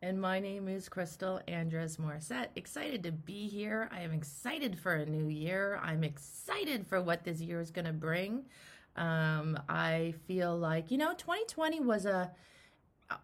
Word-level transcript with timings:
and 0.00 0.20
my 0.20 0.38
name 0.38 0.68
is 0.68 0.88
Crystal 0.88 1.40
Andrus 1.48 1.96
Morissette. 1.96 2.48
Excited 2.54 3.02
to 3.02 3.12
be 3.12 3.48
here. 3.48 3.88
I 3.92 4.02
am 4.02 4.12
excited 4.12 4.78
for 4.78 4.94
a 4.94 5.06
new 5.06 5.28
year. 5.28 5.80
I'm 5.82 6.04
excited 6.04 6.86
for 6.86 7.02
what 7.02 7.24
this 7.24 7.40
year 7.40 7.60
is 7.60 7.70
going 7.72 7.86
to 7.86 7.92
bring. 7.92 8.44
Um, 8.94 9.58
I 9.68 10.14
feel 10.26 10.56
like, 10.56 10.92
you 10.92 10.98
know, 10.98 11.14
2020 11.14 11.80
was 11.80 12.06
a, 12.06 12.30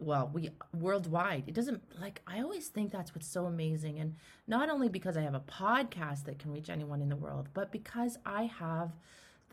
well, 0.00 0.30
we 0.32 0.50
worldwide. 0.72 1.44
It 1.46 1.54
doesn't 1.54 1.82
like, 2.00 2.22
I 2.26 2.40
always 2.40 2.68
think 2.68 2.90
that's 2.90 3.14
what's 3.14 3.28
so 3.28 3.46
amazing. 3.46 4.00
And 4.00 4.16
not 4.48 4.68
only 4.68 4.88
because 4.88 5.16
I 5.16 5.22
have 5.22 5.34
a 5.34 5.40
podcast 5.40 6.24
that 6.24 6.40
can 6.40 6.52
reach 6.52 6.70
anyone 6.70 7.00
in 7.00 7.08
the 7.08 7.16
world, 7.16 7.48
but 7.54 7.70
because 7.70 8.18
I 8.26 8.44
have 8.44 8.90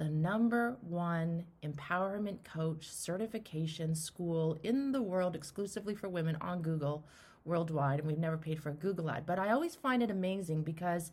the 0.02 0.10
number 0.10 0.78
one 0.82 1.44
empowerment 1.62 2.44
coach 2.44 2.90
certification 2.90 3.94
school 3.94 4.58
in 4.64 4.92
the 4.92 5.02
world 5.02 5.36
exclusively 5.36 5.94
for 5.94 6.10
women 6.10 6.36
on 6.42 6.64
Google 6.64 7.06
worldwide. 7.46 8.00
And 8.00 8.08
we've 8.08 8.18
never 8.18 8.36
paid 8.36 8.60
for 8.60 8.70
a 8.70 8.74
Google 8.74 9.12
ad. 9.12 9.28
But 9.28 9.38
I 9.38 9.52
always 9.52 9.76
find 9.76 10.02
it 10.02 10.10
amazing 10.10 10.64
because 10.64 11.12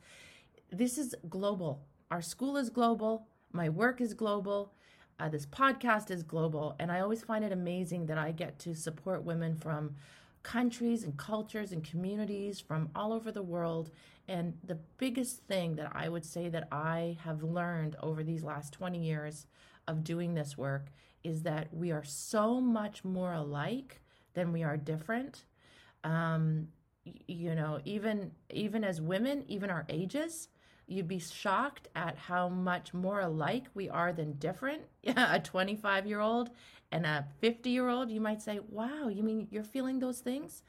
this 0.72 0.96
is 0.96 1.14
global. 1.28 1.82
Our 2.10 2.22
school 2.22 2.56
is 2.56 2.70
global, 2.70 3.26
my 3.52 3.68
work 3.68 4.00
is 4.00 4.14
global. 4.14 4.72
Uh, 5.20 5.28
this 5.28 5.44
podcast 5.44 6.10
is 6.10 6.22
global, 6.22 6.74
and 6.78 6.90
I 6.90 7.00
always 7.00 7.22
find 7.22 7.44
it 7.44 7.52
amazing 7.52 8.06
that 8.06 8.16
I 8.16 8.32
get 8.32 8.58
to 8.60 8.74
support 8.74 9.22
women 9.22 9.56
from 9.56 9.96
countries 10.48 11.04
and 11.04 11.14
cultures 11.18 11.72
and 11.72 11.84
communities 11.84 12.58
from 12.58 12.88
all 12.94 13.12
over 13.12 13.30
the 13.30 13.42
world. 13.42 13.90
And 14.28 14.54
the 14.64 14.78
biggest 14.96 15.42
thing 15.42 15.76
that 15.76 15.92
I 15.94 16.08
would 16.08 16.24
say 16.24 16.48
that 16.48 16.68
I 16.72 17.18
have 17.22 17.42
learned 17.42 17.96
over 18.02 18.24
these 18.24 18.42
last 18.42 18.72
20 18.72 18.98
years 18.98 19.46
of 19.86 20.02
doing 20.02 20.32
this 20.32 20.56
work 20.56 20.86
is 21.22 21.42
that 21.42 21.68
we 21.74 21.92
are 21.92 22.02
so 22.02 22.62
much 22.62 23.04
more 23.04 23.34
alike 23.34 24.00
than 24.32 24.50
we 24.50 24.62
are 24.62 24.78
different. 24.78 25.44
Um, 26.02 26.68
you 27.26 27.54
know, 27.54 27.80
even 27.84 28.30
even 28.48 28.84
as 28.84 29.02
women, 29.02 29.44
even 29.48 29.68
our 29.68 29.84
ages, 29.90 30.48
you'd 30.86 31.08
be 31.08 31.18
shocked 31.18 31.88
at 31.94 32.16
how 32.16 32.48
much 32.48 32.94
more 32.94 33.20
alike 33.20 33.66
we 33.74 33.90
are 33.90 34.14
than 34.14 34.32
different. 34.38 34.82
a 35.16 35.40
25 35.40 36.06
year 36.06 36.20
old 36.20 36.50
and 36.90 37.04
a 37.06 37.26
50 37.40 37.70
year 37.70 37.88
old, 37.88 38.10
you 38.10 38.20
might 38.20 38.42
say, 38.42 38.60
wow, 38.68 39.08
you 39.08 39.22
mean 39.22 39.48
you're 39.50 39.64
feeling 39.64 39.98
those 39.98 40.20
things? 40.20 40.62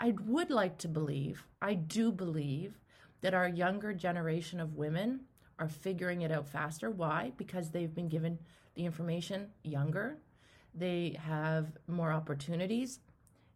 I 0.00 0.14
would 0.26 0.50
like 0.50 0.78
to 0.78 0.88
believe, 0.88 1.44
I 1.62 1.74
do 1.74 2.12
believe 2.12 2.78
that 3.20 3.34
our 3.34 3.48
younger 3.48 3.92
generation 3.92 4.60
of 4.60 4.76
women 4.76 5.20
are 5.58 5.68
figuring 5.68 6.22
it 6.22 6.32
out 6.32 6.48
faster. 6.48 6.90
Why? 6.90 7.32
Because 7.36 7.70
they've 7.70 7.94
been 7.94 8.08
given 8.08 8.38
the 8.74 8.84
information 8.84 9.48
younger, 9.62 10.18
they 10.74 11.16
have 11.22 11.68
more 11.86 12.12
opportunities 12.12 12.98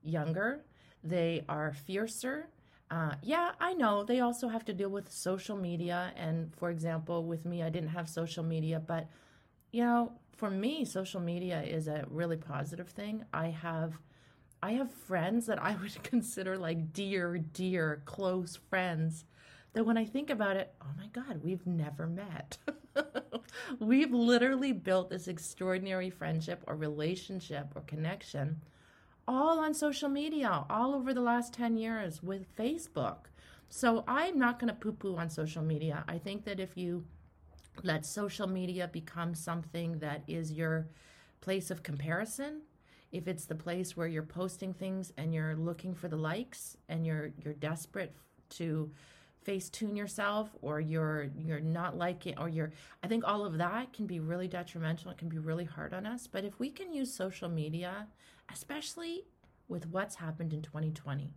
younger, 0.02 0.64
they 1.02 1.44
are 1.48 1.72
fiercer. 1.72 2.48
Uh, 2.90 3.14
yeah, 3.22 3.52
I 3.60 3.74
know 3.74 4.04
they 4.04 4.20
also 4.20 4.48
have 4.48 4.64
to 4.66 4.72
deal 4.72 4.88
with 4.88 5.10
social 5.10 5.56
media. 5.56 6.12
And 6.16 6.54
for 6.54 6.70
example, 6.70 7.24
with 7.24 7.44
me, 7.44 7.62
I 7.62 7.68
didn't 7.68 7.90
have 7.90 8.08
social 8.08 8.44
media, 8.44 8.80
but 8.80 9.08
you 9.72 9.84
know, 9.84 10.12
for 10.38 10.50
me, 10.50 10.84
social 10.84 11.20
media 11.20 11.62
is 11.62 11.88
a 11.88 12.06
really 12.08 12.36
positive 12.36 12.88
thing. 12.88 13.24
I 13.34 13.48
have 13.48 13.98
I 14.62 14.72
have 14.72 14.92
friends 14.92 15.46
that 15.46 15.62
I 15.62 15.76
would 15.82 16.02
consider 16.02 16.56
like 16.56 16.92
dear, 16.92 17.38
dear, 17.38 18.02
close 18.06 18.58
friends 18.70 19.24
that 19.74 19.84
when 19.84 19.98
I 19.98 20.04
think 20.04 20.30
about 20.30 20.56
it, 20.56 20.72
oh 20.80 20.90
my 20.96 21.08
God, 21.08 21.42
we've 21.42 21.66
never 21.66 22.06
met. 22.06 22.56
we've 23.80 24.12
literally 24.12 24.72
built 24.72 25.10
this 25.10 25.28
extraordinary 25.28 26.08
friendship 26.08 26.62
or 26.66 26.74
relationship 26.74 27.72
or 27.74 27.82
connection 27.82 28.62
all 29.26 29.60
on 29.60 29.74
social 29.74 30.08
media, 30.08 30.64
all 30.70 30.94
over 30.94 31.12
the 31.12 31.20
last 31.20 31.52
10 31.52 31.76
years 31.76 32.22
with 32.22 32.56
Facebook. 32.56 33.26
So 33.68 34.02
I'm 34.08 34.38
not 34.38 34.58
going 34.58 34.72
to 34.72 34.80
poo 34.80 34.92
poo 34.92 35.16
on 35.16 35.28
social 35.28 35.62
media. 35.62 36.02
I 36.08 36.16
think 36.16 36.46
that 36.46 36.58
if 36.58 36.78
you 36.78 37.04
let 37.84 38.04
social 38.06 38.46
media 38.46 38.88
become 38.92 39.34
something 39.34 39.98
that 39.98 40.22
is 40.26 40.52
your 40.52 40.88
place 41.40 41.70
of 41.70 41.82
comparison. 41.82 42.62
If 43.10 43.26
it's 43.26 43.46
the 43.46 43.54
place 43.54 43.96
where 43.96 44.06
you're 44.06 44.22
posting 44.22 44.74
things 44.74 45.12
and 45.16 45.32
you're 45.32 45.56
looking 45.56 45.94
for 45.94 46.08
the 46.08 46.16
likes 46.16 46.76
and 46.88 47.06
you're 47.06 47.30
you're 47.42 47.54
desperate 47.54 48.14
to 48.50 48.90
face 49.42 49.70
tune 49.70 49.96
yourself 49.96 50.50
or 50.60 50.80
you're 50.80 51.30
you're 51.38 51.60
not 51.60 51.96
liking 51.96 52.36
or 52.38 52.48
you're 52.48 52.72
I 53.02 53.08
think 53.08 53.24
all 53.26 53.46
of 53.46 53.56
that 53.58 53.92
can 53.92 54.06
be 54.06 54.20
really 54.20 54.48
detrimental. 54.48 55.10
It 55.10 55.18
can 55.18 55.28
be 55.28 55.38
really 55.38 55.64
hard 55.64 55.94
on 55.94 56.04
us. 56.04 56.26
But 56.26 56.44
if 56.44 56.58
we 56.58 56.70
can 56.70 56.92
use 56.92 57.12
social 57.12 57.48
media 57.48 58.06
especially 58.52 59.24
with 59.68 59.86
what's 59.88 60.14
happened 60.14 60.52
in 60.52 60.62
2020 60.62 61.30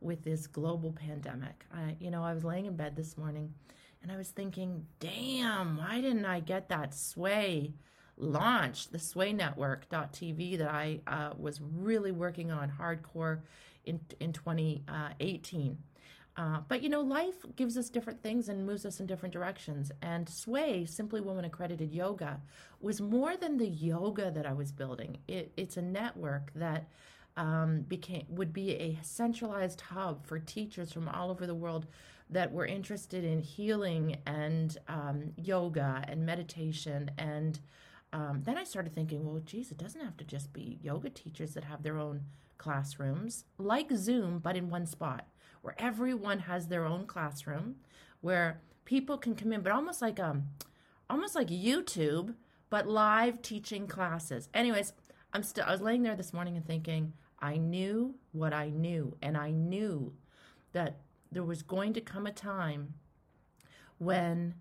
with 0.00 0.22
this 0.22 0.46
global 0.46 0.92
pandemic 0.92 1.64
I 1.72 1.96
you 2.00 2.10
know 2.10 2.24
I 2.24 2.34
was 2.34 2.44
laying 2.44 2.66
in 2.66 2.76
bed 2.76 2.96
this 2.96 3.16
morning 3.16 3.54
and 4.04 4.12
I 4.12 4.18
was 4.18 4.28
thinking, 4.28 4.86
damn, 5.00 5.78
why 5.78 6.02
didn't 6.02 6.26
I 6.26 6.40
get 6.40 6.68
that 6.68 6.94
Sway 6.94 7.72
launched, 8.18 8.92
the 8.92 8.98
Sway 8.98 9.32
Network.tv 9.32 10.58
that 10.58 10.68
I 10.68 11.00
uh, 11.06 11.30
was 11.38 11.58
really 11.62 12.12
working 12.12 12.52
on 12.52 12.70
hardcore 12.78 13.40
in, 13.86 13.98
in 14.20 14.34
2018. 14.34 15.78
Uh, 16.36 16.58
but 16.68 16.82
you 16.82 16.90
know, 16.90 17.00
life 17.00 17.46
gives 17.56 17.78
us 17.78 17.88
different 17.88 18.22
things 18.22 18.50
and 18.50 18.66
moves 18.66 18.84
us 18.84 19.00
in 19.00 19.06
different 19.06 19.32
directions. 19.32 19.90
And 20.02 20.28
Sway, 20.28 20.84
Simply 20.84 21.22
Woman 21.22 21.46
Accredited 21.46 21.90
Yoga, 21.90 22.42
was 22.82 23.00
more 23.00 23.38
than 23.38 23.56
the 23.56 23.68
yoga 23.68 24.30
that 24.32 24.44
I 24.44 24.52
was 24.52 24.70
building. 24.70 25.16
It, 25.26 25.50
it's 25.56 25.78
a 25.78 25.82
network 25.82 26.52
that 26.56 26.90
um, 27.38 27.80
became 27.88 28.26
would 28.28 28.52
be 28.52 28.72
a 28.72 28.98
centralized 29.02 29.80
hub 29.80 30.26
for 30.26 30.38
teachers 30.38 30.92
from 30.92 31.08
all 31.08 31.30
over 31.30 31.46
the 31.46 31.54
world 31.54 31.86
that 32.34 32.52
were 32.52 32.66
interested 32.66 33.24
in 33.24 33.40
healing 33.40 34.16
and 34.26 34.76
um, 34.88 35.32
yoga 35.36 36.04
and 36.08 36.26
meditation. 36.26 37.08
And 37.16 37.60
um, 38.12 38.42
then 38.44 38.58
I 38.58 38.64
started 38.64 38.92
thinking, 38.92 39.24
well, 39.24 39.40
geez, 39.44 39.70
it 39.70 39.78
doesn't 39.78 40.00
have 40.00 40.16
to 40.16 40.24
just 40.24 40.52
be 40.52 40.78
yoga 40.82 41.10
teachers 41.10 41.54
that 41.54 41.64
have 41.64 41.84
their 41.84 41.96
own 41.96 42.22
classrooms, 42.58 43.44
like 43.56 43.90
Zoom, 43.92 44.40
but 44.40 44.56
in 44.56 44.68
one 44.68 44.84
spot, 44.84 45.28
where 45.62 45.76
everyone 45.78 46.40
has 46.40 46.66
their 46.66 46.84
own 46.84 47.06
classroom, 47.06 47.76
where 48.20 48.60
people 48.84 49.16
can 49.16 49.36
come 49.36 49.52
in, 49.52 49.60
but 49.60 49.72
almost 49.72 50.02
like 50.02 50.18
um, 50.18 50.44
almost 51.08 51.36
like 51.36 51.48
YouTube, 51.48 52.34
but 52.68 52.88
live 52.88 53.42
teaching 53.42 53.86
classes. 53.86 54.48
Anyways, 54.52 54.92
I'm 55.32 55.44
still 55.44 55.64
I 55.66 55.72
was 55.72 55.80
laying 55.80 56.02
there 56.02 56.16
this 56.16 56.32
morning 56.32 56.56
and 56.56 56.66
thinking, 56.66 57.12
I 57.38 57.58
knew 57.58 58.16
what 58.32 58.52
I 58.52 58.70
knew, 58.70 59.16
and 59.22 59.36
I 59.36 59.52
knew 59.52 60.14
that 60.72 60.98
there 61.32 61.42
was 61.42 61.62
going 61.62 61.92
to 61.94 62.00
come 62.00 62.26
a 62.26 62.32
time 62.32 62.94
when 63.98 64.54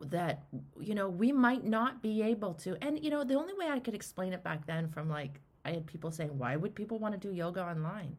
that 0.00 0.44
you 0.80 0.94
know 0.94 1.08
we 1.08 1.30
might 1.30 1.64
not 1.64 2.02
be 2.02 2.22
able 2.22 2.54
to. 2.54 2.76
And 2.82 3.02
you 3.02 3.10
know 3.10 3.24
the 3.24 3.34
only 3.34 3.54
way 3.54 3.68
i 3.68 3.78
could 3.78 3.94
explain 3.94 4.32
it 4.32 4.42
back 4.42 4.66
then 4.66 4.88
from 4.88 5.08
like 5.08 5.40
i 5.64 5.72
had 5.72 5.86
people 5.86 6.10
saying 6.10 6.36
why 6.38 6.56
would 6.56 6.74
people 6.74 6.98
want 6.98 7.20
to 7.20 7.28
do 7.28 7.34
yoga 7.34 7.62
online? 7.62 8.16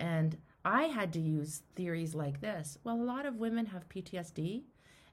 And 0.00 0.36
i 0.64 0.84
had 0.84 1.12
to 1.14 1.20
use 1.20 1.62
theories 1.76 2.14
like 2.14 2.40
this. 2.40 2.78
Well 2.84 2.96
a 2.96 3.02
lot 3.02 3.26
of 3.26 3.36
women 3.36 3.66
have 3.66 3.88
ptsd 3.88 4.62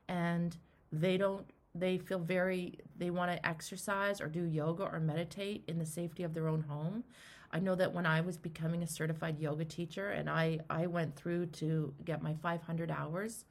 and 0.07 0.57
they 0.91 1.17
don't 1.17 1.45
they 1.75 1.97
feel 1.97 2.19
very 2.19 2.77
they 2.97 3.09
want 3.09 3.31
to 3.31 3.47
exercise 3.47 4.19
or 4.19 4.27
do 4.27 4.43
yoga 4.43 4.83
or 4.83 4.99
meditate 4.99 5.63
in 5.67 5.77
the 5.77 5.85
safety 5.85 6.23
of 6.23 6.33
their 6.33 6.47
own 6.47 6.61
home 6.61 7.03
I 7.51 7.59
know 7.59 7.75
that 7.75 7.93
when 7.93 8.05
I 8.05 8.21
was 8.21 8.37
becoming 8.37 8.83
a 8.83 8.87
certified 8.87 9.39
yoga 9.39 9.65
teacher, 9.65 10.11
and 10.11 10.29
I, 10.29 10.59
I 10.69 10.87
went 10.87 11.15
through 11.15 11.47
to 11.47 11.93
get 12.05 12.21
my 12.21 12.35
500 12.41 12.91
hours 12.91 13.45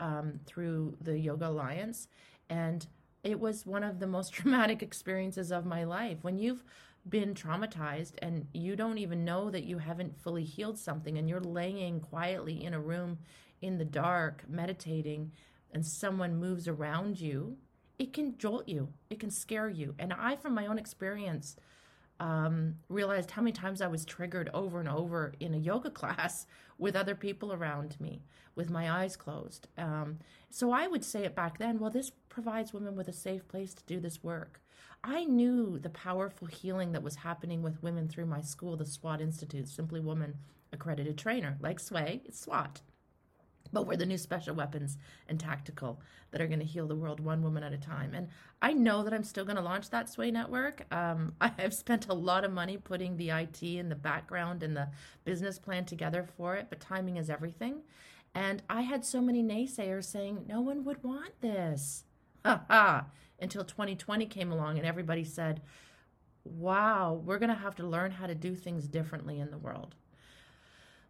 um, 0.00 0.40
through 0.46 0.96
the 1.00 1.18
Yoga 1.18 1.48
Alliance, 1.48 2.08
and 2.48 2.86
it 3.22 3.38
was 3.38 3.66
one 3.66 3.84
of 3.84 3.98
the 3.98 4.06
most 4.06 4.32
traumatic 4.32 4.82
experiences 4.82 5.52
of 5.52 5.66
my 5.66 5.84
life. 5.84 6.18
When 6.22 6.38
you've 6.38 6.64
been 7.08 7.34
traumatized 7.34 8.12
and 8.22 8.46
you 8.52 8.76
don't 8.76 8.98
even 8.98 9.24
know 9.24 9.50
that 9.50 9.64
you 9.64 9.78
haven't 9.78 10.20
fully 10.22 10.44
healed 10.44 10.78
something, 10.78 11.18
and 11.18 11.28
you're 11.28 11.40
laying 11.40 12.00
quietly 12.00 12.64
in 12.64 12.74
a 12.74 12.80
room 12.80 13.18
in 13.60 13.78
the 13.78 13.84
dark, 13.84 14.44
meditating, 14.48 15.32
and 15.72 15.86
someone 15.86 16.36
moves 16.36 16.68
around 16.68 17.20
you, 17.20 17.56
it 17.98 18.12
can 18.12 18.36
jolt 18.38 18.68
you, 18.68 18.88
it 19.10 19.20
can 19.20 19.30
scare 19.30 19.68
you. 19.68 19.94
And 19.98 20.12
I, 20.12 20.36
from 20.36 20.54
my 20.54 20.66
own 20.66 20.78
experience, 20.78 21.56
um, 22.22 22.76
realized 22.88 23.32
how 23.32 23.42
many 23.42 23.50
times 23.50 23.82
I 23.82 23.88
was 23.88 24.04
triggered 24.04 24.48
over 24.54 24.78
and 24.78 24.88
over 24.88 25.34
in 25.40 25.54
a 25.54 25.58
yoga 25.58 25.90
class 26.00 26.46
with 26.78 26.94
other 26.94 27.16
people 27.16 27.52
around 27.52 28.00
me, 28.00 28.22
with 28.54 28.70
my 28.70 28.90
eyes 28.90 29.16
closed. 29.16 29.66
Um, 29.76 30.20
so 30.48 30.70
I 30.70 30.86
would 30.86 31.04
say 31.04 31.24
it 31.24 31.34
back 31.34 31.58
then 31.58 31.80
well, 31.80 31.90
this 31.90 32.12
provides 32.28 32.72
women 32.72 32.94
with 32.94 33.08
a 33.08 33.12
safe 33.12 33.46
place 33.48 33.74
to 33.74 33.84
do 33.84 33.98
this 33.98 34.22
work. 34.22 34.60
I 35.02 35.24
knew 35.24 35.80
the 35.80 35.90
powerful 35.90 36.46
healing 36.46 36.92
that 36.92 37.02
was 37.02 37.16
happening 37.16 37.60
with 37.60 37.82
women 37.82 38.06
through 38.06 38.26
my 38.26 38.40
school, 38.40 38.76
the 38.76 38.86
SWAT 38.86 39.20
Institute, 39.20 39.68
Simply 39.68 39.98
Woman 39.98 40.36
Accredited 40.72 41.18
Trainer. 41.18 41.58
Like 41.60 41.80
SWAY, 41.80 42.20
it's 42.24 42.38
SWAT 42.38 42.82
but 43.72 43.86
we're 43.86 43.96
the 43.96 44.06
new 44.06 44.18
special 44.18 44.54
weapons 44.54 44.98
and 45.28 45.40
tactical 45.40 46.00
that 46.30 46.40
are 46.40 46.46
going 46.46 46.58
to 46.58 46.64
heal 46.64 46.86
the 46.86 46.94
world 46.96 47.20
one 47.20 47.42
woman 47.42 47.62
at 47.62 47.72
a 47.72 47.78
time. 47.78 48.14
And 48.14 48.28
I 48.60 48.72
know 48.72 49.02
that 49.02 49.14
I'm 49.14 49.24
still 49.24 49.44
going 49.44 49.56
to 49.56 49.62
launch 49.62 49.90
that 49.90 50.08
Sway 50.08 50.30
network. 50.30 50.84
Um, 50.92 51.34
I 51.40 51.52
have 51.58 51.74
spent 51.74 52.08
a 52.08 52.14
lot 52.14 52.44
of 52.44 52.52
money 52.52 52.76
putting 52.76 53.16
the 53.16 53.30
IT 53.30 53.62
and 53.62 53.90
the 53.90 53.96
background 53.96 54.62
and 54.62 54.76
the 54.76 54.88
business 55.24 55.58
plan 55.58 55.84
together 55.84 56.26
for 56.36 56.56
it, 56.56 56.66
but 56.68 56.80
timing 56.80 57.16
is 57.16 57.30
everything. 57.30 57.82
And 58.34 58.62
I 58.68 58.82
had 58.82 59.04
so 59.04 59.20
many 59.20 59.42
naysayers 59.42 60.04
saying 60.04 60.46
no 60.48 60.60
one 60.60 60.84
would 60.84 61.02
want 61.02 61.40
this. 61.40 62.04
Ha 62.44 62.60
ha! 62.68 63.06
Until 63.40 63.62
2020 63.62 64.26
came 64.26 64.50
along 64.50 64.76
and 64.76 64.84
everybody 64.84 65.22
said, 65.22 65.62
wow, 66.44 67.20
we're 67.24 67.38
going 67.38 67.50
to 67.50 67.54
have 67.54 67.76
to 67.76 67.86
learn 67.86 68.10
how 68.10 68.26
to 68.26 68.34
do 68.34 68.54
things 68.54 68.88
differently 68.88 69.38
in 69.38 69.50
the 69.50 69.58
world. 69.58 69.94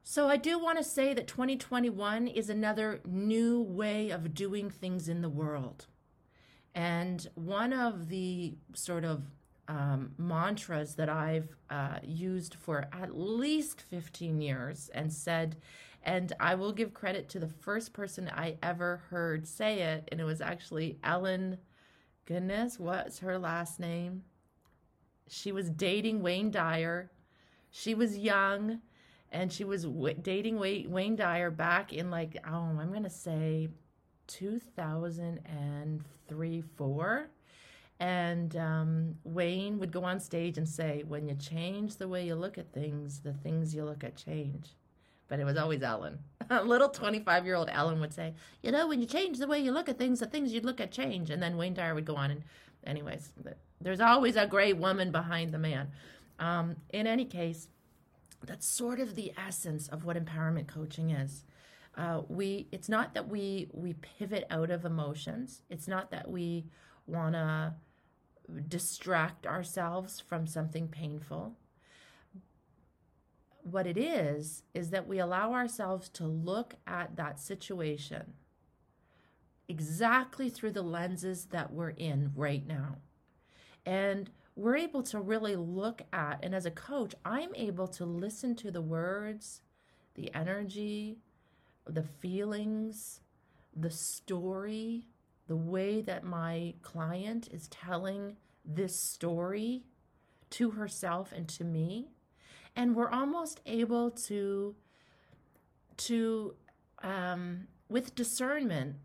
So 0.05 0.29
I 0.29 0.37
do 0.37 0.59
want 0.59 0.79
to 0.79 0.85
say 0.85 1.15
that 1.15 1.29
2021 1.29 2.27
is 2.27 2.51
another 2.51 3.01
new 3.07 3.63
way 3.63 4.11
of 4.11 4.35
doing 4.35 4.69
things 4.69 5.09
in 5.09 5.23
the 5.23 5.29
world. 5.29 5.87
And 6.75 7.27
one 7.35 7.73
of 7.73 8.09
the 8.09 8.55
sort 8.75 9.05
of 9.05 9.23
um, 9.69 10.13
mantras 10.19 10.97
that 10.97 11.09
I've 11.09 11.55
uh, 11.71 11.99
used 12.03 12.57
for 12.57 12.89
at 12.93 13.17
least 13.17 13.81
15 13.83 14.41
years 14.41 14.91
and 14.93 15.13
said, 15.13 15.57
and 16.03 16.33
I 16.41 16.57
will 16.57 16.73
give 16.73 16.93
credit 16.93 17.29
to 17.31 17.39
the 17.39 17.49
first 17.49 17.93
person 17.93 18.29
I 18.35 18.57
ever 18.61 19.03
heard 19.09 19.47
say 19.47 19.83
it, 19.83 20.09
and 20.11 20.21
it 20.21 20.25
was 20.25 20.41
actually 20.41 20.99
Ellen. 21.05 21.59
Goodness, 22.27 22.79
what's 22.81 23.21
her 23.21 23.39
last 23.39 23.79
name? 23.79 24.25
She 25.29 25.53
was 25.53 25.71
dating 25.71 26.23
Wayne 26.23 26.51
Dyer. 26.51 27.13
She 27.71 27.95
was 27.95 28.19
young 28.19 28.81
and 29.33 29.53
she 29.53 29.65
was 29.65 29.83
w- 29.85 30.15
dating 30.15 30.59
Wayne 30.59 31.17
Dyer 31.17 31.51
back 31.51 31.93
in 31.93 32.11
like 32.11 32.37
oh 32.47 32.79
I'm 32.79 32.93
gonna 32.93 33.11
say 33.11 33.69
2003 34.29 36.61
four, 36.77 37.31
and 37.99 38.57
um, 38.57 39.17
Wayne 39.25 39.79
would 39.79 39.93
go 39.93 40.05
on 40.05 40.21
stage 40.21 40.59
and 40.59 40.69
say, 40.69 41.05
"When 41.07 41.27
you 41.29 41.35
change 41.35 41.97
the 41.97 42.09
way 42.09 42.27
you 42.27 42.35
look 42.35 42.59
at 42.59 42.73
things, 42.73 43.21
the 43.21 43.33
things 43.33 43.75
you 43.75 43.85
look 43.85 44.05
at 44.05 44.17
change." 44.17 44.75
But 45.29 45.41
it 45.41 45.45
was 45.45 45.57
always 45.57 45.83
Ellen. 45.83 46.19
A 46.51 46.63
little 46.63 46.91
25 46.91 47.47
year 47.47 47.55
old 47.55 47.71
Ellen 47.73 48.01
would 48.01 48.13
say, 48.13 48.35
"You 48.63 48.71
know, 48.71 48.87
when 48.87 49.01
you 49.01 49.07
change 49.07 49.39
the 49.39 49.47
way 49.47 49.59
you 49.59 49.73
look 49.73 49.89
at 49.89 49.99
things, 49.99 50.21
the 50.21 50.27
things 50.27 50.53
you 50.53 50.61
look 50.61 50.81
at 50.81 50.93
change." 50.93 51.31
And 51.31 51.43
then 51.43 51.57
Wayne 51.57 51.75
Dyer 51.75 51.95
would 51.95 52.05
go 52.05 52.17
on 52.17 52.31
and, 52.31 52.43
anyways, 52.85 53.33
there's 53.81 54.01
always 54.01 54.37
a 54.37 54.47
great 54.47 54.77
woman 54.77 55.11
behind 55.11 55.53
the 55.53 55.59
man. 55.59 55.91
Um, 56.39 56.77
in 56.91 57.07
any 57.07 57.25
case, 57.25 57.69
that's 58.47 58.67
sort 58.67 59.01
of 59.01 59.15
the 59.15 59.33
essence 59.37 59.89
of 59.89 60.05
what 60.05 60.17
empowerment 60.17 60.67
coaching 60.67 61.11
is. 61.11 61.45
Uh, 61.97 62.23
we 62.29 62.69
it's 62.73 62.89
not 62.89 63.15
that 63.15 63.29
we 63.29 63.69
we 63.73 63.95
pivot 63.95 64.47
out 64.51 64.71
of 64.71 64.85
emotions. 64.85 65.63
It's 65.69 65.87
not 65.87 66.11
that 66.11 66.31
we 66.31 66.65
want 67.07 67.35
to 67.35 67.75
distract 68.69 69.47
ourselves 69.47 70.21
from 70.21 70.47
something 70.47 70.89
painful. 70.89 71.57
What 73.63 73.87
it 73.87 73.97
is 73.97 74.65
is 74.75 74.91
that 74.91 75.07
we 75.07 75.19
allow 75.19 75.53
ourselves 75.53 76.09
to 76.11 76.25
look 76.25 76.75
at 76.87 77.17
that 77.17 77.39
situation 77.39 78.35
exactly 79.69 80.51
through 80.51 80.73
the 80.73 80.83
lenses 80.83 81.47
that 81.47 81.73
we're 81.73 81.91
in 81.91 82.33
right 82.35 82.67
now. 82.67 82.97
And 83.87 84.31
we're 84.55 84.77
able 84.77 85.03
to 85.05 85.21
really 85.21 85.57
look 85.57 86.03
at, 86.13 86.41
and 86.43 86.55
as 86.55 86.67
a 86.67 86.71
coach, 86.71 87.15
I'm 87.25 87.55
able 87.55 87.89
to 87.89 88.05
listen 88.05 88.55
to 88.57 88.71
the 88.71 88.83
words, 88.83 89.63
the 90.15 90.33
energy, 90.35 91.19
the 91.87 92.03
feelings, 92.03 93.21
the 93.75 93.91
story, 93.91 95.07
the 95.49 95.57
way 95.57 96.03
that 96.03 96.25
my 96.25 96.75
client 96.83 97.49
is 97.51 97.69
telling 97.69 98.37
this 98.65 98.99
story 98.99 99.85
to 100.51 100.71
herself 100.73 101.33
and 101.33 101.49
to 101.49 101.65
me. 101.65 102.09
And 102.77 102.95
we're 102.95 103.11
almost 103.11 103.61
able 103.67 104.11
to, 104.11 104.75
to 105.97 106.55
um, 107.03 107.67
with 107.89 108.15
discernment, 108.15 108.97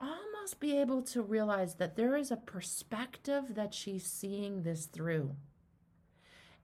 almost 0.00 0.33
be 0.52 0.78
able 0.78 1.00
to 1.02 1.22
realize 1.22 1.76
that 1.76 1.96
there 1.96 2.16
is 2.16 2.30
a 2.30 2.36
perspective 2.36 3.54
that 3.54 3.72
she's 3.72 4.04
seeing 4.04 4.62
this 4.62 4.84
through. 4.84 5.36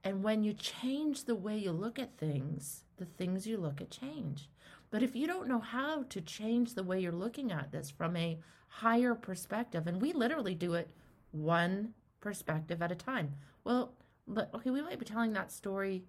And 0.03 0.23
when 0.23 0.43
you 0.43 0.53
change 0.53 1.23
the 1.23 1.35
way 1.35 1.57
you 1.57 1.71
look 1.71 1.97
at 1.97 2.17
things, 2.17 2.83
the 2.97 3.05
things 3.05 3.47
you 3.47 3.57
look 3.57 3.81
at 3.81 3.89
change. 3.89 4.49
But 4.91 5.01
if 5.01 5.15
you 5.15 5.25
don't 5.25 5.47
know 5.47 5.59
how 5.59 6.03
to 6.03 6.21
change 6.21 6.73
the 6.73 6.83
way 6.83 6.99
you're 6.99 7.11
looking 7.11 7.51
at 7.51 7.71
this 7.71 7.89
from 7.89 8.15
a 8.15 8.39
higher 8.67 9.15
perspective, 9.15 9.87
and 9.87 10.01
we 10.01 10.11
literally 10.13 10.53
do 10.53 10.73
it 10.73 10.89
one 11.31 11.93
perspective 12.19 12.81
at 12.81 12.91
a 12.91 12.95
time. 12.95 13.35
Well, 13.63 13.93
but 14.27 14.53
okay, 14.53 14.69
we 14.69 14.81
might 14.81 14.99
be 14.99 15.05
telling 15.05 15.33
that 15.33 15.51
story 15.51 16.03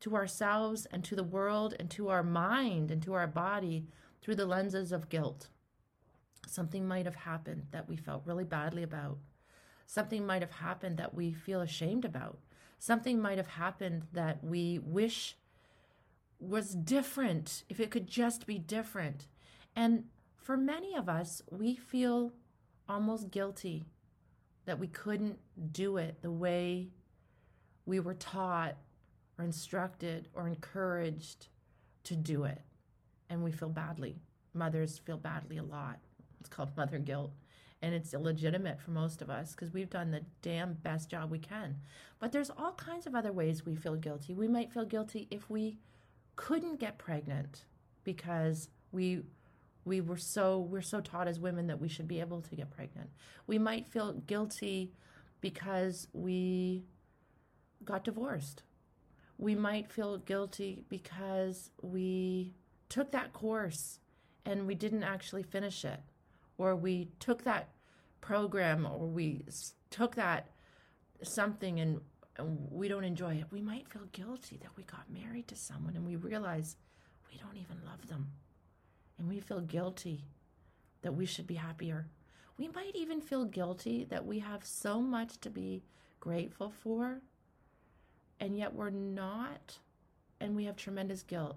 to 0.00 0.16
ourselves 0.16 0.86
and 0.86 1.04
to 1.04 1.16
the 1.16 1.22
world 1.22 1.74
and 1.78 1.90
to 1.90 2.08
our 2.08 2.22
mind 2.22 2.90
and 2.90 3.02
to 3.02 3.14
our 3.14 3.26
body 3.26 3.86
through 4.22 4.34
the 4.34 4.46
lenses 4.46 4.92
of 4.92 5.08
guilt. 5.08 5.48
Something 6.46 6.86
might 6.86 7.06
have 7.06 7.14
happened 7.14 7.66
that 7.70 7.88
we 7.88 7.96
felt 7.96 8.26
really 8.26 8.44
badly 8.44 8.82
about. 8.82 9.18
Something 9.86 10.26
might 10.26 10.42
have 10.42 10.50
happened 10.50 10.96
that 10.98 11.14
we 11.14 11.32
feel 11.32 11.60
ashamed 11.60 12.04
about. 12.04 12.38
Something 12.78 13.20
might 13.20 13.38
have 13.38 13.48
happened 13.48 14.06
that 14.12 14.42
we 14.42 14.78
wish 14.78 15.36
was 16.40 16.74
different, 16.74 17.64
if 17.68 17.80
it 17.80 17.90
could 17.90 18.06
just 18.06 18.46
be 18.46 18.58
different. 18.58 19.26
And 19.74 20.04
for 20.36 20.56
many 20.56 20.94
of 20.94 21.08
us, 21.08 21.42
we 21.50 21.76
feel 21.76 22.32
almost 22.88 23.30
guilty 23.30 23.84
that 24.66 24.78
we 24.78 24.86
couldn't 24.86 25.38
do 25.72 25.96
it 25.96 26.20
the 26.22 26.30
way 26.30 26.88
we 27.86 28.00
were 28.00 28.14
taught 28.14 28.76
or 29.38 29.44
instructed 29.44 30.28
or 30.34 30.46
encouraged 30.46 31.48
to 32.04 32.16
do 32.16 32.44
it. 32.44 32.60
And 33.30 33.42
we 33.42 33.52
feel 33.52 33.68
badly. 33.68 34.16
Mothers 34.52 34.98
feel 34.98 35.16
badly 35.16 35.56
a 35.56 35.62
lot. 35.62 35.98
It's 36.44 36.54
called 36.54 36.76
mother 36.76 36.98
guilt. 36.98 37.32
And 37.80 37.94
it's 37.94 38.12
illegitimate 38.12 38.80
for 38.80 38.90
most 38.90 39.22
of 39.22 39.30
us 39.30 39.52
because 39.52 39.72
we've 39.72 39.88
done 39.88 40.10
the 40.10 40.24
damn 40.42 40.74
best 40.74 41.10
job 41.10 41.30
we 41.30 41.38
can. 41.38 41.76
But 42.18 42.32
there's 42.32 42.50
all 42.50 42.72
kinds 42.72 43.06
of 43.06 43.14
other 43.14 43.32
ways 43.32 43.64
we 43.64 43.74
feel 43.74 43.96
guilty. 43.96 44.34
We 44.34 44.46
might 44.46 44.70
feel 44.70 44.84
guilty 44.84 45.26
if 45.30 45.48
we 45.48 45.78
couldn't 46.36 46.80
get 46.80 46.98
pregnant 46.98 47.64
because 48.04 48.68
we 48.92 49.22
we 49.86 50.00
were 50.00 50.16
so 50.16 50.58
we're 50.58 50.82
so 50.82 51.00
taught 51.00 51.28
as 51.28 51.40
women 51.40 51.66
that 51.66 51.80
we 51.80 51.88
should 51.88 52.08
be 52.08 52.20
able 52.20 52.42
to 52.42 52.54
get 52.54 52.70
pregnant. 52.70 53.08
We 53.46 53.58
might 53.58 53.86
feel 53.86 54.12
guilty 54.12 54.92
because 55.40 56.08
we 56.12 56.84
got 57.84 58.04
divorced. 58.04 58.62
We 59.38 59.54
might 59.54 59.90
feel 59.90 60.18
guilty 60.18 60.84
because 60.90 61.70
we 61.80 62.54
took 62.90 63.12
that 63.12 63.32
course 63.32 63.98
and 64.44 64.66
we 64.66 64.74
didn't 64.74 65.04
actually 65.04 65.42
finish 65.42 65.84
it 65.84 66.00
or 66.58 66.76
we 66.76 67.08
took 67.20 67.44
that 67.44 67.68
program 68.20 68.86
or 68.86 69.06
we 69.06 69.44
took 69.90 70.14
that 70.14 70.50
something 71.22 71.80
and, 71.80 72.00
and 72.36 72.68
we 72.70 72.88
don't 72.88 73.04
enjoy 73.04 73.34
it, 73.34 73.46
we 73.50 73.60
might 73.60 73.88
feel 73.88 74.06
guilty 74.12 74.58
that 74.62 74.70
we 74.76 74.82
got 74.84 75.10
married 75.10 75.48
to 75.48 75.56
someone 75.56 75.96
and 75.96 76.06
we 76.06 76.16
realize 76.16 76.76
we 77.30 77.38
don't 77.38 77.56
even 77.56 77.76
love 77.84 78.06
them. 78.08 78.30
And 79.18 79.28
we 79.28 79.40
feel 79.40 79.60
guilty 79.60 80.24
that 81.02 81.14
we 81.14 81.26
should 81.26 81.46
be 81.46 81.54
happier. 81.54 82.06
We 82.56 82.68
might 82.68 82.94
even 82.94 83.20
feel 83.20 83.44
guilty 83.44 84.04
that 84.04 84.26
we 84.26 84.38
have 84.40 84.64
so 84.64 85.00
much 85.00 85.38
to 85.40 85.50
be 85.50 85.82
grateful 86.20 86.72
for, 86.82 87.20
and 88.40 88.56
yet 88.56 88.74
we're 88.74 88.90
not, 88.90 89.78
and 90.40 90.56
we 90.56 90.64
have 90.64 90.76
tremendous 90.76 91.22
guilt. 91.22 91.56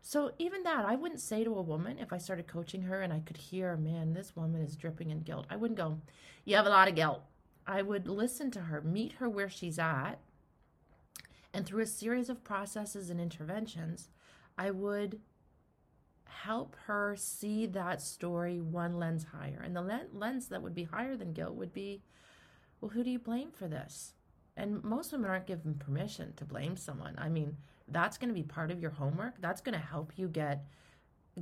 So 0.00 0.32
even 0.38 0.62
that, 0.62 0.84
I 0.84 0.94
wouldn't 0.94 1.20
say 1.20 1.44
to 1.44 1.54
a 1.54 1.62
woman 1.62 1.98
if 1.98 2.12
I 2.12 2.18
started 2.18 2.46
coaching 2.46 2.82
her 2.82 3.02
and 3.02 3.12
I 3.12 3.20
could 3.20 3.36
hear, 3.36 3.76
man, 3.76 4.14
this 4.14 4.34
woman 4.34 4.62
is 4.62 4.76
dripping 4.76 5.10
in 5.10 5.20
guilt. 5.20 5.46
I 5.50 5.56
wouldn't 5.56 5.78
go, 5.78 5.98
you 6.44 6.56
have 6.56 6.66
a 6.66 6.70
lot 6.70 6.88
of 6.88 6.94
guilt. 6.94 7.22
I 7.66 7.82
would 7.82 8.08
listen 8.08 8.50
to 8.52 8.60
her, 8.60 8.80
meet 8.80 9.12
her 9.14 9.28
where 9.28 9.50
she's 9.50 9.78
at, 9.78 10.14
and 11.52 11.66
through 11.66 11.82
a 11.82 11.86
series 11.86 12.28
of 12.28 12.44
processes 12.44 13.10
and 13.10 13.20
interventions, 13.20 14.08
I 14.56 14.70
would 14.70 15.20
help 16.24 16.76
her 16.86 17.16
see 17.16 17.66
that 17.66 18.00
story 18.00 18.60
one 18.60 18.98
lens 18.98 19.26
higher. 19.32 19.60
And 19.62 19.74
the 19.74 20.06
lens 20.12 20.48
that 20.48 20.62
would 20.62 20.74
be 20.74 20.84
higher 20.84 21.16
than 21.16 21.32
guilt 21.32 21.54
would 21.54 21.72
be, 21.72 22.02
well, 22.80 22.90
who 22.90 23.02
do 23.02 23.10
you 23.10 23.18
blame 23.18 23.50
for 23.50 23.66
this? 23.66 24.14
And 24.56 24.82
most 24.84 25.12
women 25.12 25.30
aren't 25.30 25.46
given 25.46 25.74
permission 25.74 26.32
to 26.36 26.44
blame 26.44 26.76
someone. 26.76 27.14
I 27.18 27.28
mean, 27.28 27.56
that's 27.90 28.18
going 28.18 28.28
to 28.28 28.34
be 28.34 28.42
part 28.42 28.70
of 28.70 28.80
your 28.80 28.90
homework. 28.90 29.40
That's 29.40 29.60
going 29.60 29.78
to 29.78 29.84
help 29.84 30.12
you 30.16 30.28
get 30.28 30.64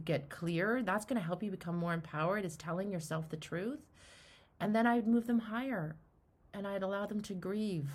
get 0.04 0.28
clear. 0.28 0.82
That's 0.82 1.06
going 1.06 1.20
to 1.20 1.26
help 1.26 1.42
you 1.42 1.50
become 1.50 1.76
more 1.76 1.94
empowered 1.94 2.44
is 2.44 2.56
telling 2.56 2.90
yourself 2.90 3.30
the 3.30 3.36
truth. 3.36 3.80
And 4.60 4.74
then 4.74 4.86
I'd 4.86 5.06
move 5.06 5.26
them 5.26 5.38
higher 5.38 5.96
and 6.52 6.66
I'd 6.66 6.82
allow 6.82 7.06
them 7.06 7.20
to 7.22 7.34
grieve 7.34 7.88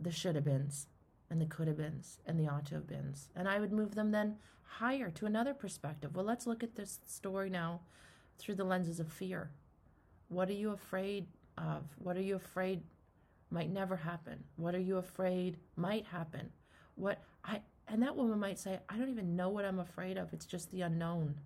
the 0.00 0.10
should 0.10 0.34
have 0.34 0.44
beens 0.44 0.86
and 1.30 1.40
the 1.40 1.46
could 1.46 1.68
have 1.68 1.76
beens 1.76 2.18
and 2.26 2.38
the 2.38 2.48
ought 2.48 2.66
to 2.66 2.74
have 2.76 2.86
beens. 2.86 3.28
And 3.36 3.48
I 3.48 3.60
would 3.60 3.72
move 3.72 3.94
them 3.94 4.10
then 4.10 4.36
higher 4.64 5.10
to 5.10 5.26
another 5.26 5.54
perspective. 5.54 6.16
Well, 6.16 6.24
let's 6.24 6.46
look 6.46 6.62
at 6.62 6.74
this 6.74 7.00
story 7.06 7.50
now 7.50 7.80
through 8.38 8.56
the 8.56 8.64
lenses 8.64 9.00
of 9.00 9.12
fear. 9.12 9.50
What 10.28 10.48
are 10.48 10.54
you 10.54 10.70
afraid 10.70 11.26
of? 11.58 11.84
What 11.98 12.16
are 12.16 12.22
you 12.22 12.36
afraid 12.36 12.82
might 13.50 13.70
never 13.70 13.96
happen? 13.96 14.42
What 14.56 14.74
are 14.74 14.80
you 14.80 14.96
afraid 14.96 15.58
might 15.76 16.06
happen? 16.06 16.50
What 16.94 17.22
I 17.44 17.60
and 17.88 18.02
that 18.02 18.16
woman 18.16 18.38
might 18.38 18.58
say, 18.58 18.78
I 18.88 18.96
don't 18.96 19.10
even 19.10 19.36
know 19.36 19.48
what 19.48 19.64
I'm 19.64 19.80
afraid 19.80 20.16
of. 20.16 20.32
It's 20.32 20.46
just 20.46 20.70
the 20.70 20.82
unknown. 20.82 21.40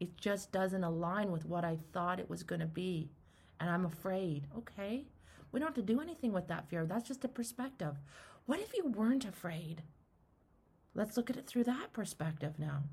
It 0.00 0.16
just 0.16 0.52
doesn't 0.52 0.84
align 0.84 1.32
with 1.32 1.44
what 1.44 1.64
I 1.64 1.76
thought 1.92 2.20
it 2.20 2.30
was 2.30 2.42
going 2.42 2.60
to 2.60 2.66
be. 2.66 3.10
And 3.60 3.68
I'm 3.68 3.84
afraid. 3.84 4.46
Okay. 4.56 5.06
We 5.50 5.58
don't 5.58 5.68
have 5.68 5.74
to 5.74 5.82
do 5.92 6.00
anything 6.00 6.32
with 6.32 6.48
that 6.48 6.68
fear. 6.68 6.86
That's 6.86 7.08
just 7.08 7.24
a 7.24 7.28
perspective. 7.28 7.96
What 8.46 8.60
if 8.60 8.72
you 8.74 8.86
weren't 8.86 9.24
afraid? 9.24 9.82
Let's 10.94 11.16
look 11.16 11.28
at 11.28 11.36
it 11.36 11.46
through 11.46 11.64
that 11.64 11.92
perspective 11.92 12.54
now. 12.58 12.84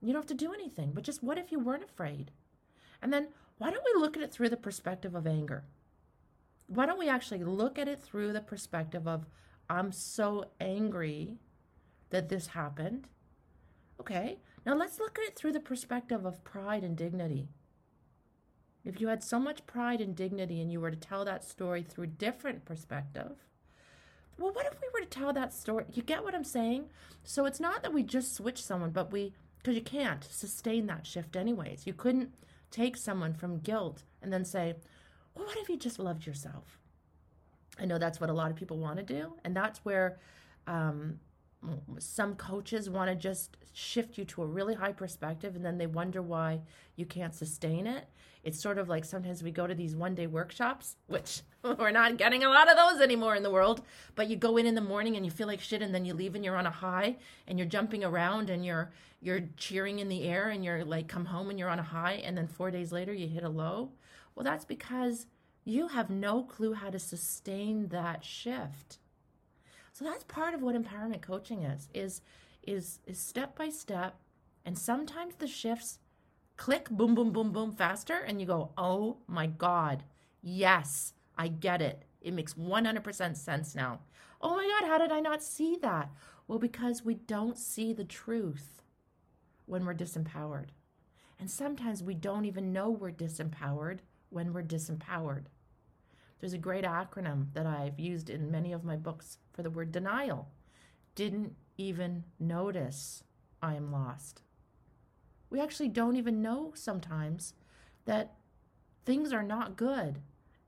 You 0.00 0.12
don't 0.12 0.22
have 0.22 0.36
to 0.38 0.44
do 0.44 0.52
anything, 0.52 0.92
but 0.92 1.04
just 1.04 1.22
what 1.22 1.38
if 1.38 1.52
you 1.52 1.60
weren't 1.60 1.84
afraid? 1.84 2.30
And 3.00 3.12
then 3.12 3.28
why 3.58 3.70
don't 3.70 3.84
we 3.84 4.00
look 4.00 4.16
at 4.16 4.22
it 4.22 4.32
through 4.32 4.48
the 4.48 4.56
perspective 4.56 5.14
of 5.14 5.26
anger? 5.26 5.64
Why 6.66 6.86
don't 6.86 6.98
we 6.98 7.08
actually 7.08 7.44
look 7.44 7.78
at 7.78 7.88
it 7.88 8.02
through 8.02 8.32
the 8.32 8.40
perspective 8.40 9.06
of, 9.06 9.26
I'm 9.70 9.92
so 9.92 10.46
angry 10.60 11.38
that 12.12 12.28
this 12.28 12.48
happened? 12.48 13.08
Okay, 14.00 14.38
now 14.64 14.74
let's 14.74 14.98
look 14.98 15.18
at 15.18 15.26
it 15.26 15.36
through 15.36 15.52
the 15.52 15.60
perspective 15.60 16.24
of 16.24 16.44
pride 16.44 16.84
and 16.84 16.96
dignity. 16.96 17.48
If 18.84 19.00
you 19.00 19.08
had 19.08 19.22
so 19.22 19.38
much 19.38 19.66
pride 19.66 20.00
and 20.00 20.14
dignity 20.14 20.60
and 20.60 20.70
you 20.70 20.80
were 20.80 20.90
to 20.90 20.96
tell 20.96 21.24
that 21.24 21.44
story 21.44 21.82
through 21.82 22.04
a 22.04 22.08
different 22.08 22.64
perspective, 22.64 23.32
well, 24.38 24.52
what 24.52 24.66
if 24.66 24.80
we 24.80 24.88
were 24.92 25.04
to 25.04 25.06
tell 25.06 25.32
that 25.32 25.52
story? 25.52 25.84
You 25.92 26.02
get 26.02 26.24
what 26.24 26.34
I'm 26.34 26.44
saying? 26.44 26.86
So 27.22 27.44
it's 27.44 27.60
not 27.60 27.82
that 27.82 27.92
we 27.92 28.02
just 28.02 28.34
switch 28.34 28.62
someone, 28.62 28.90
but 28.90 29.12
we, 29.12 29.34
because 29.58 29.76
you 29.76 29.82
can't 29.82 30.24
sustain 30.24 30.86
that 30.86 31.06
shift 31.06 31.36
anyways. 31.36 31.86
You 31.86 31.92
couldn't 31.92 32.34
take 32.70 32.96
someone 32.96 33.34
from 33.34 33.58
guilt 33.58 34.02
and 34.20 34.32
then 34.32 34.44
say, 34.44 34.74
well, 35.34 35.46
what 35.46 35.58
if 35.58 35.68
you 35.68 35.76
just 35.76 35.98
loved 35.98 36.26
yourself? 36.26 36.78
I 37.78 37.84
know 37.84 37.98
that's 37.98 38.20
what 38.20 38.30
a 38.30 38.34
lot 38.34 38.50
of 38.50 38.56
people 38.56 38.78
want 38.78 38.96
to 38.98 39.02
do. 39.02 39.34
And 39.44 39.54
that's 39.56 39.78
where 39.84 40.18
um, 40.66 41.20
some 41.98 42.34
coaches 42.34 42.90
want 42.90 43.10
to 43.10 43.14
just 43.14 43.56
shift 43.72 44.18
you 44.18 44.24
to 44.24 44.42
a 44.42 44.46
really 44.46 44.74
high 44.74 44.92
perspective 44.92 45.56
and 45.56 45.64
then 45.64 45.78
they 45.78 45.86
wonder 45.86 46.20
why 46.20 46.60
you 46.96 47.06
can't 47.06 47.34
sustain 47.34 47.86
it. 47.86 48.06
It's 48.42 48.60
sort 48.60 48.78
of 48.78 48.88
like 48.88 49.04
sometimes 49.04 49.42
we 49.42 49.52
go 49.52 49.66
to 49.66 49.74
these 49.74 49.94
one 49.94 50.14
day 50.14 50.26
workshops, 50.26 50.96
which 51.06 51.42
we're 51.62 51.92
not 51.92 52.16
getting 52.16 52.42
a 52.42 52.48
lot 52.48 52.70
of 52.70 52.76
those 52.76 53.00
anymore 53.00 53.36
in 53.36 53.42
the 53.42 53.50
world, 53.50 53.82
but 54.14 54.28
you 54.28 54.36
go 54.36 54.56
in 54.56 54.66
in 54.66 54.74
the 54.74 54.80
morning 54.80 55.16
and 55.16 55.24
you 55.24 55.30
feel 55.30 55.46
like 55.46 55.60
shit 55.60 55.82
and 55.82 55.94
then 55.94 56.04
you 56.04 56.14
leave 56.14 56.34
and 56.34 56.44
you're 56.44 56.56
on 56.56 56.66
a 56.66 56.70
high 56.70 57.16
and 57.46 57.58
you're 57.58 57.68
jumping 57.68 58.04
around 58.04 58.50
and 58.50 58.64
you're 58.64 58.90
you're 59.20 59.42
cheering 59.56 60.00
in 60.00 60.08
the 60.08 60.24
air 60.24 60.48
and 60.48 60.64
you're 60.64 60.84
like 60.84 61.06
come 61.06 61.26
home 61.26 61.48
and 61.48 61.58
you're 61.58 61.68
on 61.68 61.78
a 61.78 61.84
high 61.84 62.14
and 62.24 62.36
then 62.36 62.48
4 62.48 62.72
days 62.72 62.90
later 62.90 63.12
you 63.12 63.28
hit 63.28 63.44
a 63.44 63.48
low. 63.48 63.92
Well, 64.34 64.44
that's 64.44 64.64
because 64.64 65.26
you 65.64 65.88
have 65.88 66.10
no 66.10 66.42
clue 66.42 66.74
how 66.74 66.90
to 66.90 66.98
sustain 66.98 67.88
that 67.88 68.24
shift. 68.24 68.98
So 70.02 70.10
that's 70.10 70.24
part 70.24 70.52
of 70.52 70.62
what 70.62 70.74
empowerment 70.74 71.22
coaching 71.22 71.62
is 71.62 71.88
is 71.94 72.22
is 72.64 72.98
is 73.06 73.20
step 73.20 73.56
by 73.56 73.68
step 73.68 74.16
and 74.64 74.76
sometimes 74.76 75.36
the 75.36 75.46
shifts 75.46 76.00
click 76.56 76.90
boom 76.90 77.14
boom 77.14 77.30
boom 77.30 77.52
boom 77.52 77.70
faster 77.70 78.18
and 78.18 78.40
you 78.40 78.46
go, 78.48 78.72
"Oh 78.76 79.18
my 79.28 79.46
god. 79.46 80.02
Yes, 80.42 81.14
I 81.38 81.46
get 81.46 81.80
it. 81.80 82.02
It 82.20 82.34
makes 82.34 82.54
100% 82.54 83.36
sense 83.36 83.76
now." 83.76 84.00
Oh 84.40 84.56
my 84.56 84.66
god, 84.66 84.88
how 84.88 84.98
did 84.98 85.12
I 85.12 85.20
not 85.20 85.40
see 85.40 85.76
that? 85.82 86.10
Well, 86.48 86.58
because 86.58 87.04
we 87.04 87.14
don't 87.14 87.56
see 87.56 87.92
the 87.92 88.04
truth 88.04 88.82
when 89.66 89.84
we're 89.84 89.94
disempowered. 89.94 90.70
And 91.38 91.48
sometimes 91.48 92.02
we 92.02 92.14
don't 92.14 92.44
even 92.44 92.72
know 92.72 92.90
we're 92.90 93.12
disempowered 93.12 94.00
when 94.30 94.52
we're 94.52 94.64
disempowered. 94.64 95.44
There's 96.42 96.52
a 96.54 96.58
great 96.58 96.82
acronym 96.82 97.46
that 97.54 97.66
I've 97.66 98.00
used 98.00 98.28
in 98.28 98.50
many 98.50 98.72
of 98.72 98.82
my 98.82 98.96
books 98.96 99.38
for 99.52 99.62
the 99.62 99.70
word 99.70 99.92
denial. 99.92 100.48
Didn't 101.14 101.54
even 101.78 102.24
notice 102.40 103.22
I 103.62 103.76
am 103.76 103.92
lost. 103.92 104.42
We 105.50 105.60
actually 105.60 105.90
don't 105.90 106.16
even 106.16 106.42
know 106.42 106.72
sometimes 106.74 107.54
that 108.06 108.34
things 109.04 109.32
are 109.32 109.44
not 109.44 109.76
good 109.76 110.18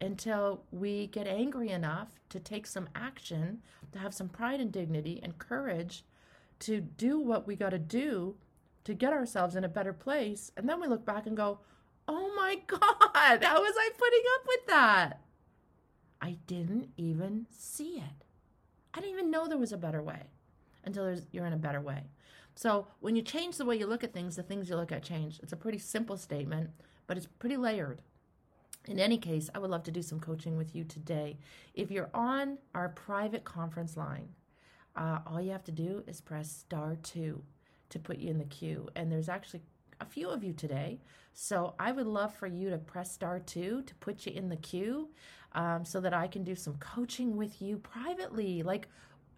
until 0.00 0.62
we 0.71 1.09
get 1.09 1.26
angry 1.26 1.71
enough 1.71 2.21
to 2.28 2.38
take 2.38 2.69
some 2.69 2.88
action, 2.95 3.61
to 3.90 3.99
have 3.99 4.14
some 4.14 4.28
pride 4.28 4.61
and 4.61 4.71
dignity 4.71 5.19
and 5.25 5.38
courage 5.38 6.04
to 6.61 6.81
do 6.81 7.19
what 7.19 7.49
we 7.49 7.57
got 7.57 7.71
to 7.71 7.81
do 7.81 8.37
to 8.85 8.95
get 8.95 9.12
ourselves 9.12 9.57
in 9.57 9.64
a 9.64 9.69
better 9.69 9.93
place. 9.93 10.52
And 10.57 10.69
then 10.69 10.81
we 10.81 10.87
look 10.87 11.04
back 11.04 11.26
and 11.26 11.37
go, 11.37 11.59
oh 12.07 12.33
my 12.37 12.61
God, 12.69 12.81
how 13.43 13.61
was 13.61 13.75
I 13.76 13.90
putting 13.99 14.23
up 14.37 14.47
with 14.47 14.66
that? 14.69 15.21
I 16.25 16.38
didn't 16.47 16.88
even 16.97 17.45
see 17.50 17.97
it. 17.99 18.25
I 18.95 19.00
didn't 19.00 19.12
even 19.12 19.31
know 19.31 19.47
there 19.47 19.59
was 19.59 19.73
a 19.73 19.76
better 19.76 20.02
way 20.02 20.23
until 20.83 21.14
you're 21.33 21.45
in 21.45 21.52
a 21.52 21.59
better 21.59 21.83
way. 21.83 22.04
So 22.54 22.87
when 23.00 23.14
you 23.14 23.21
change 23.21 23.59
the 23.59 23.66
way 23.66 23.76
you 23.76 23.87
look 23.87 24.02
at 24.02 24.14
things, 24.14 24.37
the 24.37 24.43
things 24.43 24.71
you 24.71 24.76
look 24.76 24.90
at 24.90 25.02
change. 25.02 25.38
It's 25.43 25.52
a 25.52 25.57
pretty 25.57 25.76
simple 25.76 26.16
statement, 26.16 26.71
but 27.07 27.19
it's 27.19 27.26
pretty 27.26 27.59
layered. 27.59 28.00
In 28.87 28.99
any 28.99 29.19
case, 29.19 29.50
I 29.54 29.59
would 29.59 29.71
love 29.71 29.83
to 29.83 29.90
do 29.90 30.00
some 30.00 30.19
coaching 30.19 30.57
with 30.57 30.75
you 30.75 30.85
today. 30.85 31.37
If 31.75 31.90
you're 31.90 32.11
on 32.14 32.57
our 32.75 32.88
private 32.88 33.45
conference 33.45 33.95
line, 33.95 34.28
uh, 34.97 35.19
all 35.26 35.43
you 35.43 35.50
have 35.50 35.64
to 35.64 35.73
do 35.73 36.04
is 36.07 36.23
press 36.23 36.50
star 36.50 36.97
two 37.02 37.43
to 37.90 37.99
put 37.99 38.19
you 38.19 38.31
in 38.31 38.38
the 38.38 38.45
queue. 38.45 38.88
And 38.97 39.12
there's 39.12 39.28
actually 39.28 39.61
a 40.00 40.07
few 40.07 40.31
of 40.31 40.43
you 40.43 40.54
today. 40.54 41.00
So 41.35 41.75
I 41.78 41.93
would 41.93 42.07
love 42.07 42.35
for 42.35 42.47
you 42.47 42.71
to 42.71 42.78
press 42.78 43.12
star 43.12 43.40
two 43.40 43.83
to 43.83 43.95
put 43.97 44.25
you 44.25 44.33
in 44.33 44.49
the 44.49 44.57
queue 44.57 45.11
um, 45.54 45.84
so 45.84 46.00
that 46.00 46.12
I 46.12 46.26
can 46.26 46.44
do 46.44 46.54
some 46.54 46.75
coaching 46.75 47.37
with 47.37 47.62
you 47.62 47.78
privately. 47.78 48.62
Like 48.62 48.88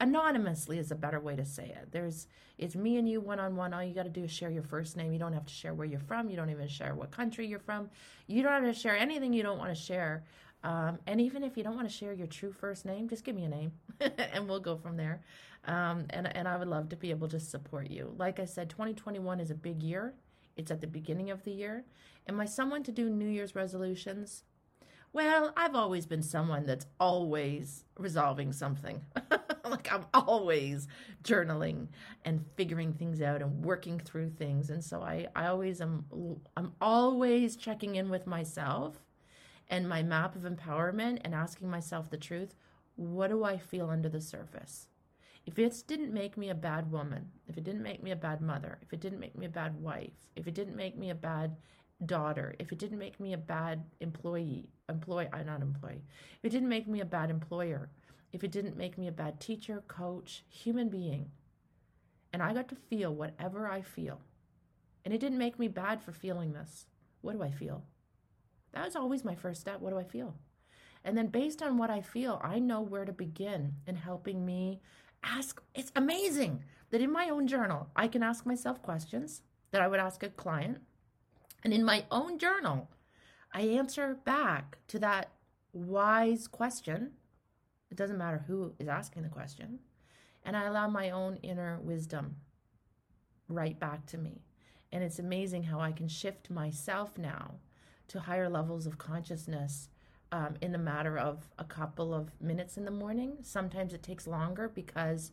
anonymously 0.00 0.78
is 0.78 0.90
a 0.90 0.94
better 0.94 1.20
way 1.20 1.36
to 1.36 1.44
say 1.44 1.66
it. 1.66 1.88
There's 1.92 2.26
it's 2.58 2.74
me 2.74 2.96
and 2.96 3.08
you 3.08 3.20
one 3.20 3.38
on 3.38 3.54
one. 3.54 3.74
All 3.74 3.82
you 3.82 3.94
got 3.94 4.04
to 4.04 4.10
do 4.10 4.24
is 4.24 4.30
share 4.30 4.50
your 4.50 4.62
first 4.62 4.96
name. 4.96 5.12
You 5.12 5.18
don't 5.18 5.34
have 5.34 5.46
to 5.46 5.52
share 5.52 5.74
where 5.74 5.86
you're 5.86 6.00
from. 6.00 6.30
You 6.30 6.36
don't 6.36 6.50
even 6.50 6.68
share 6.68 6.94
what 6.94 7.10
country 7.10 7.46
you're 7.46 7.58
from. 7.58 7.90
You 8.26 8.42
don't 8.42 8.64
have 8.64 8.74
to 8.74 8.78
share 8.78 8.96
anything 8.96 9.32
you 9.32 9.42
don't 9.42 9.58
want 9.58 9.74
to 9.74 9.80
share. 9.80 10.24
Um, 10.64 10.98
and 11.06 11.20
even 11.20 11.44
if 11.44 11.56
you 11.56 11.62
don't 11.62 11.76
want 11.76 11.88
to 11.88 11.94
share 11.94 12.12
your 12.12 12.26
true 12.26 12.50
first 12.50 12.86
name, 12.86 13.08
just 13.08 13.24
give 13.24 13.36
me 13.36 13.44
a 13.44 13.48
name 13.48 13.72
and 14.00 14.48
we'll 14.48 14.60
go 14.60 14.76
from 14.76 14.96
there. 14.96 15.20
Um, 15.66 16.06
and, 16.10 16.34
and 16.34 16.48
I 16.48 16.56
would 16.56 16.68
love 16.68 16.88
to 16.90 16.96
be 16.96 17.10
able 17.10 17.28
to 17.28 17.40
support 17.40 17.90
you. 17.90 18.14
Like 18.16 18.40
I 18.40 18.46
said, 18.46 18.70
2021 18.70 19.38
is 19.38 19.50
a 19.50 19.54
big 19.54 19.82
year. 19.82 20.14
It's 20.56 20.70
at 20.70 20.80
the 20.80 20.86
beginning 20.86 21.30
of 21.30 21.44
the 21.44 21.50
year. 21.50 21.84
Am 22.28 22.40
I 22.40 22.46
someone 22.46 22.82
to 22.84 22.92
do 22.92 23.10
New 23.10 23.28
Year's 23.28 23.54
resolutions? 23.54 24.44
Well, 25.16 25.54
I've 25.56 25.74
always 25.74 26.04
been 26.04 26.22
someone 26.22 26.66
that's 26.66 26.84
always 27.00 27.84
resolving 27.96 28.52
something. 28.52 29.00
like 29.64 29.90
I'm 29.90 30.04
always 30.12 30.88
journaling 31.24 31.86
and 32.26 32.44
figuring 32.54 32.92
things 32.92 33.22
out 33.22 33.40
and 33.40 33.64
working 33.64 33.98
through 33.98 34.32
things. 34.32 34.68
And 34.68 34.84
so 34.84 35.00
I, 35.00 35.28
I 35.34 35.46
always 35.46 35.80
am 35.80 36.04
I'm 36.54 36.74
always 36.82 37.56
checking 37.56 37.94
in 37.94 38.10
with 38.10 38.26
myself 38.26 39.00
and 39.70 39.88
my 39.88 40.02
map 40.02 40.36
of 40.36 40.42
empowerment 40.42 41.20
and 41.24 41.34
asking 41.34 41.70
myself 41.70 42.10
the 42.10 42.18
truth. 42.18 42.54
What 42.96 43.30
do 43.30 43.42
I 43.42 43.56
feel 43.56 43.88
under 43.88 44.10
the 44.10 44.20
surface? 44.20 44.88
If 45.46 45.58
it 45.58 45.82
didn't 45.86 46.12
make 46.12 46.36
me 46.36 46.50
a 46.50 46.54
bad 46.54 46.92
woman, 46.92 47.30
if 47.48 47.56
it 47.56 47.64
didn't 47.64 47.82
make 47.82 48.02
me 48.02 48.10
a 48.10 48.16
bad 48.16 48.42
mother, 48.42 48.76
if 48.82 48.92
it 48.92 49.00
didn't 49.00 49.20
make 49.20 49.38
me 49.38 49.46
a 49.46 49.48
bad 49.48 49.80
wife, 49.80 50.28
if 50.34 50.46
it 50.46 50.52
didn't 50.52 50.76
make 50.76 50.98
me 50.98 51.08
a 51.08 51.14
bad 51.14 51.56
daughter, 52.04 52.54
if 52.58 52.72
it 52.72 52.78
didn't 52.78 52.98
make 52.98 53.18
me 53.18 53.32
a 53.32 53.38
bad 53.38 53.84
employee, 54.00 54.68
employee, 54.88 55.28
I'm 55.32 55.40
uh, 55.40 55.52
not 55.52 55.62
employee, 55.62 56.02
if 56.38 56.44
it 56.44 56.50
didn't 56.50 56.68
make 56.68 56.86
me 56.86 57.00
a 57.00 57.06
bad 57.06 57.30
employer, 57.30 57.88
if 58.32 58.44
it 58.44 58.52
didn't 58.52 58.76
make 58.76 58.98
me 58.98 59.08
a 59.08 59.12
bad 59.12 59.40
teacher, 59.40 59.82
coach, 59.88 60.44
human 60.48 60.88
being, 60.88 61.30
and 62.32 62.42
I 62.42 62.52
got 62.52 62.68
to 62.68 62.76
feel 62.76 63.14
whatever 63.14 63.68
I 63.68 63.80
feel, 63.80 64.20
and 65.04 65.14
it 65.14 65.20
didn't 65.20 65.38
make 65.38 65.58
me 65.58 65.68
bad 65.68 66.02
for 66.02 66.12
feeling 66.12 66.52
this, 66.52 66.86
what 67.22 67.34
do 67.34 67.42
I 67.42 67.50
feel? 67.50 67.84
That 68.72 68.84
was 68.84 68.96
always 68.96 69.24
my 69.24 69.34
first 69.34 69.62
step. 69.62 69.80
What 69.80 69.90
do 69.90 69.98
I 69.98 70.04
feel? 70.04 70.34
And 71.04 71.16
then 71.16 71.28
based 71.28 71.62
on 71.62 71.78
what 71.78 71.88
I 71.88 72.02
feel, 72.02 72.40
I 72.44 72.58
know 72.58 72.80
where 72.80 73.04
to 73.04 73.12
begin 73.12 73.74
in 73.86 73.96
helping 73.96 74.44
me 74.44 74.80
ask. 75.22 75.62
It's 75.74 75.92
amazing 75.96 76.62
that 76.90 77.00
in 77.00 77.10
my 77.10 77.30
own 77.30 77.46
journal, 77.46 77.88
I 77.96 78.08
can 78.08 78.22
ask 78.22 78.44
myself 78.44 78.82
questions 78.82 79.42
that 79.70 79.80
I 79.80 79.88
would 79.88 80.00
ask 80.00 80.22
a 80.22 80.28
client 80.28 80.78
and 81.62 81.72
in 81.72 81.84
my 81.84 82.04
own 82.10 82.38
journal, 82.38 82.90
I 83.52 83.62
answer 83.62 84.18
back 84.24 84.78
to 84.88 84.98
that 85.00 85.30
wise 85.72 86.46
question 86.48 87.12
It 87.90 87.96
doesn't 87.96 88.18
matter 88.18 88.44
who 88.46 88.74
is 88.78 88.88
asking 88.88 89.22
the 89.22 89.28
question. 89.28 89.80
And 90.44 90.56
I 90.56 90.64
allow 90.64 90.88
my 90.88 91.10
own 91.10 91.36
inner 91.42 91.78
wisdom 91.80 92.36
right 93.48 93.78
back 93.78 94.06
to 94.06 94.18
me. 94.18 94.42
And 94.92 95.02
it's 95.02 95.18
amazing 95.18 95.64
how 95.64 95.80
I 95.80 95.92
can 95.92 96.08
shift 96.08 96.50
myself 96.50 97.18
now 97.18 97.56
to 98.08 98.20
higher 98.20 98.48
levels 98.48 98.86
of 98.86 98.98
consciousness 98.98 99.88
um, 100.32 100.56
in 100.60 100.72
the 100.72 100.78
matter 100.78 101.18
of 101.18 101.48
a 101.58 101.64
couple 101.64 102.14
of 102.14 102.30
minutes 102.40 102.76
in 102.76 102.84
the 102.84 102.90
morning. 102.90 103.38
Sometimes 103.42 103.92
it 103.92 104.02
takes 104.02 104.26
longer 104.26 104.68
because 104.68 105.32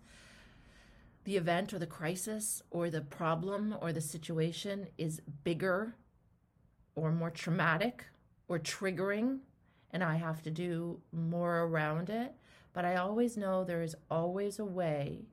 the 1.23 1.37
event 1.37 1.73
or 1.73 1.79
the 1.79 1.87
crisis 1.87 2.61
or 2.69 2.89
the 2.89 3.01
problem 3.01 3.75
or 3.81 3.93
the 3.93 4.01
situation 4.01 4.87
is 4.97 5.21
bigger 5.43 5.95
or 6.95 7.12
more 7.12 7.29
traumatic 7.29 8.05
or 8.47 8.59
triggering, 8.59 9.39
and 9.91 10.03
I 10.03 10.15
have 10.15 10.41
to 10.43 10.51
do 10.51 11.00
more 11.12 11.62
around 11.62 12.09
it. 12.09 12.33
But 12.73 12.85
I 12.85 12.95
always 12.95 13.38
know 13.38 13.63
there 13.63 13.83
is 13.83 13.95
always 14.09 14.59
a 14.59 14.65
way, 14.65 15.25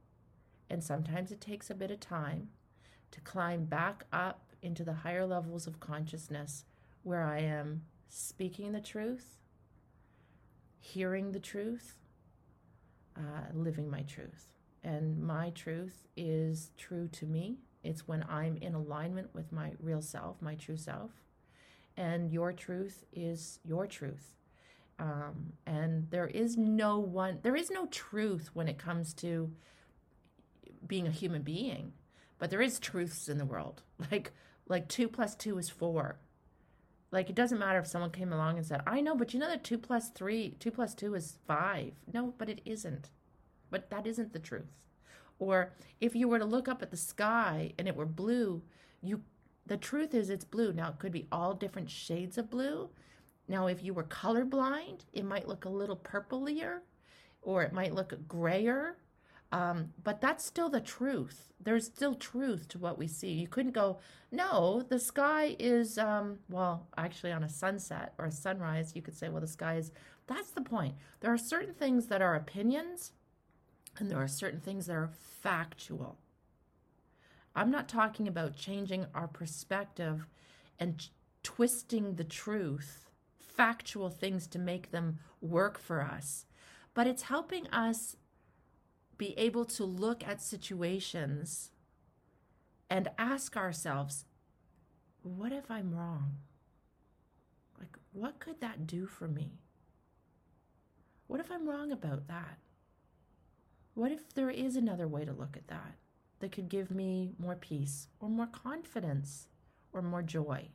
and 0.69 0.85
sometimes 0.85 1.33
it 1.33 1.41
takes 1.41 1.71
a 1.71 1.75
bit 1.75 1.91
of 1.91 2.01
time 2.01 2.49
to 3.11 3.21
climb 3.21 3.65
back 3.65 4.05
up 4.13 4.53
into 4.63 4.85
the 4.85 4.93
higher 4.93 5.27
levels 5.27 5.67
of 5.67 5.81
consciousness 5.81 6.65
where 7.03 7.23
I 7.23 7.41
am 7.41 7.83
speaking 8.09 8.73
the 8.73 8.81
truth, 8.81 9.39
hearing 10.81 11.33
the 11.33 11.41
truth, 11.41 11.97
uh, 13.17 13.53
living 13.55 13.91
my 13.91 14.03
truth. 14.03 14.47
And 14.83 15.23
my 15.23 15.51
truth 15.51 16.07
is 16.17 16.71
true 16.77 17.09
to 17.09 17.27
me. 17.27 17.59
It's 17.83 18.07
when 18.07 18.25
I'm 18.29 18.57
in 18.59 18.75
alignment 18.75 19.35
with 19.35 19.53
my 19.53 19.73
real 19.81 20.03
self, 20.03 20.41
my 20.41 20.55
true 20.55 20.77
self. 20.77 21.11
And 22.01 22.33
your 22.33 22.55
truth 22.55 23.05
is 23.13 23.61
your 23.63 23.87
truth. 23.87 24.37
Um, 24.99 25.53
and 25.67 26.09
there 26.09 26.29
is 26.29 26.57
no 26.57 26.99
one, 26.99 27.41
there 27.43 27.55
is 27.55 27.71
no 27.71 27.85
truth 27.87 28.49
when 28.55 28.69
it 28.69 28.79
comes 28.79 29.13
to 29.15 29.53
being 30.87 31.07
a 31.07 31.11
human 31.11 31.43
being, 31.43 31.93
but 32.39 32.49
there 32.49 32.63
is 32.63 32.81
truths 32.81 33.29
in 33.29 33.37
the 33.37 33.45
world. 33.45 33.83
Like, 34.11 34.33
like 34.67 34.89
two 34.89 35.09
plus 35.09 35.35
two 35.35 35.59
is 35.59 35.69
four. 35.69 36.19
Like 37.13 37.29
it 37.29 37.35
doesn't 37.37 37.59
matter 37.59 37.81
if 37.81 37.87
someone 37.87 38.13
came 38.13 38.33
along 38.33 38.57
and 38.57 38.65
said, 38.65 38.81
"I 38.87 39.03
know, 39.03 39.15
but 39.15 39.35
you 39.35 39.41
know 39.41 39.49
that 39.49 39.63
two 39.63 39.77
plus 39.77 40.09
three, 40.09 40.57
two 40.59 40.71
plus 40.71 40.95
two 40.95 41.15
is 41.15 41.37
five. 41.47 41.93
No, 42.11 42.33
but 42.39 42.49
it 42.49 42.63
isn't. 42.65 43.11
But 43.71 43.91
that 43.91 44.07
isn't 44.07 44.33
the 44.33 44.39
truth. 44.39 44.73
Or 45.39 45.75
if 46.01 46.15
you 46.15 46.29
were 46.29 46.39
to 46.39 46.47
look 46.47 46.67
up 46.67 46.81
at 46.81 46.91
the 46.91 46.97
sky 46.97 47.75
and 47.79 47.87
it 47.89 47.97
were 47.97 48.07
blue, 48.07 48.63
you 49.03 49.23
the 49.67 49.77
truth 49.77 50.15
is 50.15 50.31
it's 50.31 50.45
blue. 50.45 50.73
Now 50.73 50.89
it 50.89 50.99
could 50.99 51.13
be 51.13 51.29
all 51.31 51.55
different 51.55 51.91
shades 51.91 52.39
of 52.39 52.51
blue. 52.51 52.91
Now 53.49 53.67
if 53.67 53.83
you 53.83 53.95
were 53.95 54.05
colorblind, 54.05 55.01
it 55.13 55.25
might 55.25 55.49
look 55.49 55.65
a 55.65 55.69
little 55.69 55.97
purplier 55.97 56.81
or 57.43 57.63
it 57.63 57.73
might 57.73 57.95
look 57.95 58.29
grayer. 58.29 58.97
Um, 59.53 59.93
but 60.05 60.21
that's 60.21 60.45
still 60.45 60.69
the 60.69 60.81
truth. 60.81 61.53
There's 61.61 61.87
still 61.87 62.15
truth 62.15 62.69
to 62.69 62.79
what 62.79 62.99
we 62.99 63.09
see. 63.09 63.33
You 63.33 63.49
couldn't 63.49 63.73
go, 63.73 63.99
no, 64.31 64.83
the 64.89 64.99
sky 64.99 65.57
is, 65.59 65.99
um, 65.99 66.39
well, 66.49 66.87
actually, 66.97 67.33
on 67.33 67.43
a 67.43 67.49
sunset 67.49 68.15
or 68.17 68.27
a 68.27 68.33
sunrise, 68.33 68.93
you 68.95 69.03
could 69.03 69.17
say, 69.17 69.29
well, 69.29 69.41
the 69.41 69.49
sky 69.49 69.77
is. 69.77 69.91
That's 70.29 70.53
the 70.53 70.61
point. 70.61 70.95
There 71.19 71.33
are 71.33 71.39
certain 71.39 71.75
things 71.75 72.07
that 72.07 72.23
are 72.23 72.37
opinions, 72.37 73.11
and 73.99 74.09
there 74.09 74.19
are 74.19 74.29
certain 74.29 74.61
things 74.61 74.87
that 74.87 74.95
are 74.95 75.11
factual. 75.43 76.17
I'm 77.61 77.71
not 77.71 77.91
talking 77.91 78.27
about 78.27 78.57
changing 78.57 79.05
our 79.15 79.29
perspective 79.29 80.27
and 80.79 81.07
twisting 81.43 82.15
the 82.15 82.25
truth, 82.25 83.11
factual 83.39 84.09
things 84.09 84.47
to 84.47 84.59
make 84.59 84.93
them 84.93 85.19
work 85.43 85.79
for 85.79 86.01
us, 86.01 86.47
but 86.95 87.07
it's 87.07 87.25
helping 87.25 87.67
us 87.67 88.17
be 89.19 89.39
able 89.39 89.67
to 89.67 89.85
look 89.85 90.27
at 90.27 90.41
situations 90.41 91.71
and 92.89 93.11
ask 93.19 93.59
ourselves, 93.59 94.25
what 95.23 95.53
if 95.53 95.71
I'm 95.71 95.95
wrong? 95.95 96.37
Like, 97.79 97.99
what 98.15 98.39
could 98.41 98.63
that 98.63 98.87
do 98.87 99.05
for 99.05 99.29
me? 99.29 99.59
What 101.27 101.41
if 101.41 101.51
I'm 101.51 101.69
wrong 101.69 101.93
about 101.93 102.27
that? 102.29 102.57
What 103.93 104.13
if 104.13 104.33
there 104.33 104.49
is 104.49 104.77
another 104.77 105.07
way 105.07 105.27
to 105.27 105.33
look 105.35 105.59
at 105.59 105.69
that 105.69 105.97
that 106.41 106.53
could 106.53 106.69
give 106.69 106.91
me 106.91 107.31
more 107.39 107.57
peace 107.57 108.09
or 108.19 108.29
more 108.29 108.47
confidence 108.47 109.47
or 109.93 110.03
more 110.03 110.23
joy, 110.23 110.69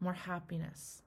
more 0.00 0.14
happiness? 0.14 1.02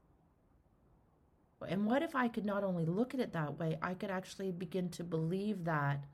And 1.67 1.85
what 1.85 2.03
if 2.03 2.15
I 2.15 2.27
could 2.27 2.45
not 2.45 2.63
only 2.63 2.85
look 2.85 3.13
at 3.13 3.19
it 3.19 3.33
that 3.33 3.57
way, 3.57 3.77
I 3.81 3.93
could 3.95 4.11
actually 4.11 4.51
begin 4.51 4.89
to 4.89 5.03
believe 5.03 5.63
that 5.65 6.05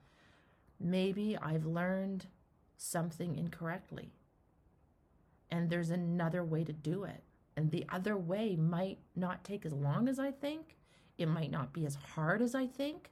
maybe 0.80 1.38
I've 1.38 1.66
learned 1.66 2.28
something 2.78 3.36
incorrectly. 3.36 4.14
And 5.52 5.70
there's 5.70 5.90
another 5.90 6.44
way 6.44 6.64
to 6.64 6.74
do 6.74 7.04
it. 7.04 7.24
And 7.56 7.70
the 7.72 7.86
other 7.90 8.18
way 8.18 8.56
might 8.56 9.00
not 9.16 9.44
take 9.44 9.66
as 9.66 9.74
long 9.74 10.08
as 10.08 10.18
I 10.18 10.32
think. 10.32 10.78
It 11.18 11.28
might 11.28 11.52
not 11.52 11.74
be 11.74 11.86
as 11.86 11.96
hard 11.96 12.42
as 12.42 12.56
I 12.56 12.66
think. 12.66 13.12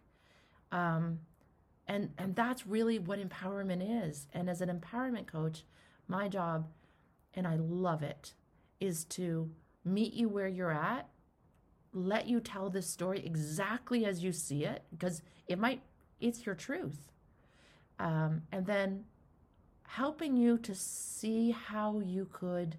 Um, 0.71 1.19
and 1.87 2.11
and 2.17 2.35
that's 2.35 2.67
really 2.67 2.99
what 2.99 3.19
empowerment 3.19 4.05
is. 4.05 4.27
And 4.33 4.49
as 4.49 4.61
an 4.61 4.69
empowerment 4.69 5.27
coach, 5.27 5.63
my 6.07 6.27
job, 6.27 6.67
and 7.33 7.47
I 7.47 7.55
love 7.55 8.03
it, 8.03 8.33
is 8.79 9.05
to 9.05 9.49
meet 9.83 10.13
you 10.13 10.29
where 10.29 10.47
you're 10.47 10.71
at 10.71 11.07
let 11.93 12.27
you 12.27 12.39
tell 12.39 12.69
this 12.69 12.87
story 12.87 13.21
exactly 13.25 14.05
as 14.05 14.23
you 14.23 14.31
see 14.31 14.63
it 14.63 14.83
because 14.91 15.21
it 15.47 15.59
might 15.59 15.81
it's 16.19 16.45
your 16.45 16.55
truth 16.55 17.11
um, 17.99 18.43
and 18.51 18.65
then 18.65 19.03
helping 19.87 20.37
you 20.37 20.57
to 20.57 20.73
see 20.73 21.51
how 21.51 21.99
you 21.99 22.27
could 22.31 22.77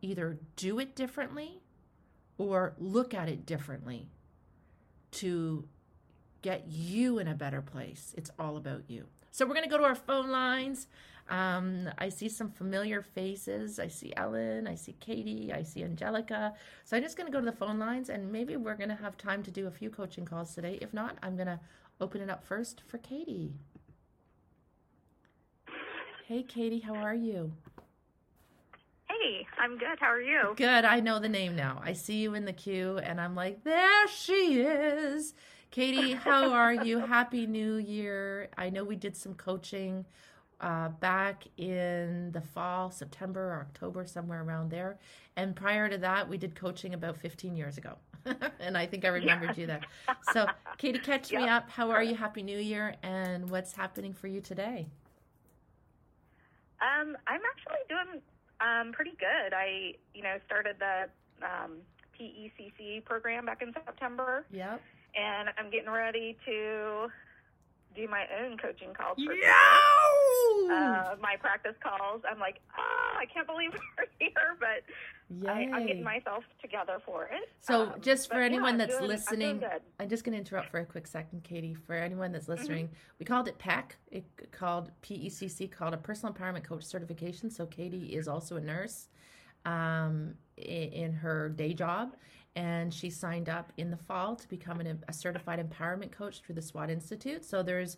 either 0.00 0.38
do 0.56 0.78
it 0.78 0.94
differently 0.94 1.60
or 2.38 2.74
look 2.78 3.14
at 3.14 3.28
it 3.28 3.44
differently 3.44 4.08
to 5.10 5.64
get 6.42 6.64
you 6.68 7.18
in 7.18 7.28
a 7.28 7.34
better 7.34 7.62
place 7.62 8.14
it's 8.16 8.30
all 8.38 8.56
about 8.56 8.82
you 8.88 9.06
so 9.30 9.46
we're 9.46 9.54
going 9.54 9.64
to 9.64 9.70
go 9.70 9.78
to 9.78 9.84
our 9.84 9.94
phone 9.94 10.30
lines 10.30 10.86
um, 11.32 11.88
I 11.98 12.08
see 12.08 12.28
some 12.28 12.50
familiar 12.50 13.00
faces. 13.00 13.78
I 13.78 13.88
see 13.88 14.12
Ellen, 14.16 14.66
I 14.66 14.74
see 14.74 14.94
Katie, 15.00 15.52
I 15.52 15.62
see 15.62 15.82
Angelica. 15.82 16.52
So 16.84 16.96
I'm 16.96 17.02
just 17.02 17.16
going 17.16 17.26
to 17.26 17.32
go 17.32 17.40
to 17.40 17.50
the 17.50 17.56
phone 17.56 17.78
lines 17.78 18.10
and 18.10 18.30
maybe 18.30 18.56
we're 18.56 18.74
going 18.74 18.90
to 18.90 18.94
have 18.96 19.16
time 19.16 19.42
to 19.44 19.50
do 19.50 19.66
a 19.66 19.70
few 19.70 19.88
coaching 19.88 20.24
calls 20.24 20.54
today. 20.54 20.78
If 20.82 20.92
not, 20.92 21.16
I'm 21.22 21.36
going 21.36 21.46
to 21.46 21.60
open 22.00 22.20
it 22.20 22.28
up 22.28 22.44
first 22.44 22.82
for 22.86 22.98
Katie. 22.98 23.54
Hey, 26.26 26.42
Katie, 26.42 26.80
how 26.80 26.94
are 26.94 27.14
you? 27.14 27.52
Hey, 29.08 29.46
I'm 29.58 29.78
good. 29.78 29.98
How 30.00 30.08
are 30.08 30.20
you? 30.20 30.54
Good. 30.56 30.84
I 30.84 31.00
know 31.00 31.18
the 31.18 31.28
name 31.28 31.54
now. 31.54 31.80
I 31.84 31.92
see 31.92 32.16
you 32.16 32.34
in 32.34 32.44
the 32.44 32.52
queue 32.52 32.98
and 32.98 33.20
I'm 33.20 33.34
like, 33.34 33.64
there 33.64 34.08
she 34.08 34.60
is. 34.60 35.34
Katie, 35.72 36.12
how 36.12 36.52
are 36.52 36.74
you? 36.74 36.98
Happy 36.98 37.46
New 37.46 37.76
Year. 37.76 38.50
I 38.58 38.68
know 38.68 38.84
we 38.84 38.94
did 38.94 39.16
some 39.16 39.32
coaching 39.32 40.04
uh, 40.60 40.90
back 40.90 41.44
in 41.56 42.30
the 42.32 42.42
fall, 42.42 42.90
September 42.90 43.54
or 43.54 43.60
October, 43.60 44.04
somewhere 44.04 44.42
around 44.42 44.70
there. 44.70 44.98
And 45.34 45.56
prior 45.56 45.88
to 45.88 45.96
that, 45.96 46.28
we 46.28 46.36
did 46.36 46.54
coaching 46.54 46.92
about 46.92 47.16
15 47.16 47.56
years 47.56 47.78
ago. 47.78 47.96
and 48.60 48.76
I 48.76 48.84
think 48.84 49.06
I 49.06 49.08
remembered 49.08 49.56
yeah. 49.56 49.60
you 49.62 49.66
then. 49.66 49.80
So, 50.34 50.46
Katie, 50.76 50.98
catch 50.98 51.32
yep. 51.32 51.40
me 51.40 51.48
up. 51.48 51.70
How 51.70 51.90
are 51.90 52.02
you? 52.02 52.16
Happy 52.16 52.42
New 52.42 52.58
Year. 52.58 52.94
And 53.02 53.48
what's 53.48 53.72
happening 53.72 54.12
for 54.12 54.26
you 54.26 54.42
today? 54.42 54.86
Um, 56.82 57.16
I'm 57.26 57.40
actually 57.50 57.80
doing 57.88 58.20
um, 58.60 58.92
pretty 58.92 59.16
good. 59.18 59.54
I, 59.54 59.94
you 60.12 60.22
know, 60.22 60.36
started 60.44 60.76
the 60.78 61.08
um, 61.42 61.78
PECC 62.20 63.02
program 63.06 63.46
back 63.46 63.62
in 63.62 63.72
September. 63.72 64.44
Yep. 64.52 64.82
And 65.14 65.50
I'm 65.58 65.70
getting 65.70 65.90
ready 65.90 66.36
to 66.46 67.08
do 67.94 68.08
my 68.08 68.24
own 68.40 68.56
coaching 68.56 68.94
calls 68.94 69.18
for 69.22 69.34
yeah! 69.34 69.50
uh, 70.72 71.16
my 71.20 71.36
practice 71.38 71.74
calls. 71.82 72.22
I'm 72.30 72.38
like, 72.38 72.60
ah, 72.76 73.18
I 73.18 73.26
can't 73.26 73.46
believe 73.46 73.72
we're 73.98 74.06
here, 74.18 74.56
but 74.58 75.48
I, 75.48 75.62
am 75.62 75.86
getting 75.86 76.02
myself 76.02 76.44
together 76.60 76.98
for 77.04 77.24
it. 77.24 77.48
So, 77.60 77.82
um, 77.82 77.94
just 78.00 78.28
for 78.28 78.40
anyone 78.40 78.74
yeah, 78.74 78.86
that's 78.86 78.98
doing, 78.98 79.08
listening, 79.08 79.64
I'm, 79.64 79.80
I'm, 80.00 80.08
just 80.08 80.24
going 80.24 80.32
to 80.32 80.38
interrupt 80.38 80.70
for 80.70 80.80
a 80.80 80.84
quick 80.84 81.06
second, 81.06 81.42
Katie. 81.44 81.74
For 81.74 81.94
anyone 81.94 82.32
that's 82.32 82.46
mm-hmm. 82.46 82.60
listening, 82.60 82.86
mm-hmm. 82.86 83.16
we 83.18 83.26
called 83.26 83.48
it 83.48 83.58
PEC. 83.58 83.92
It 84.10 84.24
called 84.52 84.90
PECC, 85.02 85.70
called 85.70 85.94
a 85.94 85.98
Personal 85.98 86.34
Empowerment 86.34 86.64
Coach 86.64 86.84
Certification. 86.84 87.50
So, 87.50 87.66
Katie 87.66 88.14
is 88.14 88.28
also 88.28 88.56
a 88.56 88.60
nurse 88.60 89.08
um, 89.64 90.34
in, 90.56 90.92
in 90.92 91.12
her 91.12 91.48
day 91.48 91.72
job 91.74 92.14
and 92.54 92.92
she 92.92 93.10
signed 93.10 93.48
up 93.48 93.72
in 93.76 93.90
the 93.90 93.96
fall 93.96 94.36
to 94.36 94.48
become 94.48 94.80
an, 94.80 95.02
a 95.08 95.12
certified 95.12 95.58
empowerment 95.58 96.12
coach 96.12 96.40
through 96.40 96.54
the 96.54 96.62
SWAT 96.62 96.90
Institute. 96.90 97.44
So 97.44 97.62
there's 97.62 97.96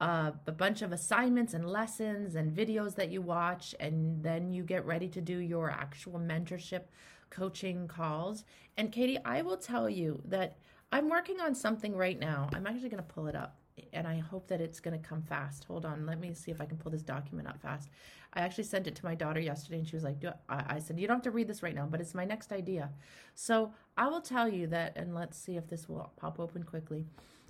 uh, 0.00 0.32
a 0.46 0.52
bunch 0.52 0.82
of 0.82 0.92
assignments 0.92 1.54
and 1.54 1.68
lessons 1.68 2.34
and 2.34 2.52
videos 2.52 2.96
that 2.96 3.10
you 3.10 3.22
watch, 3.22 3.74
and 3.78 4.22
then 4.22 4.52
you 4.52 4.64
get 4.64 4.84
ready 4.84 5.08
to 5.08 5.20
do 5.20 5.38
your 5.38 5.70
actual 5.70 6.18
mentorship 6.18 6.82
coaching 7.30 7.86
calls. 7.86 8.44
And 8.76 8.90
Katie, 8.90 9.18
I 9.24 9.42
will 9.42 9.56
tell 9.56 9.88
you 9.88 10.20
that 10.26 10.58
I'm 10.90 11.08
working 11.08 11.40
on 11.40 11.54
something 11.54 11.96
right 11.96 12.18
now. 12.18 12.50
I'm 12.52 12.66
actually 12.66 12.88
going 12.88 13.02
to 13.02 13.14
pull 13.14 13.28
it 13.28 13.36
up 13.36 13.56
and 13.92 14.06
I 14.06 14.18
hope 14.18 14.48
that 14.48 14.60
it's 14.60 14.80
going 14.80 14.98
to 14.98 15.08
come 15.08 15.22
fast. 15.22 15.64
Hold 15.64 15.84
on. 15.84 16.06
Let 16.06 16.20
me 16.20 16.34
see 16.34 16.50
if 16.50 16.60
I 16.60 16.64
can 16.64 16.76
pull 16.76 16.92
this 16.92 17.02
document 17.02 17.48
up 17.48 17.60
fast. 17.60 17.90
I 18.34 18.40
actually 18.40 18.64
sent 18.64 18.86
it 18.86 18.94
to 18.96 19.04
my 19.04 19.14
daughter 19.14 19.40
yesterday 19.40 19.78
and 19.78 19.86
she 19.86 19.96
was 19.96 20.04
like, 20.04 20.16
I, 20.48 20.64
I 20.68 20.78
said, 20.78 20.98
You 20.98 21.06
don't 21.06 21.16
have 21.16 21.24
to 21.24 21.30
read 21.30 21.48
this 21.48 21.62
right 21.62 21.74
now, 21.74 21.86
but 21.90 22.00
it's 22.00 22.14
my 22.14 22.24
next 22.24 22.52
idea. 22.52 22.90
So 23.34 23.72
I 23.96 24.08
will 24.08 24.20
tell 24.20 24.48
you 24.48 24.66
that, 24.68 24.92
and 24.96 25.14
let's 25.14 25.38
see 25.38 25.56
if 25.56 25.68
this 25.68 25.88
will 25.88 26.12
pop 26.16 26.40
open 26.40 26.62
quickly. 26.62 27.06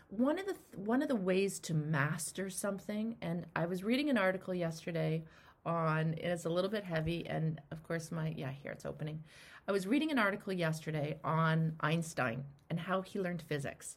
One 0.08 0.38
of 0.38 0.46
the 0.46 0.56
one 0.76 1.00
of 1.00 1.08
the 1.08 1.16
ways 1.16 1.58
to 1.60 1.74
master 1.74 2.50
something, 2.50 3.16
and 3.22 3.46
I 3.56 3.66
was 3.66 3.82
reading 3.82 4.10
an 4.10 4.18
article 4.18 4.52
yesterday 4.52 5.24
on 5.64 6.14
it's 6.18 6.44
a 6.44 6.50
little 6.50 6.70
bit 6.70 6.84
heavy, 6.84 7.26
and 7.26 7.60
of 7.70 7.82
course 7.82 8.12
my 8.12 8.34
yeah 8.36 8.50
here 8.50 8.72
it's 8.72 8.84
opening. 8.84 9.22
I 9.66 9.72
was 9.72 9.86
reading 9.86 10.10
an 10.10 10.18
article 10.18 10.52
yesterday 10.52 11.18
on 11.24 11.76
Einstein 11.80 12.44
and 12.68 12.78
how 12.80 13.00
he 13.00 13.20
learned 13.20 13.42
physics, 13.42 13.96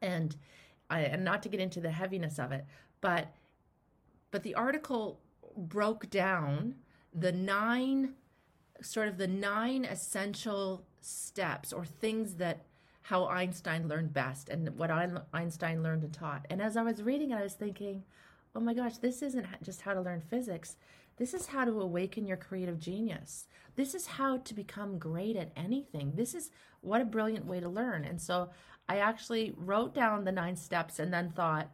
and 0.00 0.36
I, 0.92 1.00
and 1.00 1.24
not 1.24 1.42
to 1.44 1.48
get 1.48 1.60
into 1.60 1.80
the 1.80 1.90
heaviness 1.90 2.38
of 2.38 2.52
it, 2.52 2.64
but 3.00 3.34
but 4.30 4.42
the 4.42 4.54
article 4.54 5.20
broke 5.56 6.08
down 6.10 6.76
the 7.14 7.32
nine 7.32 8.14
sort 8.80 9.08
of 9.08 9.18
the 9.18 9.26
nine 9.26 9.84
essential 9.84 10.84
steps 11.00 11.72
or 11.72 11.84
things 11.84 12.34
that 12.34 12.64
how 13.02 13.26
Einstein 13.26 13.88
learned 13.88 14.12
best 14.12 14.48
and 14.48 14.68
what 14.78 14.90
Einstein 15.32 15.82
learned 15.82 16.04
and 16.04 16.12
taught. 16.12 16.46
And 16.48 16.62
as 16.62 16.76
I 16.76 16.82
was 16.82 17.02
reading 17.02 17.32
it, 17.32 17.36
I 17.36 17.42
was 17.42 17.54
thinking, 17.54 18.04
oh 18.54 18.60
my 18.60 18.74
gosh, 18.74 18.98
this 18.98 19.22
isn't 19.22 19.46
just 19.62 19.82
how 19.82 19.92
to 19.92 20.00
learn 20.00 20.20
physics. 20.20 20.76
This 21.16 21.34
is 21.34 21.46
how 21.46 21.64
to 21.64 21.80
awaken 21.80 22.26
your 22.26 22.36
creative 22.36 22.78
genius. 22.78 23.46
This 23.74 23.94
is 23.94 24.06
how 24.06 24.38
to 24.38 24.54
become 24.54 24.98
great 24.98 25.36
at 25.36 25.52
anything. 25.56 26.12
This 26.14 26.34
is 26.34 26.50
what 26.80 27.00
a 27.00 27.06
brilliant 27.06 27.44
way 27.44 27.60
to 27.60 27.68
learn. 27.68 28.04
And 28.04 28.20
so 28.20 28.50
I 28.88 28.98
actually 28.98 29.54
wrote 29.56 29.94
down 29.94 30.24
the 30.24 30.32
nine 30.32 30.56
steps 30.56 30.98
and 30.98 31.12
then 31.12 31.30
thought, 31.30 31.70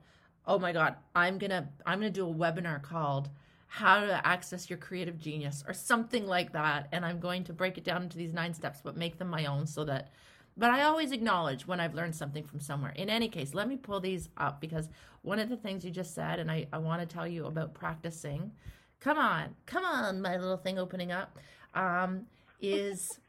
oh 0.46 0.58
my 0.58 0.72
God, 0.72 0.96
I'm 1.14 1.38
gonna 1.38 1.68
I'm 1.84 1.98
gonna 1.98 2.10
do 2.10 2.28
a 2.28 2.34
webinar 2.34 2.82
called 2.82 3.28
how 3.66 4.00
to 4.00 4.26
access 4.26 4.70
your 4.70 4.78
creative 4.78 5.18
genius 5.18 5.62
or 5.66 5.74
something 5.74 6.26
like 6.26 6.52
that. 6.52 6.88
And 6.90 7.04
I'm 7.04 7.20
going 7.20 7.44
to 7.44 7.52
break 7.52 7.76
it 7.76 7.84
down 7.84 8.02
into 8.02 8.16
these 8.16 8.32
nine 8.32 8.54
steps, 8.54 8.80
but 8.82 8.96
make 8.96 9.18
them 9.18 9.28
my 9.28 9.44
own 9.46 9.66
so 9.66 9.84
that 9.84 10.10
but 10.58 10.70
I 10.70 10.82
always 10.82 11.12
acknowledge 11.12 11.68
when 11.68 11.78
I've 11.78 11.94
learned 11.94 12.16
something 12.16 12.42
from 12.42 12.58
somewhere. 12.58 12.90
In 12.96 13.08
any 13.08 13.28
case, 13.28 13.54
let 13.54 13.68
me 13.68 13.76
pull 13.76 14.00
these 14.00 14.28
up 14.36 14.60
because 14.60 14.88
one 15.22 15.38
of 15.38 15.48
the 15.48 15.56
things 15.56 15.84
you 15.84 15.92
just 15.92 16.16
said, 16.16 16.40
and 16.40 16.50
I, 16.50 16.66
I 16.72 16.78
want 16.78 17.00
to 17.00 17.06
tell 17.06 17.28
you 17.28 17.46
about 17.46 17.74
practicing. 17.74 18.50
Come 18.98 19.18
on, 19.18 19.54
come 19.66 19.84
on, 19.84 20.20
my 20.20 20.36
little 20.36 20.56
thing 20.56 20.76
opening 20.76 21.12
up, 21.12 21.38
um, 21.74 22.26
is 22.60 23.20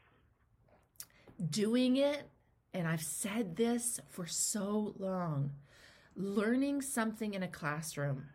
doing 1.52 1.98
it. 1.98 2.28
And 2.74 2.88
I've 2.88 3.02
said 3.02 3.56
this 3.56 4.00
for 4.10 4.26
so 4.26 4.94
long 4.98 5.52
learning 6.16 6.82
something 6.82 7.34
in 7.34 7.44
a 7.44 7.48
classroom 7.48 8.26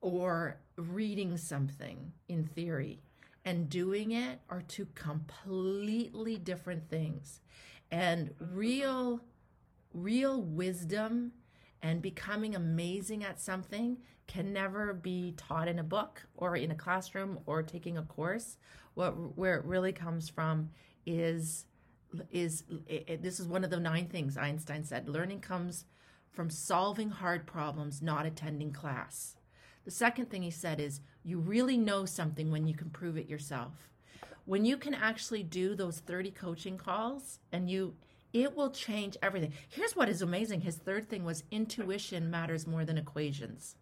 or 0.00 0.60
reading 0.76 1.36
something 1.36 2.12
in 2.28 2.44
theory 2.44 3.02
and 3.44 3.68
doing 3.68 4.12
it 4.12 4.40
are 4.48 4.62
two 4.62 4.86
completely 4.94 6.36
different 6.36 6.88
things. 6.88 7.40
And 7.90 8.30
real 8.38 9.20
real 9.92 10.40
wisdom 10.40 11.32
and 11.82 12.00
becoming 12.00 12.54
amazing 12.54 13.24
at 13.24 13.40
something 13.40 13.96
can 14.28 14.52
never 14.52 14.94
be 14.94 15.34
taught 15.36 15.66
in 15.66 15.80
a 15.80 15.84
book 15.84 16.22
or 16.36 16.54
in 16.54 16.70
a 16.70 16.74
classroom 16.76 17.40
or 17.46 17.62
taking 17.62 17.98
a 17.98 18.02
course. 18.02 18.56
What 18.94 19.36
where 19.36 19.56
it 19.56 19.64
really 19.64 19.92
comes 19.92 20.28
from 20.28 20.70
is 21.04 21.64
is 22.30 22.64
it, 22.86 23.22
this 23.22 23.40
is 23.40 23.46
one 23.46 23.64
of 23.64 23.70
the 23.70 23.80
nine 23.80 24.06
things 24.06 24.36
Einstein 24.36 24.84
said. 24.84 25.08
Learning 25.08 25.40
comes 25.40 25.84
from 26.30 26.50
solving 26.50 27.10
hard 27.10 27.46
problems, 27.46 28.02
not 28.02 28.26
attending 28.26 28.72
class. 28.72 29.36
The 29.84 29.90
second 29.90 30.30
thing 30.30 30.42
he 30.42 30.50
said 30.50 30.80
is 30.80 31.00
you 31.22 31.38
really 31.38 31.76
know 31.76 32.04
something 32.04 32.50
when 32.50 32.66
you 32.66 32.74
can 32.74 32.90
prove 32.90 33.16
it 33.16 33.28
yourself. 33.28 33.88
When 34.44 34.64
you 34.64 34.76
can 34.76 34.94
actually 34.94 35.42
do 35.42 35.74
those 35.74 36.00
30 36.00 36.30
coaching 36.32 36.76
calls 36.76 37.38
and 37.52 37.70
you 37.70 37.94
it 38.32 38.56
will 38.56 38.70
change 38.70 39.16
everything. 39.22 39.52
Here's 39.68 39.96
what 39.96 40.08
is 40.08 40.22
amazing. 40.22 40.60
His 40.60 40.76
third 40.76 41.08
thing 41.08 41.24
was 41.24 41.42
intuition 41.50 42.30
matters 42.30 42.66
more 42.66 42.84
than 42.84 42.96
equations. 42.96 43.74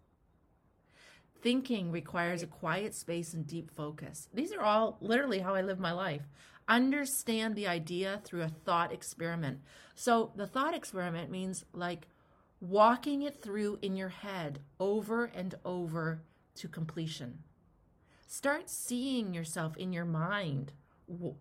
Thinking 1.41 1.91
requires 1.91 2.41
a 2.43 2.47
quiet 2.47 2.95
space 2.95 3.33
and 3.33 3.45
deep 3.45 3.69
focus. 3.75 4.27
These 4.33 4.51
are 4.51 4.61
all 4.61 4.97
literally 5.01 5.39
how 5.39 5.55
I 5.55 5.61
live 5.61 5.79
my 5.79 5.91
life. 5.91 6.23
Understand 6.69 7.55
the 7.55 7.67
idea 7.67 8.21
through 8.23 8.43
a 8.43 8.47
thought 8.47 8.93
experiment. 8.93 9.59
So, 9.95 10.31
the 10.35 10.47
thought 10.47 10.75
experiment 10.75 11.31
means 11.31 11.65
like 11.73 12.07
walking 12.61 13.23
it 13.23 13.41
through 13.41 13.79
in 13.81 13.95
your 13.95 14.09
head 14.09 14.59
over 14.79 15.25
and 15.25 15.55
over 15.65 16.21
to 16.55 16.67
completion. 16.67 17.39
Start 18.27 18.69
seeing 18.69 19.33
yourself 19.33 19.75
in 19.77 19.91
your 19.91 20.05
mind, 20.05 20.73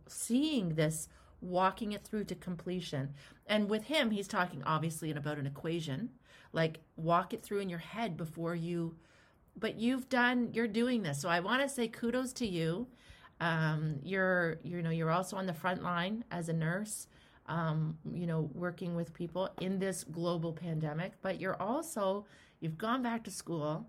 seeing 0.07 0.71
this, 0.71 1.09
walking 1.41 1.93
it 1.93 2.05
through 2.05 2.25
to 2.25 2.35
completion. 2.35 3.13
And 3.47 3.69
with 3.69 3.85
him, 3.85 4.11
he's 4.11 4.29
talking 4.29 4.63
obviously 4.65 5.11
about 5.11 5.39
an 5.39 5.47
equation, 5.47 6.11
like 6.53 6.81
walk 6.97 7.35
it 7.35 7.43
through 7.43 7.61
in 7.61 7.69
your 7.69 7.79
head 7.79 8.17
before 8.17 8.55
you. 8.55 8.97
But 9.55 9.77
you've 9.77 10.09
done, 10.09 10.51
you're 10.53 10.69
doing 10.69 11.03
this. 11.03 11.21
So 11.21 11.29
I 11.29 11.41
want 11.41 11.63
to 11.63 11.69
say 11.69 11.89
kudos 11.89 12.33
to 12.35 12.47
you. 12.47 12.87
Um, 13.41 14.01
you're, 14.03 14.59
you 14.63 14.83
know, 14.83 14.91
you're 14.91 15.11
also 15.11 15.37
on 15.37 15.47
the 15.47 15.55
front 15.55 15.83
line 15.83 16.25
as 16.31 16.49
a 16.49 16.53
nurse 16.53 17.07
um, 17.49 17.97
you 18.13 18.27
know, 18.27 18.51
working 18.55 18.95
with 18.95 19.15
people 19.15 19.49
in 19.61 19.79
this 19.79 20.05
global 20.05 20.53
pandemic, 20.53 21.13
but 21.23 21.41
you're 21.41 21.61
also, 21.61 22.27
you've 22.61 22.77
gone 22.77 23.03
back 23.03 23.25
to 23.25 23.31
school. 23.31 23.87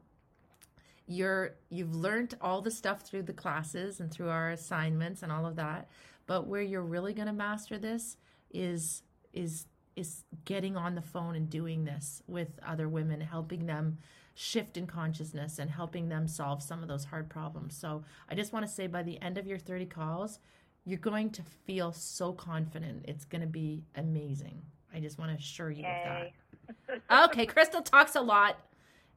You're, 1.08 1.56
you've 1.70 1.94
learned 1.94 2.36
all 2.40 2.62
the 2.62 2.72
stuff 2.72 3.02
through 3.02 3.24
the 3.24 3.34
classes 3.34 4.00
and 4.00 4.12
through 4.12 4.30
our 4.30 4.52
assignments 4.52 5.24
and 5.24 5.32
all 5.32 5.46
of 5.46 5.58
that. 5.58 5.90
But 6.26 6.48
where 6.48 6.62
you're 6.62 6.84
really 6.84 7.14
going 7.14 7.28
to 7.28 7.34
master 7.34 7.78
this 7.78 8.16
is, 8.52 9.04
is, 9.34 9.66
is 9.96 10.24
getting 10.46 10.78
on 10.78 10.96
the 10.96 11.02
phone 11.02 11.36
and 11.36 11.50
doing 11.50 11.84
this 11.84 12.22
with 12.28 12.60
other 12.66 12.88
women, 12.88 13.20
helping 13.20 13.66
them 13.66 13.98
shift 14.42 14.78
in 14.78 14.88
consciousness 14.88 15.60
and 15.60 15.70
helping 15.70 16.08
them 16.08 16.26
solve 16.26 16.64
some 16.64 16.82
of 16.82 16.88
those 16.88 17.04
hard 17.04 17.30
problems. 17.30 17.76
So 17.76 18.06
I 18.30 18.36
just 18.36 18.54
want 18.54 18.66
to 18.66 18.72
say 18.72 18.88
by 18.88 19.04
the 19.04 19.22
end 19.22 19.38
of 19.38 19.46
your 19.46 19.58
30 19.58 19.86
calls, 19.88 20.40
you're 20.86 20.98
going 20.98 21.30
to 21.32 21.44
feel 21.68 21.92
so 21.92 22.32
confident. 22.32 23.04
It's 23.06 23.26
going 23.26 23.42
to 23.42 23.48
be 23.48 23.84
amazing. 23.96 24.62
I 24.96 25.02
just 25.02 25.20
want 25.20 25.32
to 25.32 25.38
assure 25.38 25.72
you 25.72 25.84
Yay. 25.84 26.34
of 26.70 27.02
that. 27.10 27.26
okay, 27.32 27.46
Crystal 27.46 27.82
talks 27.82 28.16
a 28.16 28.22
lot. 28.22 28.62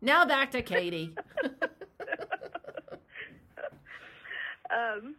Now 0.00 0.24
back 0.24 0.50
to 0.50 0.60
Katie. 0.60 1.14
um, 4.74 5.14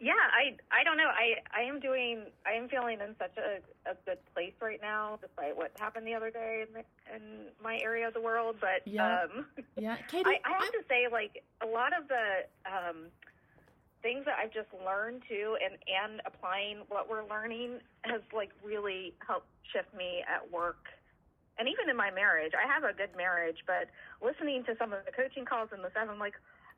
yeah, 0.00 0.12
I 0.32 0.56
I 0.74 0.84
don't 0.84 0.96
know. 0.96 1.08
I 1.08 1.38
I 1.56 1.62
am 1.62 1.80
doing. 1.80 2.26
I 2.46 2.52
am 2.52 2.68
feeling 2.68 2.98
in 3.00 3.14
such 3.18 3.36
a, 3.38 3.62
a 3.88 3.94
good 4.04 4.18
place 4.34 4.54
right 4.60 4.80
now, 4.80 5.18
despite 5.20 5.56
what 5.56 5.72
happened 5.78 6.06
the 6.06 6.14
other 6.14 6.30
day 6.30 6.64
in, 6.66 6.74
the, 6.74 6.84
in 7.14 7.46
my 7.62 7.78
area 7.82 8.08
of 8.08 8.14
the 8.14 8.20
world. 8.20 8.56
But 8.60 8.86
yeah, 8.86 9.24
um, 9.24 9.46
yeah, 9.76 9.96
Katie, 10.10 10.24
I, 10.26 10.40
I 10.44 10.52
have 10.52 10.62
I'm... 10.62 10.72
to 10.72 10.84
say, 10.88 11.06
like 11.10 11.42
a 11.62 11.66
lot 11.66 11.92
of 11.96 12.08
the 12.08 12.46
um, 12.66 13.06
things 14.02 14.24
that 14.26 14.36
I've 14.38 14.52
just 14.52 14.68
learned 14.84 15.22
too, 15.28 15.56
and 15.62 15.78
and 15.86 16.20
applying 16.26 16.78
what 16.88 17.08
we're 17.08 17.26
learning 17.28 17.78
has 18.02 18.20
like 18.34 18.50
really 18.64 19.14
helped 19.26 19.48
shift 19.72 19.94
me 19.94 20.24
at 20.26 20.50
work, 20.50 20.90
and 21.58 21.68
even 21.68 21.88
in 21.88 21.96
my 21.96 22.10
marriage. 22.10 22.52
I 22.52 22.66
have 22.66 22.82
a 22.82 22.92
good 22.92 23.14
marriage, 23.16 23.62
but 23.66 23.88
listening 24.20 24.64
to 24.64 24.74
some 24.76 24.92
of 24.92 25.04
the 25.06 25.12
coaching 25.12 25.44
calls 25.44 25.70
and 25.72 25.84
the 25.84 25.90
stuff, 25.90 26.08
I'm 26.10 26.18
like, 26.18 26.34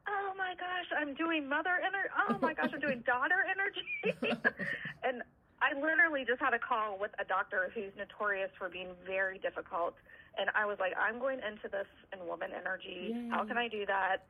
oh 0.08 0.32
my 0.36 0.54
gosh, 0.54 0.88
I'm 0.96 1.14
doing 1.14 1.48
mother 1.48 1.78
energy. 1.80 2.10
Oh 2.28 2.38
my 2.40 2.54
gosh, 2.54 2.70
I'm 2.72 2.80
doing 2.80 3.02
daughter 3.06 3.44
energy, 3.46 4.16
and 5.04 5.22
I 5.62 5.78
literally 5.80 6.24
just 6.26 6.40
had 6.40 6.54
a 6.54 6.58
call 6.58 6.98
with 7.00 7.10
a 7.18 7.24
doctor 7.24 7.70
who's 7.74 7.92
notorious 7.96 8.50
for 8.58 8.68
being 8.68 8.88
very 9.06 9.38
difficult. 9.38 9.94
And 10.38 10.50
I 10.54 10.66
was 10.66 10.76
like, 10.78 10.92
I'm 11.00 11.18
going 11.18 11.40
into 11.40 11.68
this 11.72 11.88
in 12.12 12.26
woman 12.26 12.50
energy. 12.52 13.12
Yay. 13.14 13.28
How 13.30 13.44
can 13.44 13.56
I 13.56 13.68
do 13.68 13.86
that? 13.86 14.28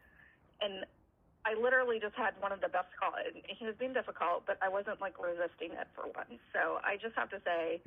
And 0.62 0.86
I 1.44 1.54
literally 1.60 1.98
just 1.98 2.14
had 2.14 2.34
one 2.40 2.52
of 2.52 2.60
the 2.60 2.68
best 2.68 2.88
calls. 2.98 3.14
He 3.34 3.66
was 3.66 3.74
being 3.78 3.92
difficult, 3.92 4.46
but 4.46 4.58
I 4.62 4.68
wasn't 4.68 5.00
like 5.00 5.14
resisting 5.18 5.72
it 5.72 5.88
for 5.94 6.06
once. 6.14 6.40
So 6.52 6.78
I 6.82 6.96
just 6.96 7.14
have 7.16 7.30
to 7.30 7.40
say, 7.44 7.80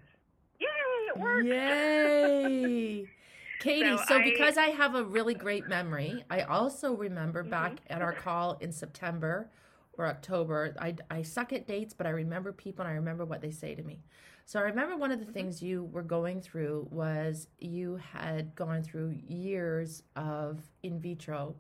yay, 0.60 0.68
it 1.08 1.18
worked. 1.18 1.48
Yay. 1.48 3.08
Katie, 3.60 3.98
so, 3.98 4.04
so 4.08 4.16
I, 4.18 4.24
because 4.24 4.58
I 4.58 4.68
have 4.68 4.96
a 4.96 5.04
really 5.04 5.34
great 5.34 5.68
memory, 5.68 6.24
I 6.30 6.42
also 6.42 6.94
remember 6.94 7.42
mm-hmm. 7.42 7.52
back 7.52 7.80
at 7.90 8.02
our 8.02 8.14
call 8.14 8.58
in 8.62 8.72
September 8.72 9.52
or 9.98 10.08
October. 10.08 10.74
I, 10.80 10.96
I 11.12 11.22
suck 11.22 11.52
at 11.52 11.68
dates, 11.68 11.94
but 11.94 12.08
I 12.08 12.12
remember 12.12 12.54
people 12.54 12.86
and 12.86 12.92
I 12.92 12.96
remember 12.96 13.26
what 13.26 13.42
they 13.42 13.52
say 13.52 13.76
to 13.76 13.84
me. 13.84 14.00
So 14.46 14.60
I 14.60 14.64
remember 14.64 14.98
one 14.98 15.12
of 15.12 15.20
the 15.20 15.26
mm-hmm. 15.26 15.34
things 15.34 15.62
you 15.62 15.84
were 15.92 16.04
going 16.04 16.42
through 16.42 16.88
was 16.90 17.48
you 17.60 18.00
had 18.14 18.56
gone 18.56 18.82
through 18.82 19.16
years 19.28 20.04
of 20.16 20.62
in 20.82 21.00
vitro 21.00 21.56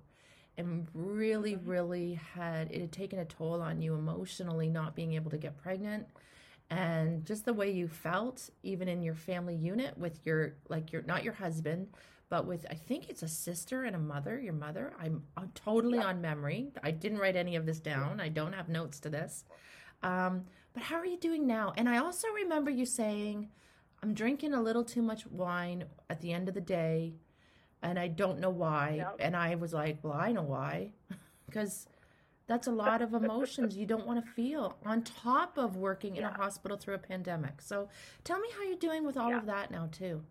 and 0.57 0.87
really, 0.93 1.55
really 1.55 2.19
had 2.33 2.71
it 2.71 2.81
had 2.81 2.91
taken 2.91 3.19
a 3.19 3.25
toll 3.25 3.61
on 3.61 3.81
you 3.81 3.93
emotionally, 3.95 4.69
not 4.69 4.95
being 4.95 5.13
able 5.13 5.31
to 5.31 5.37
get 5.37 5.57
pregnant 5.57 6.07
and 6.69 7.25
just 7.25 7.45
the 7.45 7.53
way 7.53 7.71
you 7.71 7.87
felt 7.87 8.49
even 8.63 8.87
in 8.87 9.01
your 9.01 9.15
family 9.15 9.55
unit 9.55 9.97
with 9.97 10.19
your 10.25 10.55
like 10.69 10.91
your 10.91 11.01
not 11.03 11.23
your 11.23 11.33
husband 11.33 11.87
but 12.29 12.45
with 12.45 12.65
i 12.69 12.75
think 12.75 13.09
it's 13.09 13.23
a 13.23 13.27
sister 13.27 13.83
and 13.83 13.95
a 13.95 13.99
mother 13.99 14.39
your 14.39 14.53
mother. 14.53 14.93
I'm, 14.99 15.23
I'm 15.35 15.51
totally 15.55 15.97
yeah. 15.97 16.05
on 16.05 16.21
memory. 16.21 16.71
I 16.83 16.91
didn't 16.91 17.19
write 17.19 17.35
any 17.35 17.55
of 17.55 17.65
this 17.65 17.79
down. 17.79 18.19
I 18.19 18.29
don't 18.29 18.53
have 18.53 18.69
notes 18.69 18.99
to 19.01 19.09
this. 19.09 19.45
Um, 20.03 20.45
but 20.73 20.83
how 20.83 20.95
are 20.97 21.05
you 21.05 21.17
doing 21.17 21.45
now? 21.47 21.73
And 21.77 21.89
i 21.89 21.97
also 21.97 22.27
remember 22.29 22.71
you 22.71 22.85
saying 22.85 23.49
i'm 24.01 24.13
drinking 24.13 24.53
a 24.53 24.61
little 24.61 24.83
too 24.83 25.01
much 25.01 25.25
wine 25.27 25.83
at 26.09 26.21
the 26.21 26.31
end 26.31 26.47
of 26.47 26.55
the 26.55 26.61
day 26.61 27.15
and 27.81 27.99
i 27.99 28.07
don't 28.07 28.39
know 28.39 28.49
why. 28.49 28.95
Yep. 28.97 29.15
and 29.19 29.35
i 29.35 29.55
was 29.55 29.73
like 29.73 29.97
well 30.03 30.13
i 30.13 30.31
know 30.31 30.43
why. 30.43 30.91
Because 31.45 31.87
that's 32.49 32.65
a 32.65 32.71
lot 32.71 33.03
of 33.03 33.13
emotions 33.13 33.77
you 33.77 33.85
don't 33.85 34.07
want 34.07 34.25
to 34.25 34.31
feel 34.31 34.75
on 34.83 35.03
top 35.03 35.55
of 35.55 35.75
working 35.75 36.15
in 36.15 36.23
yeah. 36.23 36.31
a 36.31 36.33
hospital 36.33 36.75
through 36.77 36.95
a 36.95 36.97
pandemic. 36.99 37.61
So 37.61 37.89
tell 38.23 38.39
me 38.39 38.49
how 38.57 38.63
you're 38.63 38.75
doing 38.75 39.05
with 39.05 39.17
all 39.17 39.29
yeah. 39.29 39.37
of 39.37 39.45
that 39.45 39.69
now 39.69 39.87
too. 39.91 40.23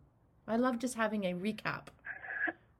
I 0.48 0.56
love 0.56 0.80
just 0.80 0.96
having 0.96 1.24
a 1.26 1.34
recap. 1.34 1.86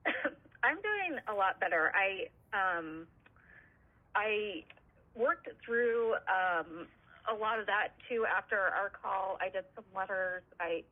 I'm 0.63 0.75
doing 0.75 1.19
a 1.29 1.33
lot 1.33 1.57
better. 1.61 1.93
I 1.95 2.27
um, 2.51 3.07
I 4.13 4.65
worked 5.15 5.47
through 5.65 6.15
um, 6.27 6.87
a 7.31 7.33
lot 7.33 7.59
of 7.59 7.65
that 7.67 7.93
too 8.09 8.25
after 8.25 8.57
our 8.57 8.91
call. 9.01 9.37
I 9.39 9.47
did 9.47 9.63
some 9.73 9.85
letters. 9.95 10.43
I 10.59 10.83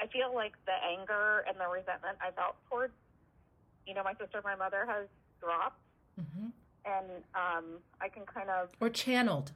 I 0.00 0.06
feel 0.06 0.34
like 0.34 0.54
the 0.64 0.72
anger 0.72 1.44
and 1.46 1.60
the 1.60 1.68
resentment 1.68 2.16
I 2.22 2.30
felt 2.30 2.56
towards 2.70 2.94
you 3.86 3.92
know 3.92 4.02
my 4.02 4.14
sister, 4.14 4.40
my 4.42 4.56
mother 4.56 4.86
has 4.88 5.06
dropped. 5.38 5.80
Mm-hmm 6.18 6.48
and 6.84 7.06
um, 7.34 7.64
I 8.00 8.08
can 8.08 8.24
kind 8.24 8.50
of 8.50 8.68
or 8.80 8.88
channeled, 8.88 9.52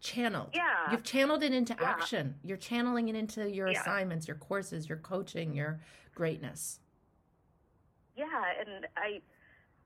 channeled. 0.00 0.50
Yeah, 0.54 0.90
you've 0.90 1.04
channeled 1.04 1.42
it 1.42 1.52
into 1.52 1.76
yeah. 1.80 1.88
action. 1.88 2.36
You're 2.42 2.56
channeling 2.56 3.08
it 3.08 3.16
into 3.16 3.50
your 3.50 3.68
yeah. 3.70 3.80
assignments, 3.80 4.28
your 4.28 4.36
courses, 4.36 4.88
your 4.88 4.98
coaching, 4.98 5.54
your 5.54 5.80
greatness. 6.14 6.80
Yeah, 8.16 8.26
and 8.60 8.86
I, 8.96 9.20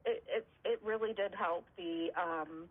it 0.05 0.25
it, 0.29 0.47
it 0.64 0.81
really 0.85 1.12
did 1.12 1.35
help 1.35 1.66
the, 1.77 2.11
um, 2.21 2.66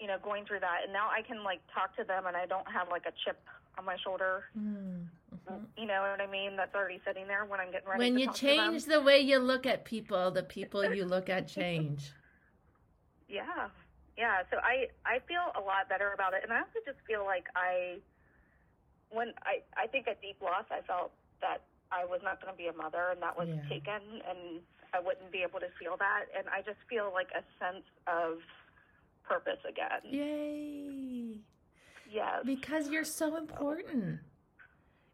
you 0.00 0.06
know, 0.06 0.16
going 0.22 0.44
through 0.44 0.60
that, 0.60 0.80
and 0.84 0.92
now 0.92 1.08
I 1.08 1.22
can 1.22 1.44
like 1.44 1.60
talk 1.72 1.96
to 1.96 2.04
them, 2.04 2.26
and 2.26 2.36
I 2.36 2.46
don't 2.46 2.70
have 2.70 2.88
like 2.90 3.04
a 3.06 3.12
chip 3.24 3.40
on 3.78 3.84
my 3.84 3.96
shoulder. 4.02 4.44
Mm-hmm. 4.58 5.54
You 5.76 5.86
know 5.86 6.00
what 6.00 6.20
I 6.20 6.30
mean? 6.30 6.56
That's 6.56 6.74
already 6.74 7.00
sitting 7.06 7.28
there 7.28 7.44
when 7.44 7.60
I'm 7.60 7.70
getting 7.70 7.88
ready. 7.88 7.98
When 7.98 8.18
you 8.18 8.32
change 8.32 8.84
the 8.84 9.00
way 9.00 9.20
you 9.20 9.38
look 9.38 9.66
at 9.66 9.84
people, 9.84 10.30
the 10.30 10.42
people 10.42 10.92
you 10.92 11.04
look 11.04 11.28
at 11.28 11.46
change. 11.58 12.10
Yeah. 13.28 13.68
Yeah. 14.16 14.42
So 14.50 14.58
I, 14.58 14.88
I 15.04 15.20
feel 15.28 15.52
a 15.56 15.60
lot 15.60 15.88
better 15.88 16.12
about 16.12 16.34
it. 16.34 16.40
And 16.42 16.52
I 16.52 16.58
also 16.60 16.80
just 16.84 16.98
feel 17.06 17.24
like 17.24 17.46
I, 17.54 17.98
when 19.10 19.32
I, 19.42 19.62
I 19.76 19.86
think 19.86 20.08
at 20.08 20.20
deep 20.20 20.40
loss, 20.42 20.64
I 20.70 20.80
felt 20.86 21.12
that 21.40 21.62
I 21.92 22.04
was 22.04 22.20
not 22.24 22.40
going 22.40 22.52
to 22.52 22.56
be 22.56 22.66
a 22.68 22.72
mother 22.72 23.10
and 23.12 23.22
that 23.22 23.36
was 23.36 23.48
yeah. 23.48 23.68
taken 23.68 24.22
and 24.28 24.60
I 24.94 25.00
wouldn't 25.00 25.30
be 25.30 25.42
able 25.42 25.60
to 25.60 25.70
feel 25.78 25.96
that. 25.98 26.26
And 26.36 26.48
I 26.48 26.62
just 26.62 26.78
feel 26.88 27.10
like 27.12 27.28
a 27.36 27.42
sense 27.62 27.84
of 28.06 28.38
purpose 29.28 29.60
again. 29.68 30.00
Yay. 30.10 31.38
Yes. 32.10 32.42
Because 32.44 32.88
you're 32.88 33.04
so 33.04 33.36
important. 33.36 34.20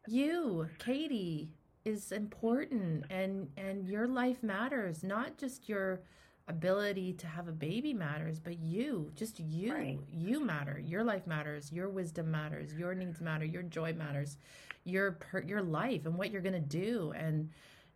You, 0.06 0.68
Katie, 0.78 1.50
is 1.84 2.12
important 2.12 3.04
and 3.10 3.48
and 3.56 3.88
your 3.88 4.06
life 4.06 4.42
matters, 4.42 5.02
not 5.02 5.36
just 5.36 5.68
your 5.68 6.00
ability 6.48 7.12
to 7.14 7.26
have 7.26 7.48
a 7.48 7.52
baby 7.52 7.94
matters, 7.94 8.38
but 8.38 8.58
you, 8.58 9.10
just 9.14 9.38
you, 9.38 9.72
right. 9.72 9.98
you 10.12 10.44
matter. 10.44 10.80
Your 10.84 11.04
life 11.04 11.26
matters. 11.26 11.72
Your 11.72 11.88
wisdom 11.88 12.30
matters. 12.30 12.74
Your 12.74 12.94
needs 12.94 13.20
matter. 13.20 13.44
Your 13.44 13.62
joy 13.62 13.92
matters. 13.92 14.36
Your 14.84 15.12
per, 15.12 15.42
your 15.42 15.62
life 15.62 16.06
and 16.06 16.16
what 16.16 16.30
you're 16.30 16.42
gonna 16.42 16.58
do 16.60 17.12
and 17.16 17.50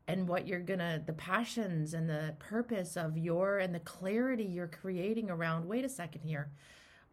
and 0.09 0.29
what 0.29 0.47
you're 0.47 0.61
gonna 0.61 1.03
the 1.05 1.13
passions 1.13 1.95
and 1.95 2.09
the 2.09 2.35
purpose 2.39 2.97
of 2.97 3.19
your 3.19 3.59
and 3.59 3.75
the 3.75 3.81
clarity 3.81 4.45
you're 4.45 4.69
creating 4.69 5.29
around. 5.29 5.67
Wait 5.67 5.85
a 5.85 5.89
second 5.89 6.23
here, 6.23 6.51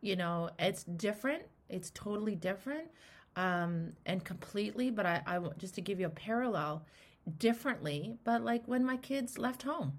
you 0.02 0.16
know 0.16 0.52
it's 0.60 0.84
different. 0.84 1.44
It's 1.70 1.90
totally 1.96 2.36
different 2.36 2.90
um, 3.36 3.94
and 4.06 4.24
completely. 4.24 4.92
But 4.92 5.08
I, 5.08 5.22
I 5.26 5.40
just 5.58 5.74
to 5.76 5.82
give 5.82 6.00
you 6.00 6.06
a 6.06 6.12
parallel 6.12 6.86
differently. 7.40 8.18
But 8.24 8.44
like 8.44 8.68
when 8.68 8.86
my 8.86 8.98
kids 8.98 9.40
left 9.40 9.64
home 9.64 9.94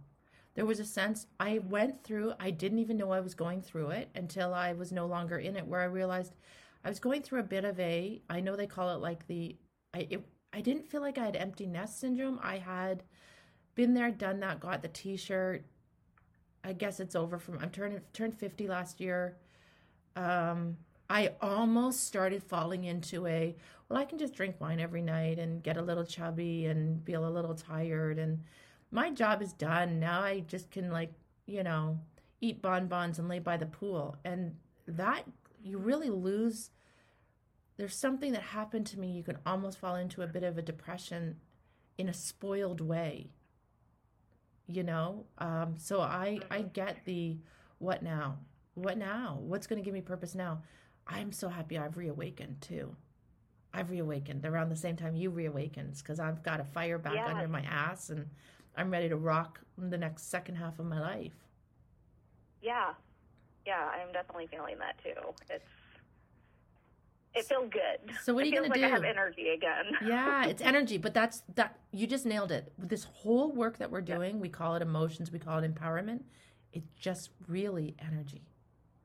there 0.55 0.65
was 0.65 0.79
a 0.79 0.85
sense 0.85 1.27
I 1.41 1.59
went 1.59 2.05
through, 2.05 2.33
I 2.39 2.51
didn't 2.51 2.79
even 2.79 2.97
know 2.97 3.11
I 3.11 3.21
was 3.21 3.35
going 3.35 3.61
through 3.61 3.91
it 3.91 4.09
until 4.15 4.55
I 4.55 4.73
was 4.73 4.93
no 4.93 5.07
longer 5.07 5.39
in 5.39 5.57
it, 5.57 5.67
where 5.67 5.81
I 5.81 5.87
realized 5.87 6.35
I 6.85 6.89
was 6.89 7.01
going 7.01 7.23
through 7.23 7.41
a 7.41 7.45
bit 7.45 7.65
of 7.65 7.79
a, 7.81 8.23
I 8.31 8.41
know 8.41 8.55
they 8.55 8.67
call 8.67 8.95
it 8.95 9.01
like 9.01 9.27
the, 9.27 9.57
I, 9.93 10.07
it, 10.11 10.25
I 10.53 10.61
didn't 10.61 10.89
feel 10.89 11.01
like 11.01 11.19
I 11.19 11.25
had 11.25 11.35
empty 11.35 11.67
nest 11.67 11.99
syndrome. 11.99 12.39
I 12.43 12.59
had 12.59 13.03
been 13.75 13.95
there, 13.95 14.11
done 14.13 14.39
that, 14.41 14.61
got 14.61 14.83
the 14.83 14.89
t 14.89 15.17
shirt. 15.17 15.65
I 16.63 16.73
guess 16.73 17.01
it's 17.01 17.17
over 17.17 17.39
from, 17.39 17.59
I'm 17.59 17.71
turning, 17.71 18.01
turned 18.13 18.39
50 18.39 18.69
last 18.69 19.01
year. 19.01 19.37
Um, 20.15 20.77
I 21.11 21.33
almost 21.41 22.07
started 22.07 22.45
falling 22.45 22.85
into 22.85 23.27
a, 23.27 23.57
well, 23.89 23.99
I 23.99 24.05
can 24.05 24.19
just 24.19 24.35
drink 24.35 24.57
wine 24.61 24.79
every 24.79 25.03
night 25.03 25.41
and 25.41 25.63
get 25.63 25.77
a 25.77 25.83
little 25.83 26.05
chubby 26.05 26.67
and 26.67 27.05
feel 27.05 27.27
a 27.27 27.29
little 27.29 27.55
tired 27.55 28.19
and, 28.21 28.45
my 28.91 29.11
job 29.11 29.43
is 29.43 29.53
done. 29.53 30.01
Now 30.01 30.21
I 30.21 30.41
just 30.41 30.71
can 30.71 30.91
like, 30.91 31.13
you 31.47 31.63
know, 31.63 31.99
eat 32.41 32.63
bonbons 32.63 33.19
and 33.19 33.29
lay 33.29 33.39
by 33.39 33.57
the 33.57 33.67
pool. 33.67 34.17
And 34.25 34.57
that 34.87 35.25
you 35.63 35.79
really 35.79 36.11
lose 36.11 36.71
there's 37.77 37.97
something 37.97 38.33
that 38.33 38.43
happened 38.43 38.87
to 38.87 38.99
me 38.99 39.11
you 39.11 39.23
can 39.23 39.39
almost 39.45 39.79
fall 39.79 39.97
into 39.97 40.23
a 40.23 40.27
bit 40.27 40.43
of 40.45 40.59
a 40.59 40.63
depression 40.63 41.37
in 41.99 42.09
a 42.09 42.15
spoiled 42.15 42.81
way 42.81 43.31
you 44.67 44.83
know 44.83 45.25
um, 45.39 45.75
so 45.79 46.01
i 46.01 46.39
i 46.51 46.63
get 46.63 46.99
the 47.05 47.39
what 47.79 48.03
now 48.03 48.39
what 48.75 48.97
now 48.97 49.39
what's 49.41 49.67
going 49.67 49.81
to 49.81 49.85
give 49.85 49.95
me 49.95 50.01
purpose 50.01 50.35
now 50.35 50.63
i'm 51.07 51.33
so 51.33 51.49
happy 51.49 51.77
i've 51.79 51.97
reawakened 51.97 52.61
too 52.61 52.95
i've 53.73 53.91
reawakened 53.91 54.45
around 54.45 54.69
the 54.69 54.77
same 54.77 54.97
time 54.97 55.15
you 55.15 55.31
reawakened 55.31 55.95
because 55.99 56.21
i've 56.21 56.43
got 56.43 56.61
a 56.61 56.65
fire 56.65 56.99
back 56.99 57.15
yeah. 57.15 57.27
under 57.27 57.49
my 57.49 57.63
ass 57.63 58.11
and 58.11 58.27
I'm 58.77 58.91
ready 58.91 59.09
to 59.09 59.17
rock 59.17 59.61
the 59.79 59.99
next 59.99 60.31
second 60.31 60.57
half 60.57 60.79
of 60.79 60.87
my 60.87 61.01
life. 61.01 61.35
Yeah. 62.63 62.95
Yeah, 63.67 63.89
I'm 63.89 64.13
definitely 64.13 64.47
feeling 64.47 64.79
that 64.79 64.99
too. 65.03 65.21
It's 65.49 65.65
it 67.35 67.47
feels 67.47 67.69
good. 67.71 68.15
So 68.23 68.33
what 68.33 68.45
are 68.45 68.47
you 68.47 68.55
gonna 68.55 68.69
like 68.69 68.79
do? 68.79 68.85
I 68.85 68.89
have 68.89 69.03
energy 69.03 69.49
again. 69.49 69.87
yeah, 70.07 70.47
it's 70.47 70.63
energy, 70.63 70.99
but 70.99 71.15
that's 71.15 71.43
that 71.57 71.79
you 71.91 72.07
just 72.07 72.27
nailed 72.27 72.53
it. 72.53 72.73
This 72.79 73.05
whole 73.05 73.51
work 73.51 73.79
that 73.79 73.91
we're 73.91 74.03
doing, 74.03 74.37
yeah. 74.37 74.41
we 74.41 74.49
call 74.49 74.77
it 74.77 74.83
emotions, 74.83 75.33
we 75.33 75.41
call 75.41 75.59
it 75.59 75.75
empowerment. 75.75 76.21
It's 76.73 76.89
just 76.99 77.31
really 77.49 77.97
energy. 77.99 78.43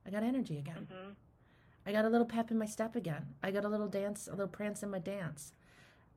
I 0.05 0.12
got 0.12 0.23
energy 0.23 0.58
again. 0.58 0.88
Mm-hmm. 0.91 1.12
I 1.86 1.91
got 1.91 2.05
a 2.05 2.10
little 2.10 2.25
pep 2.25 2.51
in 2.51 2.58
my 2.58 2.65
step 2.65 2.95
again. 2.95 3.25
I 3.41 3.49
got 3.51 3.65
a 3.65 3.69
little 3.69 3.88
dance, 3.88 4.27
a 4.27 4.32
little 4.32 4.47
prance 4.47 4.84
in 4.84 4.91
my 4.91 4.99
dance. 4.99 5.53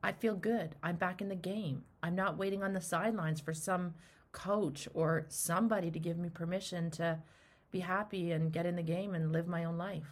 I 0.03 0.11
feel 0.11 0.35
good. 0.35 0.75
I'm 0.83 0.97
back 0.97 1.21
in 1.21 1.29
the 1.29 1.35
game. 1.35 1.83
I'm 2.03 2.15
not 2.15 2.37
waiting 2.37 2.61
on 2.61 2.73
the 2.73 2.81
sidelines 2.81 3.39
for 3.39 3.53
some 3.53 3.93
coach 4.33 4.87
or 4.93 5.25
somebody 5.29 5.89
to 5.89 5.99
give 5.99 6.17
me 6.17 6.27
permission 6.29 6.91
to 6.91 7.19
be 7.71 7.79
happy 7.79 8.31
and 8.31 8.51
get 8.51 8.65
in 8.65 8.75
the 8.75 8.83
game 8.83 9.15
and 9.15 9.31
live 9.31 9.47
my 9.47 9.63
own 9.63 9.77
life. 9.77 10.11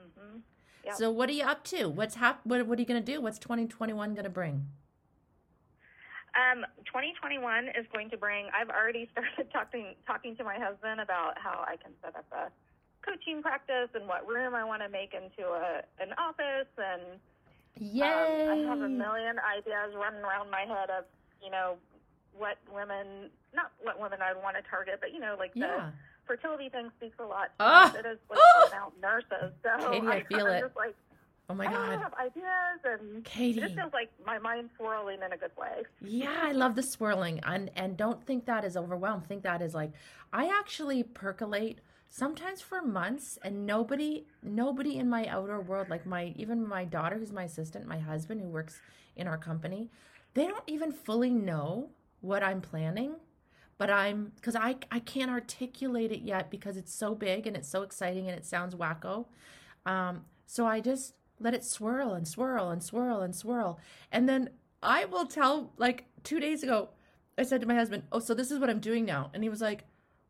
Mm-hmm. 0.00 0.38
Yep. 0.84 0.94
So, 0.94 1.10
what 1.10 1.30
are 1.30 1.32
you 1.32 1.44
up 1.44 1.64
to? 1.64 1.88
What's 1.88 2.16
hap- 2.16 2.44
what, 2.44 2.66
what 2.66 2.78
are 2.78 2.82
you 2.82 2.86
going 2.86 3.02
to 3.02 3.12
do? 3.12 3.20
What's 3.20 3.38
2021 3.38 4.14
going 4.14 4.24
to 4.24 4.30
bring? 4.30 4.66
Um, 6.36 6.66
2021 6.84 7.68
is 7.68 7.86
going 7.92 8.10
to 8.10 8.18
bring. 8.18 8.48
I've 8.52 8.68
already 8.68 9.08
started 9.10 9.50
talking 9.52 9.94
talking 10.06 10.36
to 10.36 10.44
my 10.44 10.58
husband 10.58 11.00
about 11.00 11.38
how 11.38 11.64
I 11.66 11.76
can 11.76 11.92
set 12.04 12.14
up 12.14 12.26
a 12.30 12.50
coaching 13.00 13.40
practice 13.40 13.88
and 13.94 14.06
what 14.06 14.28
room 14.28 14.54
I 14.54 14.64
want 14.64 14.82
to 14.82 14.88
make 14.90 15.14
into 15.14 15.48
a 15.48 15.82
an 15.98 16.12
office 16.18 16.68
and 16.76 17.18
Yay! 17.78 18.02
Um, 18.02 18.50
I 18.50 18.70
have 18.70 18.80
a 18.80 18.88
million 18.88 19.36
ideas 19.38 19.94
running 19.94 20.22
around 20.22 20.50
my 20.50 20.62
head 20.62 20.90
of, 20.90 21.04
you 21.42 21.50
know, 21.50 21.76
what 22.36 22.56
women, 22.72 23.30
not 23.54 23.72
what 23.82 24.00
women 24.00 24.20
I 24.22 24.32
want 24.42 24.56
to 24.56 24.62
target, 24.68 24.98
but, 25.00 25.12
you 25.12 25.20
know, 25.20 25.36
like 25.38 25.52
yeah. 25.54 25.66
the 25.66 25.92
fertility 26.26 26.68
thing 26.68 26.90
speaks 26.96 27.16
a 27.18 27.24
lot. 27.24 27.52
Oh. 27.60 27.92
It 27.98 28.06
is 28.06 28.18
like 28.30 28.38
ah. 28.40 28.70
oh. 28.74 28.92
nurses. 29.00 29.52
So 29.62 29.90
Katie, 29.90 30.06
I, 30.06 30.12
I 30.12 30.22
feel 30.24 30.46
it. 30.46 30.60
Just 30.60 30.76
like, 30.76 30.94
Oh 31.48 31.54
my 31.54 31.66
ah, 31.66 31.70
god! 31.70 31.88
I 31.90 31.96
have 31.98 32.14
ideas, 32.14 32.80
and 32.84 33.24
Katie, 33.24 33.60
it 33.60 33.74
feels 33.76 33.92
like 33.92 34.10
my 34.26 34.38
mind's 34.38 34.72
swirling 34.76 35.18
in 35.24 35.32
a 35.32 35.36
good 35.36 35.52
way. 35.56 35.84
Yeah, 36.02 36.34
I 36.42 36.50
love 36.50 36.74
the 36.74 36.82
swirling, 36.82 37.38
and 37.44 37.70
and 37.76 37.96
don't 37.96 38.24
think 38.26 38.46
that 38.46 38.64
is 38.64 38.76
overwhelmed. 38.76 39.28
Think 39.28 39.44
that 39.44 39.62
is 39.62 39.72
like 39.72 39.92
I 40.32 40.48
actually 40.58 41.04
percolate 41.04 41.78
sometimes 42.08 42.60
for 42.60 42.82
months 42.82 43.38
and 43.42 43.66
nobody 43.66 44.26
nobody 44.42 44.96
in 44.96 45.08
my 45.08 45.26
outer 45.26 45.60
world 45.60 45.88
like 45.88 46.06
my 46.06 46.32
even 46.36 46.66
my 46.66 46.84
daughter 46.84 47.18
who's 47.18 47.32
my 47.32 47.44
assistant 47.44 47.86
my 47.86 47.98
husband 47.98 48.40
who 48.40 48.48
works 48.48 48.80
in 49.16 49.26
our 49.26 49.38
company 49.38 49.90
they 50.34 50.46
don't 50.46 50.64
even 50.66 50.92
fully 50.92 51.30
know 51.30 51.90
what 52.20 52.42
i'm 52.42 52.60
planning 52.60 53.16
but 53.78 53.90
i'm 53.90 54.32
because 54.36 54.56
i 54.56 54.76
i 54.90 54.98
can't 54.98 55.30
articulate 55.30 56.12
it 56.12 56.22
yet 56.22 56.50
because 56.50 56.76
it's 56.76 56.94
so 56.94 57.14
big 57.14 57.46
and 57.46 57.56
it's 57.56 57.68
so 57.68 57.82
exciting 57.82 58.28
and 58.28 58.36
it 58.36 58.44
sounds 58.44 58.74
wacko 58.74 59.26
um, 59.84 60.24
so 60.46 60.66
i 60.66 60.80
just 60.80 61.14
let 61.40 61.54
it 61.54 61.64
swirl 61.64 62.12
and 62.12 62.26
swirl 62.26 62.70
and 62.70 62.82
swirl 62.82 63.20
and 63.20 63.34
swirl. 63.34 63.78
And 64.10 64.28
then 64.28 64.50
I 64.82 65.04
will 65.04 65.26
tell, 65.26 65.72
like 65.76 66.06
two 66.22 66.40
days 66.40 66.62
ago, 66.62 66.90
I 67.38 67.42
said 67.42 67.60
to 67.60 67.66
my 67.66 67.74
husband, 67.74 68.04
Oh, 68.12 68.20
so 68.20 68.34
this 68.34 68.50
is 68.50 68.58
what 68.58 68.70
I'm 68.70 68.80
doing 68.80 69.04
now. 69.04 69.30
And 69.34 69.42
he 69.42 69.48
was 69.48 69.60
like, 69.60 69.84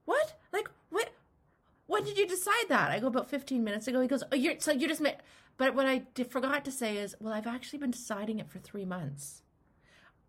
What? 0.05 0.17
Like, 0.17 0.27
what? 0.27 0.36
When 1.87 2.05
did 2.05 2.19
you 2.19 2.27
decide 2.27 2.69
that? 2.69 2.91
I 2.91 2.99
go, 2.99 3.07
About 3.07 3.31
15 3.31 3.63
minutes 3.63 3.87
ago. 3.87 4.01
He 4.01 4.09
goes, 4.09 4.25
Oh, 4.31 4.37
you're, 4.37 4.59
so 4.59 4.73
you 4.73 4.89
just 4.89 5.01
made. 5.01 5.17
But 5.57 5.75
what 5.75 5.87
I 5.87 5.99
did, 6.15 6.31
forgot 6.31 6.65
to 6.65 6.73
say 6.73 6.97
is, 6.97 7.15
Well, 7.21 7.33
I've 7.33 7.47
actually 7.47 7.79
been 7.79 7.91
deciding 7.91 8.39
it 8.39 8.51
for 8.51 8.59
three 8.59 8.85
months. 8.85 9.43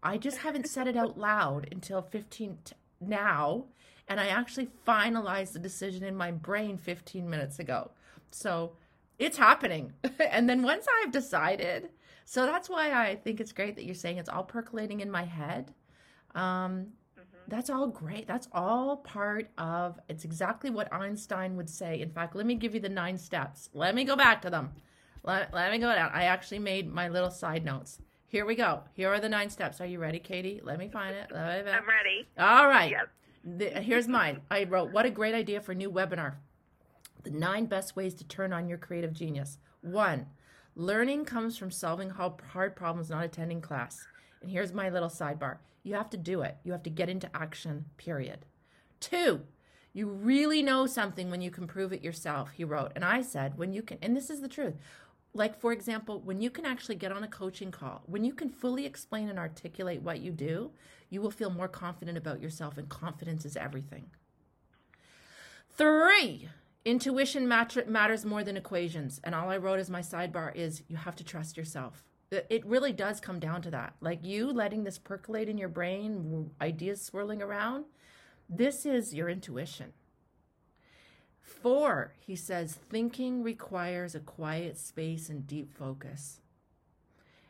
I 0.03 0.17
just 0.17 0.37
haven't 0.37 0.67
said 0.67 0.87
it 0.87 0.95
out 0.95 1.17
loud 1.17 1.67
until 1.71 2.01
15 2.01 2.57
t- 2.63 2.73
now. 3.01 3.65
And 4.07 4.19
I 4.19 4.27
actually 4.27 4.69
finalized 4.87 5.53
the 5.53 5.59
decision 5.59 6.03
in 6.03 6.15
my 6.15 6.31
brain 6.31 6.77
15 6.77 7.29
minutes 7.29 7.59
ago. 7.59 7.91
So 8.31 8.73
it's 9.19 9.37
happening. 9.37 9.93
and 10.19 10.49
then 10.49 10.61
once 10.61 10.85
I've 11.01 11.11
decided, 11.11 11.89
so 12.23 12.45
that's 12.45 12.69
why 12.69 12.91
I 12.91 13.15
think 13.15 13.39
it's 13.39 13.51
great 13.51 13.75
that 13.75 13.85
you're 13.85 13.95
saying 13.95 14.17
it's 14.17 14.29
all 14.29 14.43
percolating 14.43 15.01
in 15.01 15.11
my 15.11 15.23
head. 15.23 15.73
Um, 16.35 16.87
That's 17.47 17.69
all 17.69 17.87
great. 17.87 18.27
That's 18.27 18.47
all 18.51 18.97
part 18.97 19.49
of 19.57 19.99
it's 20.09 20.25
exactly 20.25 20.69
what 20.69 20.91
Einstein 20.93 21.55
would 21.55 21.69
say. 21.69 22.01
In 22.01 22.09
fact, 22.09 22.35
let 22.35 22.45
me 22.45 22.55
give 22.55 22.73
you 22.73 22.81
the 22.81 22.89
nine 22.89 23.17
steps. 23.17 23.69
Let 23.73 23.95
me 23.95 24.03
go 24.03 24.15
back 24.17 24.41
to 24.41 24.49
them. 24.49 24.71
Let, 25.23 25.53
let 25.53 25.71
me 25.71 25.77
go 25.77 25.93
down. 25.93 26.11
I 26.13 26.23
actually 26.23 26.59
made 26.59 26.91
my 26.91 27.07
little 27.07 27.31
side 27.31 27.63
notes. 27.63 27.99
Here 28.27 28.45
we 28.45 28.55
go. 28.55 28.81
Here 28.93 29.09
are 29.13 29.19
the 29.21 29.29
nine 29.29 29.49
steps. 29.49 29.79
Are 29.79 29.85
you 29.85 29.99
ready, 29.99 30.19
Katie? 30.19 30.59
Let 30.61 30.77
me 30.77 30.89
find 30.89 31.15
it. 31.15 31.31
Me- 31.31 31.37
I'm 31.37 31.87
ready. 31.87 32.27
all 32.37 32.67
right. 32.67 32.91
Yep. 32.91 33.09
The- 33.59 33.81
here's 33.81 34.07
mine. 34.09 34.41
I 34.51 34.65
wrote, 34.65 34.91
What 34.91 35.05
a 35.05 35.09
great 35.09 35.33
idea 35.33 35.61
for 35.61 35.71
a 35.71 35.75
new 35.75 35.89
webinar. 35.89 36.35
The 37.23 37.31
nine 37.31 37.65
best 37.67 37.95
ways 37.95 38.13
to 38.15 38.25
turn 38.25 38.51
on 38.51 38.67
your 38.67 38.77
creative 38.77 39.13
genius. 39.13 39.57
One, 39.81 40.27
learning 40.75 41.23
comes 41.25 41.57
from 41.57 41.71
solving 41.71 42.09
hard 42.09 42.75
problems, 42.75 43.09
not 43.09 43.23
attending 43.23 43.61
class. 43.61 44.05
And 44.41 44.51
here's 44.51 44.73
my 44.73 44.89
little 44.89 45.09
sidebar 45.09 45.57
you 45.87 45.95
have 45.95 46.09
to 46.11 46.17
do 46.17 46.41
it, 46.41 46.57
you 46.63 46.71
have 46.71 46.83
to 46.83 46.89
get 46.89 47.09
into 47.09 47.35
action, 47.35 47.85
period. 47.97 48.45
Two, 48.99 49.41
you 49.93 50.07
really 50.07 50.61
know 50.61 50.85
something 50.85 51.31
when 51.31 51.41
you 51.41 51.49
can 51.49 51.65
prove 51.65 51.93
it 51.93 52.03
yourself, 52.03 52.51
he 52.51 52.63
wrote. 52.63 52.91
And 52.95 53.03
I 53.03 53.21
said, 53.21 53.57
when 53.57 53.73
you 53.73 53.81
can, 53.81 53.97
and 54.01 54.15
this 54.15 54.29
is 54.29 54.41
the 54.41 54.47
truth. 54.47 54.75
Like, 55.33 55.59
for 55.59 55.71
example, 55.71 56.19
when 56.21 56.41
you 56.41 56.49
can 56.49 56.65
actually 56.65 56.95
get 56.95 57.11
on 57.11 57.23
a 57.23 57.27
coaching 57.27 57.71
call, 57.71 58.03
when 58.05 58.23
you 58.23 58.33
can 58.33 58.49
fully 58.49 58.85
explain 58.85 59.29
and 59.29 59.37
articulate 59.37 60.01
what 60.01 60.19
you 60.19 60.31
do, 60.31 60.71
you 61.09 61.21
will 61.21 61.31
feel 61.31 61.49
more 61.49 61.67
confident 61.67 62.17
about 62.17 62.41
yourself, 62.41 62.77
and 62.77 62.89
confidence 62.89 63.45
is 63.45 63.55
everything. 63.55 64.09
Three, 65.69 66.49
intuition 66.85 67.47
mat- 67.47 67.89
matters 67.89 68.25
more 68.25 68.43
than 68.43 68.57
equations. 68.57 69.21
And 69.23 69.35
all 69.35 69.49
I 69.49 69.57
wrote 69.57 69.79
as 69.79 69.89
my 69.89 70.01
sidebar 70.01 70.55
is 70.55 70.83
you 70.87 70.95
have 70.95 71.15
to 71.17 71.23
trust 71.23 71.55
yourself. 71.55 72.03
It 72.29 72.65
really 72.65 72.91
does 72.91 73.21
come 73.21 73.39
down 73.39 73.61
to 73.61 73.71
that. 73.71 73.95
Like 74.01 74.25
you 74.25 74.51
letting 74.51 74.83
this 74.83 74.97
percolate 74.97 75.47
in 75.47 75.57
your 75.57 75.69
brain, 75.69 76.51
ideas 76.59 77.01
swirling 77.01 77.41
around, 77.41 77.85
this 78.49 78.85
is 78.85 79.13
your 79.13 79.29
intuition. 79.29 79.93
Four, 81.41 82.13
he 82.19 82.35
says, 82.35 82.77
thinking 82.89 83.43
requires 83.43 84.13
a 84.13 84.19
quiet 84.19 84.77
space 84.77 85.29
and 85.29 85.47
deep 85.47 85.73
focus. 85.73 86.41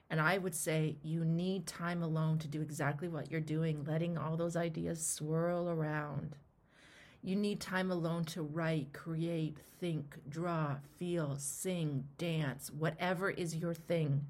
And 0.09 0.21
I 0.21 0.37
would 0.37 0.55
say 0.55 0.97
you 1.03 1.25
need 1.25 1.67
time 1.67 2.01
alone 2.03 2.37
to 2.39 2.47
do 2.47 2.61
exactly 2.61 3.07
what 3.07 3.31
you're 3.31 3.41
doing, 3.41 3.83
letting 3.83 4.17
all 4.17 4.37
those 4.37 4.55
ideas 4.55 5.05
swirl 5.05 5.69
around. 5.69 6.35
You 7.21 7.35
need 7.35 7.59
time 7.59 7.91
alone 7.91 8.23
to 8.25 8.43
write, 8.43 8.93
create, 8.93 9.57
think, 9.79 10.15
draw, 10.29 10.77
feel, 10.97 11.35
sing, 11.37 12.05
dance, 12.17 12.71
whatever 12.71 13.29
is 13.31 13.55
your 13.55 13.73
thing. 13.73 14.27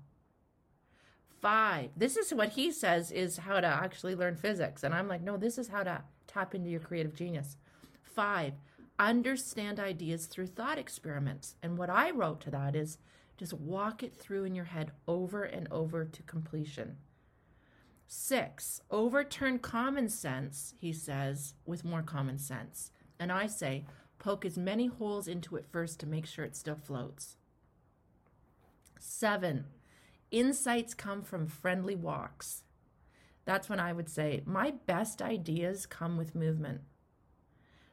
Five, 1.42 1.92
this 1.96 2.18
is 2.18 2.34
what 2.34 2.50
he 2.50 2.72
says 2.72 3.12
is 3.12 3.38
how 3.38 3.60
to 3.60 3.68
actually 3.68 4.16
learn 4.16 4.36
physics. 4.36 4.84
And 4.84 4.94
I'm 4.94 5.08
like, 5.08 5.22
no, 5.22 5.38
this 5.38 5.58
is 5.58 5.68
how 5.68 5.84
to 5.84 6.02
tap 6.26 6.56
into 6.56 6.70
your 6.70 6.80
creative 6.80 7.16
genius. 7.16 7.58
Five, 8.02 8.54
understand 8.98 9.80
ideas 9.80 10.26
through 10.26 10.48
thought 10.48 10.80
experiments. 10.80 11.56
And 11.62 11.78
what 11.78 11.90
I 11.90 12.12
wrote 12.12 12.42
to 12.42 12.52
that 12.52 12.76
is 12.76 12.98
just 13.38 13.54
walk 13.54 14.02
it 14.02 14.16
through 14.16 14.46
in 14.46 14.56
your 14.56 14.66
head 14.66 14.92
over 15.08 15.44
and 15.44 15.68
over 15.70 16.06
to 16.06 16.24
completion. 16.24 16.98
Six, 18.08 18.82
overturn 18.90 19.60
common 19.60 20.10
sense, 20.10 20.74
he 20.80 20.94
says, 20.94 21.54
with 21.66 21.86
more 21.86 22.02
common 22.02 22.40
sense. 22.40 22.90
And 23.20 23.32
I 23.32 23.48
say, 23.48 23.86
poke 24.18 24.46
as 24.46 24.58
many 24.58 24.88
holes 24.88 25.28
into 25.28 25.56
it 25.56 25.66
first 25.70 26.00
to 26.00 26.08
make 26.08 26.26
sure 26.26 26.46
it 26.46 26.56
still 26.56 26.76
floats. 26.76 27.36
Seven, 28.98 29.66
insights 30.32 30.94
come 30.94 31.22
from 31.24 31.48
friendly 31.48 31.96
walks. 31.96 32.64
That's 33.46 33.70
when 33.70 33.80
I 33.80 33.94
would 33.94 34.10
say, 34.10 34.42
my 34.46 34.72
best 34.86 35.22
ideas 35.22 35.86
come 35.86 36.18
with 36.18 36.36
movement. 36.36 36.82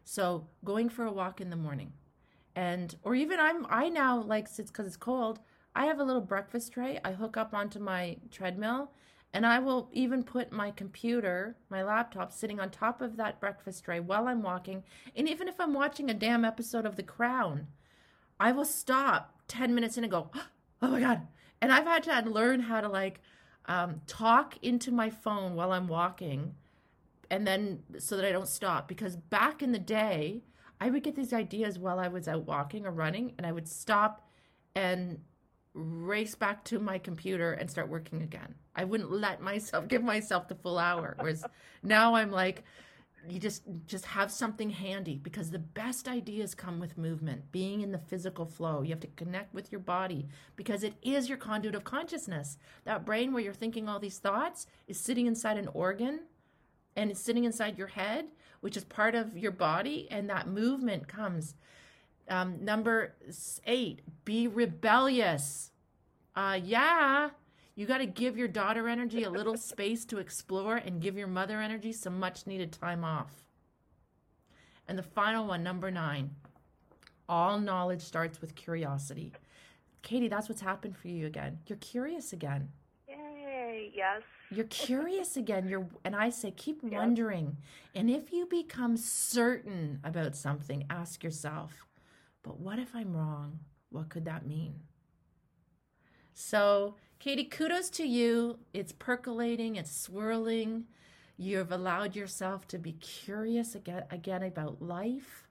So 0.05 0.49
going 0.65 0.89
for 0.89 1.05
a 1.05 1.13
walk 1.13 1.41
in 1.41 1.51
the 1.51 1.57
morning. 1.57 1.93
And 2.57 2.95
or 3.03 3.15
even 3.15 3.41
I'm 3.41 3.67
I 3.69 3.89
now 3.89 4.21
like 4.21 4.47
it's 4.47 4.71
because 4.71 4.87
it's 4.87 4.97
cold, 4.97 5.41
I 5.75 5.87
have 5.87 5.99
a 5.99 6.05
little 6.05 6.23
breakfast 6.23 6.73
tray 6.73 7.01
I 7.05 7.13
hook 7.13 7.37
up 7.37 7.53
onto 7.53 7.81
my 7.81 8.17
treadmill 8.31 8.93
and 9.33 9.45
I 9.45 9.59
will 9.59 9.89
even 9.93 10.23
put 10.23 10.53
my 10.53 10.71
computer, 10.71 11.57
my 11.69 11.83
laptop 11.83 12.33
sitting 12.33 12.61
on 12.61 12.71
top 12.71 13.03
of 13.03 13.17
that 13.17 13.41
breakfast 13.41 13.85
tray 13.85 13.99
while 13.99 14.29
I'm 14.29 14.43
walking. 14.43 14.85
And 15.17 15.29
even 15.29 15.49
if 15.49 15.61
I'm 15.61 15.75
watching 15.75 16.09
a 16.09 16.15
damn 16.15 16.45
episode 16.45 16.87
of 16.87 16.95
The 16.95 17.03
Crown, 17.03 17.67
I 18.39 18.53
will 18.53 18.65
stop 18.65 19.41
10 19.49 19.75
minutes 19.75 19.99
in 19.99 20.05
and 20.05 20.11
go, 20.13 20.31
oh 20.83 20.89
my 20.89 21.01
God. 21.01 21.27
And 21.65 21.73
I've 21.73 21.87
had 21.87 22.05
to 22.05 22.31
learn 22.31 22.61
how 22.61 22.83
to 22.83 22.91
like 22.91 23.23
um, 23.65 24.03
talk 24.07 24.59
into 24.61 24.93
my 24.93 25.09
phone 25.09 25.55
while 25.55 25.73
I'm 25.73 25.89
walking 25.89 26.57
and 27.31 27.47
then 27.47 27.83
so 27.99 28.17
that 28.19 28.27
I 28.27 28.33
don't 28.33 28.47
stop. 28.47 28.87
Because 28.87 29.17
back 29.17 29.63
in 29.63 29.73
the 29.73 29.79
day, 29.79 30.43
I 30.79 30.91
would 30.91 31.03
get 31.03 31.17
these 31.17 31.33
ideas 31.33 31.79
while 31.79 31.99
I 31.99 32.09
was 32.09 32.29
out 32.29 32.47
walking 32.47 32.85
or 32.85 32.91
running, 32.91 33.33
and 33.39 33.47
I 33.47 33.53
would 33.53 33.67
stop 33.67 34.29
and 34.75 35.21
race 35.73 36.35
back 36.35 36.65
to 36.65 36.79
my 36.79 36.99
computer 36.99 37.55
and 37.55 37.71
start 37.71 37.89
working 37.89 38.21
again. 38.21 38.57
I 38.77 38.85
wouldn't 38.85 39.11
let 39.11 39.41
myself 39.41 39.89
give 39.89 40.05
myself 40.05 40.49
the 40.49 40.57
full 40.57 40.79
hour. 40.79 41.17
Whereas 41.19 41.47
now 41.83 42.15
I'm 42.15 42.31
like, 42.31 42.63
you 43.29 43.39
just 43.39 43.63
just 43.87 44.05
have 44.07 44.31
something 44.31 44.71
handy 44.71 45.19
because 45.23 45.51
the 45.51 45.59
best 45.59 46.09
ideas 46.09 46.55
come 46.55 46.81
with 46.81 46.99
movement 46.99 47.51
being 47.53 47.81
in 47.81 47.93
the 47.93 47.99
physical 47.99 48.47
flow. 48.47 48.83
You 48.83 48.91
have 48.91 49.01
to 49.01 49.07
connect 49.09 49.55
with 49.55 49.73
your 49.73 49.81
body 49.81 50.29
because 50.57 50.83
it 50.83 50.95
is 51.03 51.29
your 51.29 51.39
conduit 51.39 51.75
of 51.75 51.85
consciousness. 51.85 52.59
That 52.85 53.07
brain 53.07 53.33
where 53.33 53.43
you're 53.43 53.53
thinking 53.53 53.89
all 53.89 53.99
these 53.99 54.19
thoughts 54.19 54.67
is 54.87 54.99
sitting 54.99 55.27
inside 55.27 55.57
an 55.57 55.69
organ 55.73 56.21
and 56.97 57.11
it's 57.11 57.21
sitting 57.21 57.45
inside 57.45 57.79
your 57.79 57.89
head 57.89 58.27
which 58.61 58.79
is 58.79 58.85
part 58.85 59.15
of 59.15 59.37
your 59.37 59.53
body 59.53 60.09
and 60.11 60.31
that 60.31 60.49
movement 60.49 61.07
comes. 61.07 61.55
Um, 62.31 62.65
number 62.65 63.15
eight 63.67 64.01
be 64.25 64.49
rebellious. 64.49 65.71
Uh, 66.35 66.59
yeah 66.65 67.29
you 67.75 67.87
got 67.87 67.99
to 67.99 68.07
give 68.07 68.37
your 68.37 68.49
daughter 68.49 68.89
energy 68.89 69.25
a 69.25 69.31
little 69.31 69.57
space 69.57 70.05
to 70.07 70.19
explore 70.19 70.77
and 70.77 71.01
give 71.01 71.17
your 71.17 71.27
mother 71.27 71.61
energy 71.61 71.93
some 71.93 72.19
much 72.21 72.47
needed 72.47 72.73
time 72.73 73.05
off. 73.05 73.45
And 74.87 74.99
the 74.99 75.03
final 75.03 75.47
one, 75.47 75.63
number 75.63 75.91
nine 75.91 76.31
all 77.29 77.59
knowledge 77.59 78.03
starts 78.03 78.41
with 78.41 78.55
curiosity. 78.55 79.33
Katie, 80.03 80.29
that's 80.29 80.49
what's 80.49 80.61
happened 80.61 80.97
for 80.97 81.09
you 81.09 81.27
again. 81.27 81.59
You're 81.67 81.79
curious 81.79 82.33
again. 82.33 82.69
Yay! 83.09 83.93
Yes. 83.95 84.23
You're 84.51 84.67
curious 84.67 85.37
again. 85.39 85.67
You're 85.69 85.87
and 86.05 86.15
I 86.15 86.29
say 86.29 86.51
keep 86.51 86.83
wondering. 86.83 87.57
And 87.95 88.11
if 88.11 88.33
you 88.33 88.47
become 88.47 88.97
certain 88.97 90.01
about 90.05 90.37
something, 90.37 90.85
ask 90.91 91.25
yourself, 91.25 91.87
but 92.43 92.61
what 92.61 92.79
if 92.79 92.95
I'm 92.95 93.17
wrong? 93.17 93.61
What 93.91 94.11
could 94.11 94.27
that 94.27 94.47
mean? 94.47 94.81
So, 96.35 96.97
Katie, 97.19 97.45
kudos 97.45 97.89
to 97.91 98.07
you. 98.07 98.59
It's 98.73 98.93
percolating, 98.93 99.77
it's 99.77 99.95
swirling. 99.97 100.85
You've 101.37 101.73
allowed 101.73 102.15
yourself 102.15 102.69
to 102.69 102.79
be 102.79 102.93
curious 102.93 103.75
again, 103.75 104.05
again 104.11 104.43
about 104.43 104.83
life, 104.83 105.49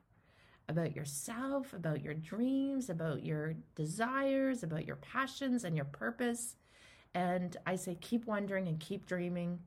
about 0.68 0.94
yourself, 0.96 1.72
about 1.72 2.02
your 2.02 2.14
dreams, 2.14 2.88
about 2.88 3.22
your 3.24 3.54
desires, 3.74 4.62
about 4.62 4.86
your 4.86 4.96
passions 4.96 5.64
and 5.64 5.76
your 5.76 5.84
purpose. 5.84 6.56
And 7.14 7.56
I 7.66 7.76
say, 7.76 7.96
keep 8.00 8.26
wondering 8.26 8.66
and 8.68 8.80
keep 8.80 9.06
dreaming. 9.06 9.58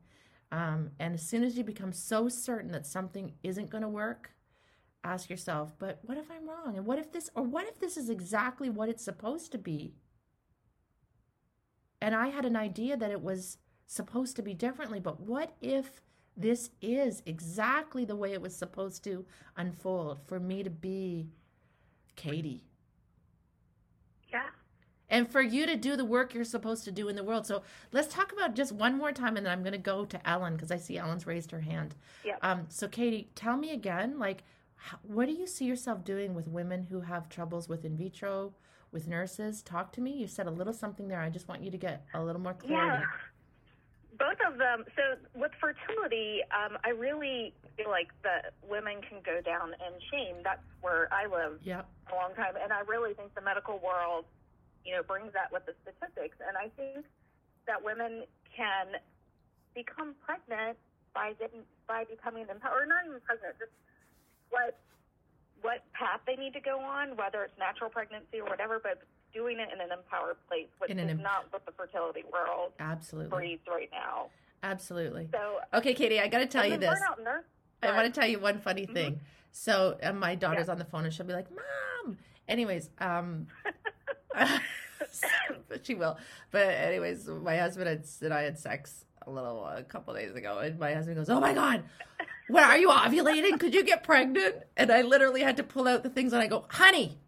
Um, 0.50 0.90
and 0.98 1.14
as 1.14 1.22
soon 1.22 1.44
as 1.44 1.56
you 1.56 1.64
become 1.64 1.92
so 1.92 2.28
certain 2.28 2.72
that 2.72 2.86
something 2.86 3.32
isn't 3.42 3.70
going 3.70 3.82
to 3.82 3.88
work, 3.88 4.30
ask 5.04 5.30
yourself, 5.30 5.72
but 5.78 6.00
what 6.02 6.18
if 6.18 6.30
I'm 6.30 6.48
wrong? 6.48 6.76
And 6.76 6.86
what 6.86 6.98
if 6.98 7.12
this, 7.12 7.30
or 7.34 7.42
what 7.42 7.66
if 7.66 7.78
this 7.78 7.96
is 7.96 8.10
exactly 8.10 8.70
what 8.70 8.88
it's 8.88 9.04
supposed 9.04 9.52
to 9.52 9.58
be? 9.58 9.94
And 12.00 12.14
I 12.14 12.28
had 12.28 12.44
an 12.44 12.56
idea 12.56 12.96
that 12.96 13.10
it 13.10 13.22
was 13.22 13.58
supposed 13.86 14.36
to 14.36 14.42
be 14.42 14.54
differently, 14.54 15.00
but 15.00 15.20
what 15.20 15.54
if 15.60 16.00
this 16.36 16.70
is 16.80 17.22
exactly 17.26 18.04
the 18.04 18.14
way 18.16 18.32
it 18.32 18.40
was 18.40 18.54
supposed 18.54 19.02
to 19.04 19.24
unfold 19.56 20.20
for 20.26 20.38
me 20.38 20.62
to 20.62 20.70
be 20.70 21.28
Katie? 22.16 22.64
Yeah. 24.32 24.50
and 25.10 25.30
for 25.30 25.40
you 25.40 25.64
to 25.66 25.74
do 25.74 25.96
the 25.96 26.04
work 26.04 26.34
you're 26.34 26.44
supposed 26.44 26.84
to 26.84 26.92
do 26.92 27.08
in 27.08 27.16
the 27.16 27.24
world. 27.24 27.46
So 27.46 27.62
let's 27.92 28.12
talk 28.12 28.30
about 28.32 28.54
just 28.54 28.72
one 28.72 28.96
more 28.98 29.10
time, 29.12 29.36
and 29.38 29.46
then 29.46 29.52
I'm 29.52 29.62
going 29.62 29.72
to 29.72 29.78
go 29.78 30.04
to 30.04 30.28
Ellen 30.28 30.54
because 30.54 30.70
I 30.70 30.76
see 30.76 30.98
Ellen's 30.98 31.26
raised 31.26 31.50
her 31.50 31.60
hand. 31.60 31.94
Yeah. 32.22 32.36
Um, 32.42 32.66
so 32.68 32.88
Katie, 32.88 33.30
tell 33.34 33.56
me 33.56 33.70
again, 33.70 34.18
like, 34.18 34.44
what 35.02 35.26
do 35.26 35.32
you 35.32 35.46
see 35.46 35.64
yourself 35.64 36.04
doing 36.04 36.34
with 36.34 36.46
women 36.46 36.82
who 36.84 37.00
have 37.00 37.28
troubles 37.30 37.68
with 37.68 37.84
in 37.86 37.96
vitro, 37.96 38.52
with 38.92 39.06
nurses? 39.06 39.62
Talk 39.62 39.92
to 39.92 40.00
me. 40.00 40.12
You 40.12 40.26
said 40.26 40.46
a 40.46 40.50
little 40.50 40.72
something 40.72 41.08
there. 41.08 41.20
I 41.20 41.30
just 41.30 41.48
want 41.48 41.62
you 41.62 41.70
to 41.70 41.76
get 41.78 42.04
a 42.14 42.22
little 42.22 42.40
more 42.40 42.54
clarity. 42.54 43.02
Yeah. 43.02 43.04
Both 44.18 44.38
of 44.50 44.58
them. 44.58 44.84
So 44.96 45.02
with 45.38 45.52
fertility, 45.60 46.40
um, 46.50 46.76
I 46.84 46.90
really 46.90 47.54
feel 47.76 47.88
like 47.88 48.08
that 48.24 48.54
women 48.68 49.00
can 49.08 49.22
go 49.24 49.40
down 49.40 49.74
in 49.78 49.92
shame. 50.10 50.42
That's 50.42 50.64
where 50.80 51.08
I 51.14 51.26
lived 51.26 51.64
Yep. 51.64 51.86
a 52.10 52.14
long 52.14 52.34
time, 52.34 52.54
and 52.60 52.72
I 52.72 52.80
really 52.80 53.14
think 53.14 53.34
the 53.36 53.40
medical 53.42 53.78
world, 53.78 54.24
you 54.84 54.96
know, 54.96 55.02
brings 55.04 55.32
that 55.34 55.52
with 55.52 55.66
the 55.66 55.74
statistics. 55.82 56.36
And 56.42 56.56
I 56.58 56.68
think 56.74 57.06
that 57.66 57.84
women 57.84 58.24
can 58.56 58.98
become 59.74 60.14
pregnant 60.26 60.78
by 61.14 61.34
getting 61.38 61.62
by 61.86 62.02
becoming 62.04 62.46
empowered, 62.50 62.82
or 62.82 62.86
not 62.86 63.06
even 63.06 63.20
pregnant, 63.20 63.54
just 63.60 63.70
what 64.50 64.80
what 65.62 65.84
path 65.92 66.20
they 66.26 66.36
need 66.36 66.52
to 66.54 66.60
go 66.60 66.78
on, 66.80 67.16
whether 67.16 67.42
it's 67.44 67.58
natural 67.58 67.90
pregnancy 67.90 68.40
or 68.40 68.48
whatever, 68.48 68.80
but 68.82 69.02
doing 69.32 69.58
it 69.58 69.68
in 69.72 69.80
an 69.80 69.90
empowered 69.96 70.36
place, 70.48 70.68
which 70.78 70.90
In 70.90 70.98
an 70.98 71.10
is 71.10 71.18
not 71.20 71.46
what 71.50 71.64
the 71.66 71.72
fertility 71.72 72.22
world 72.32 72.72
Absolutely. 72.80 73.36
breeds 73.36 73.62
right 73.68 73.90
now. 73.92 74.28
Absolutely. 74.62 75.28
So 75.32 75.58
Okay, 75.74 75.94
Katie, 75.94 76.20
I 76.20 76.28
got 76.28 76.38
to 76.38 76.46
tell 76.46 76.66
you 76.66 76.78
this. 76.78 76.98
nurse. 77.22 77.44
I 77.82 77.92
want 77.92 78.12
to 78.12 78.20
tell 78.20 78.28
you 78.28 78.38
one 78.38 78.58
funny 78.58 78.82
Mm-hmm. 78.84 78.94
thing. 78.94 79.20
So 79.52 79.96
uh, 80.02 80.12
my 80.12 80.34
daughter's 80.34 80.68
on 80.68 80.78
the 80.78 80.84
phone 80.84 81.04
and 81.04 81.12
she'll 81.12 81.26
be 81.26 81.32
like, 81.32 81.46
"Mom." 81.50 82.18
Anyways, 82.48 82.90
um, 82.98 83.46
but 84.34 84.60
she 85.84 85.94
will. 85.94 86.16
But 86.50 86.66
anyways, 86.68 87.28
my 87.28 87.56
husband 87.56 87.88
had, 87.88 88.04
and 88.22 88.32
I 88.34 88.42
had 88.42 88.58
sex 88.58 89.04
a 89.26 89.30
little 89.30 89.64
a 89.64 89.82
couple 89.82 90.14
days 90.14 90.34
ago, 90.34 90.58
and 90.58 90.78
my 90.78 90.94
husband 90.94 91.16
goes, 91.16 91.28
"Oh 91.28 91.40
my 91.40 91.52
god." 91.54 91.82
What 92.48 92.64
are 92.64 92.78
you 92.78 92.88
ovulating? 92.88 93.60
Could 93.60 93.74
you 93.74 93.84
get 93.84 94.02
pregnant? 94.02 94.56
And 94.76 94.90
I 94.90 95.02
literally 95.02 95.42
had 95.42 95.56
to 95.58 95.62
pull 95.62 95.86
out 95.86 96.02
the 96.02 96.10
things 96.10 96.32
and 96.32 96.42
I 96.42 96.46
go, 96.46 96.64
honey, 96.70 97.18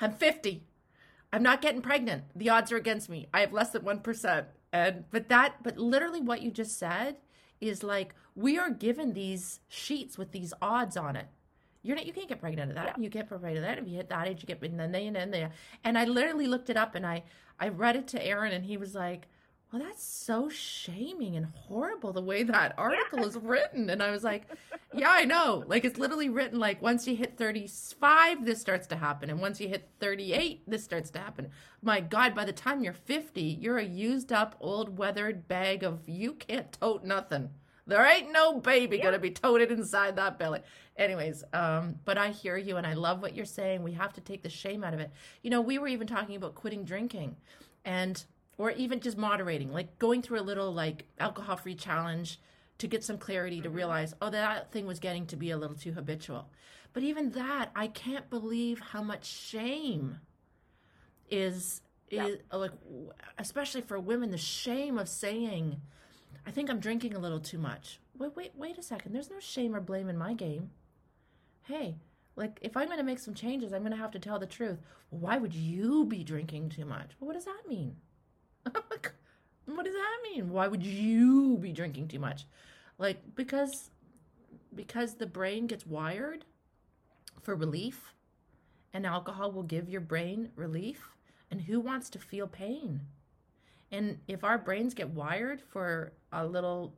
I'm 0.00 0.12
50. 0.12 0.62
I'm 1.32 1.42
not 1.42 1.62
getting 1.62 1.82
pregnant. 1.82 2.24
The 2.34 2.50
odds 2.50 2.70
are 2.72 2.76
against 2.76 3.08
me. 3.08 3.26
I 3.32 3.40
have 3.40 3.52
less 3.52 3.70
than 3.70 3.82
1%. 3.82 4.44
And 4.72 5.04
but 5.10 5.28
that 5.28 5.62
but 5.62 5.78
literally 5.78 6.20
what 6.20 6.42
you 6.42 6.50
just 6.50 6.78
said 6.78 7.16
is 7.60 7.82
like 7.82 8.14
we 8.34 8.58
are 8.58 8.68
given 8.68 9.14
these 9.14 9.60
sheets 9.68 10.18
with 10.18 10.32
these 10.32 10.52
odds 10.60 10.96
on 10.96 11.16
it. 11.16 11.26
You're 11.82 11.96
not 11.96 12.04
you 12.04 12.12
can't 12.12 12.28
get 12.28 12.40
pregnant 12.40 12.70
at 12.70 12.76
that. 12.76 12.98
You 12.98 13.08
can't 13.08 13.28
get 13.28 13.40
pregnant 13.40 13.64
at 13.64 13.76
that. 13.76 13.78
If 13.78 13.88
you 13.88 13.96
hit 13.96 14.08
that 14.10 14.28
age, 14.28 14.42
you 14.42 14.46
get 14.46 14.62
and 14.62 14.78
then 14.78 14.92
they 14.92 15.06
and 15.06 15.16
then 15.16 15.30
they 15.30 15.48
and 15.84 15.96
I 15.96 16.04
literally 16.04 16.46
looked 16.46 16.68
it 16.68 16.76
up 16.76 16.94
and 16.94 17.06
I 17.06 17.22
I 17.58 17.68
read 17.68 17.96
it 17.96 18.08
to 18.08 18.22
Aaron 18.22 18.52
and 18.52 18.64
he 18.66 18.76
was 18.76 18.94
like, 18.94 19.28
Well, 19.72 19.82
that's 19.82 20.04
so 20.04 20.48
shaming 20.48 21.36
and 21.36 21.46
horrible 21.46 22.12
the 22.12 22.22
way 22.22 22.44
that 22.44 22.74
article 22.78 23.24
is 23.24 23.36
written. 23.36 23.90
And 23.90 24.02
I 24.02 24.10
was 24.10 24.22
like, 24.22 24.44
Yeah, 24.94 25.10
I 25.10 25.24
know. 25.24 25.64
Like 25.66 25.84
it's 25.84 25.98
literally 25.98 26.28
written 26.28 26.58
like 26.58 26.80
once 26.80 27.06
you 27.06 27.16
hit 27.16 27.36
35, 27.36 28.44
this 28.44 28.60
starts 28.60 28.86
to 28.88 28.96
happen. 28.96 29.28
And 29.28 29.40
once 29.40 29.60
you 29.60 29.68
hit 29.68 29.88
38, 30.00 30.62
this 30.68 30.84
starts 30.84 31.10
to 31.10 31.18
happen. 31.18 31.48
My 31.82 32.00
God, 32.00 32.34
by 32.34 32.44
the 32.44 32.52
time 32.52 32.82
you're 32.82 32.92
50, 32.92 33.42
you're 33.42 33.78
a 33.78 33.84
used 33.84 34.32
up, 34.32 34.56
old, 34.60 34.96
weathered 34.96 35.48
bag 35.48 35.82
of 35.82 36.08
you 36.08 36.34
can't 36.34 36.72
tote 36.72 37.04
nothing. 37.04 37.50
There 37.88 38.04
ain't 38.04 38.32
no 38.32 38.58
baby 38.60 38.98
gonna 38.98 39.18
be 39.18 39.30
toted 39.30 39.70
inside 39.70 40.16
that 40.16 40.38
belly. 40.38 40.60
Anyways, 40.96 41.44
um, 41.52 41.96
but 42.04 42.18
I 42.18 42.30
hear 42.30 42.56
you 42.56 42.76
and 42.78 42.86
I 42.86 42.94
love 42.94 43.20
what 43.20 43.36
you're 43.36 43.44
saying. 43.44 43.82
We 43.82 43.92
have 43.92 44.12
to 44.14 44.20
take 44.20 44.42
the 44.42 44.48
shame 44.48 44.82
out 44.82 44.94
of 44.94 45.00
it. 45.00 45.10
You 45.42 45.50
know, 45.50 45.60
we 45.60 45.78
were 45.78 45.88
even 45.88 46.06
talking 46.06 46.36
about 46.36 46.54
quitting 46.54 46.84
drinking 46.84 47.36
and 47.84 48.24
or 48.58 48.70
even 48.72 49.00
just 49.00 49.16
moderating, 49.16 49.72
like 49.72 49.98
going 49.98 50.22
through 50.22 50.40
a 50.40 50.42
little 50.42 50.72
like 50.72 51.04
alcohol 51.18 51.56
free 51.56 51.74
challenge 51.74 52.40
to 52.78 52.86
get 52.86 53.04
some 53.04 53.18
clarity 53.18 53.60
to 53.60 53.68
mm-hmm. 53.68 53.76
realize, 53.76 54.14
oh, 54.20 54.30
that 54.30 54.70
thing 54.70 54.86
was 54.86 54.98
getting 54.98 55.26
to 55.26 55.36
be 55.36 55.50
a 55.50 55.56
little 55.56 55.76
too 55.76 55.92
habitual. 55.92 56.48
But 56.92 57.02
even 57.02 57.30
that, 57.32 57.70
I 57.74 57.88
can't 57.88 58.30
believe 58.30 58.80
how 58.80 59.02
much 59.02 59.26
shame 59.26 60.18
is 61.28 61.82
is 62.08 62.38
uh, 62.52 62.58
like 62.58 62.70
especially 63.36 63.80
for 63.80 63.98
women 63.98 64.30
the 64.30 64.38
shame 64.38 64.96
of 64.96 65.08
saying 65.08 65.80
I 66.46 66.52
think 66.52 66.70
I'm 66.70 66.78
drinking 66.78 67.14
a 67.14 67.18
little 67.18 67.40
too 67.40 67.58
much. 67.58 67.98
Wait, 68.16 68.36
wait, 68.36 68.52
wait 68.54 68.78
a 68.78 68.82
second. 68.82 69.12
There's 69.12 69.30
no 69.30 69.40
shame 69.40 69.74
or 69.74 69.80
blame 69.80 70.08
in 70.08 70.16
my 70.16 70.32
game. 70.32 70.70
Hey, 71.64 71.96
like 72.36 72.58
if 72.62 72.76
I'm 72.76 72.86
going 72.86 72.98
to 72.98 73.04
make 73.04 73.18
some 73.18 73.34
changes, 73.34 73.72
I'm 73.72 73.82
going 73.82 73.92
to 73.92 73.98
have 73.98 74.12
to 74.12 74.20
tell 74.20 74.38
the 74.38 74.46
truth. 74.46 74.78
Well, 75.10 75.20
why 75.20 75.38
would 75.38 75.54
you 75.54 76.04
be 76.04 76.22
drinking 76.22 76.68
too 76.68 76.84
much? 76.84 77.10
Well, 77.18 77.26
what 77.26 77.34
does 77.34 77.46
that 77.46 77.68
mean? 77.68 77.96
what 79.66 79.84
does 79.84 79.94
that 79.94 80.18
mean? 80.30 80.50
Why 80.50 80.68
would 80.68 80.82
you 80.82 81.56
be 81.58 81.72
drinking 81.72 82.08
too 82.08 82.18
much? 82.18 82.46
Like 82.98 83.18
because 83.34 83.90
because 84.74 85.14
the 85.14 85.26
brain 85.26 85.66
gets 85.66 85.86
wired 85.86 86.44
for 87.42 87.54
relief 87.54 88.12
and 88.92 89.06
alcohol 89.06 89.52
will 89.52 89.62
give 89.62 89.88
your 89.88 90.00
brain 90.00 90.50
relief 90.56 91.10
and 91.50 91.62
who 91.62 91.80
wants 91.80 92.10
to 92.10 92.18
feel 92.18 92.46
pain? 92.46 93.00
And 93.92 94.18
if 94.26 94.42
our 94.44 94.58
brains 94.58 94.94
get 94.94 95.10
wired 95.10 95.60
for 95.60 96.12
a 96.32 96.44
little 96.46 96.94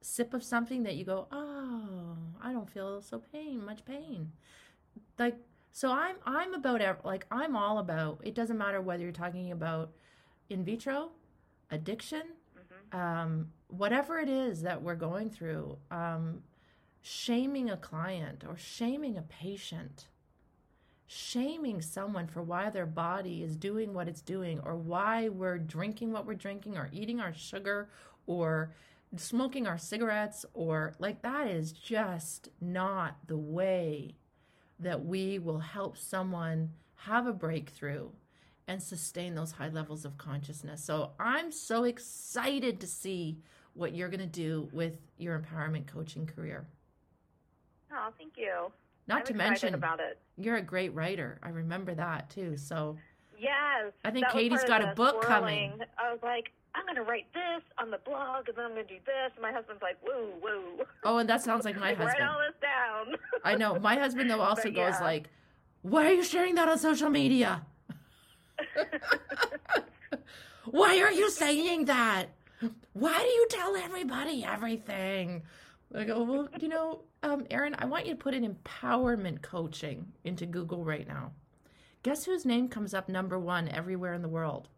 sip 0.00 0.34
of 0.34 0.42
something 0.42 0.82
that 0.82 0.96
you 0.96 1.04
go, 1.04 1.28
"Oh, 1.30 2.16
I 2.42 2.52
don't 2.52 2.68
feel 2.70 3.00
so 3.00 3.20
pain, 3.32 3.64
much 3.64 3.84
pain." 3.84 4.32
Like 5.18 5.36
so 5.72 5.90
I'm 5.90 6.16
I'm 6.26 6.54
about 6.54 7.04
like 7.04 7.26
I'm 7.30 7.56
all 7.56 7.78
about 7.78 8.20
it 8.24 8.34
doesn't 8.34 8.58
matter 8.58 8.80
whether 8.80 9.02
you're 9.02 9.12
talking 9.12 9.52
about 9.52 9.92
in 10.52 10.64
vitro, 10.64 11.10
addiction, 11.70 12.22
um, 12.92 13.48
whatever 13.68 14.18
it 14.18 14.28
is 14.28 14.62
that 14.62 14.82
we're 14.82 14.94
going 14.94 15.30
through, 15.30 15.78
um, 15.90 16.42
shaming 17.00 17.70
a 17.70 17.76
client 17.76 18.44
or 18.46 18.56
shaming 18.56 19.16
a 19.16 19.22
patient, 19.22 20.08
shaming 21.06 21.80
someone 21.82 22.26
for 22.26 22.42
why 22.42 22.70
their 22.70 22.86
body 22.86 23.42
is 23.42 23.56
doing 23.56 23.92
what 23.92 24.08
it's 24.08 24.22
doing 24.22 24.60
or 24.60 24.76
why 24.76 25.28
we're 25.28 25.58
drinking 25.58 26.12
what 26.12 26.26
we're 26.26 26.34
drinking 26.34 26.76
or 26.76 26.88
eating 26.92 27.20
our 27.20 27.34
sugar 27.34 27.88
or 28.26 28.72
smoking 29.16 29.66
our 29.66 29.76
cigarettes 29.78 30.46
or 30.54 30.94
like 30.98 31.20
that 31.22 31.46
is 31.46 31.72
just 31.72 32.48
not 32.60 33.16
the 33.26 33.36
way 33.36 34.14
that 34.78 35.04
we 35.04 35.38
will 35.38 35.58
help 35.58 35.98
someone 35.98 36.70
have 36.94 37.26
a 37.26 37.32
breakthrough 37.32 38.08
and 38.68 38.82
sustain 38.82 39.34
those 39.34 39.52
high 39.52 39.68
levels 39.68 40.04
of 40.04 40.16
consciousness. 40.18 40.82
So 40.84 41.12
I'm 41.18 41.50
so 41.52 41.84
excited 41.84 42.80
to 42.80 42.86
see 42.86 43.38
what 43.74 43.94
you're 43.94 44.08
going 44.08 44.20
to 44.20 44.26
do 44.26 44.68
with 44.72 44.98
your 45.18 45.38
empowerment 45.38 45.86
coaching 45.86 46.26
career. 46.26 46.66
Oh, 47.92 48.08
thank 48.18 48.34
you. 48.36 48.70
Not 49.08 49.20
I'm 49.20 49.26
to 49.26 49.34
mention, 49.34 49.74
about 49.74 50.00
it. 50.00 50.18
you're 50.36 50.56
a 50.56 50.62
great 50.62 50.94
writer. 50.94 51.38
I 51.42 51.48
remember 51.48 51.94
that 51.94 52.30
too. 52.30 52.56
So 52.56 52.96
Yes. 53.38 53.92
I 54.04 54.10
think 54.12 54.28
Katie's 54.28 54.62
got 54.64 54.82
a 54.84 54.94
book 54.94 55.24
swirling. 55.24 55.70
coming. 55.70 55.80
I 55.98 56.12
was 56.12 56.20
like, 56.22 56.52
I'm 56.76 56.84
going 56.84 56.94
to 56.94 57.02
write 57.02 57.26
this 57.34 57.62
on 57.76 57.90
the 57.90 57.98
blog, 57.98 58.48
and 58.48 58.56
then 58.56 58.64
I'm 58.66 58.70
going 58.72 58.86
to 58.86 58.94
do 58.94 59.00
this. 59.04 59.32
And 59.34 59.42
my 59.42 59.50
husband's 59.52 59.82
like, 59.82 59.96
whoa, 60.02 60.28
whoa. 60.40 60.84
oh, 61.04 61.18
and 61.18 61.28
that 61.28 61.42
sounds 61.42 61.64
like 61.64 61.74
my 61.76 61.90
Like, 61.90 61.98
Write 61.98 62.08
husband. 62.20 62.28
all 62.30 62.38
this 62.38 62.54
down. 62.62 63.16
I 63.44 63.56
know 63.56 63.78
my 63.80 63.96
husband 63.96 64.30
though 64.30 64.40
also 64.48 64.62
But 64.64 64.74
goes 64.74 64.94
yeah. 64.98 65.00
like, 65.02 65.28
"Why 65.82 66.06
are 66.06 66.12
you 66.12 66.22
sharing 66.22 66.54
that 66.54 66.68
on 66.68 66.78
social 66.78 67.10
media? 67.10 67.66
Why 70.64 71.00
are 71.00 71.12
you 71.12 71.30
saying 71.30 71.86
that? 71.86 72.26
Why 72.92 73.18
do 73.18 73.28
you 73.28 73.46
tell 73.50 73.76
everybody 73.76 74.44
everything?" 74.44 75.42
I 75.94 76.04
go, 76.04 76.22
"Well, 76.22 76.48
you 76.60 76.68
know, 76.68 77.02
um, 77.22 77.46
Aaron, 77.50 77.74
I 77.78 77.86
want 77.86 78.06
you 78.06 78.12
to 78.12 78.18
put 78.18 78.34
an 78.34 78.48
empowerment 78.48 79.42
coaching 79.42 80.12
into 80.24 80.46
Google 80.46 80.84
right 80.84 81.06
now. 81.06 81.32
Guess 82.02 82.24
whose 82.24 82.44
name 82.44 82.68
comes 82.68 82.94
up 82.94 83.08
number 83.08 83.38
one 83.38 83.68
everywhere 83.68 84.14
in 84.14 84.22
the 84.22 84.28
world? 84.28 84.68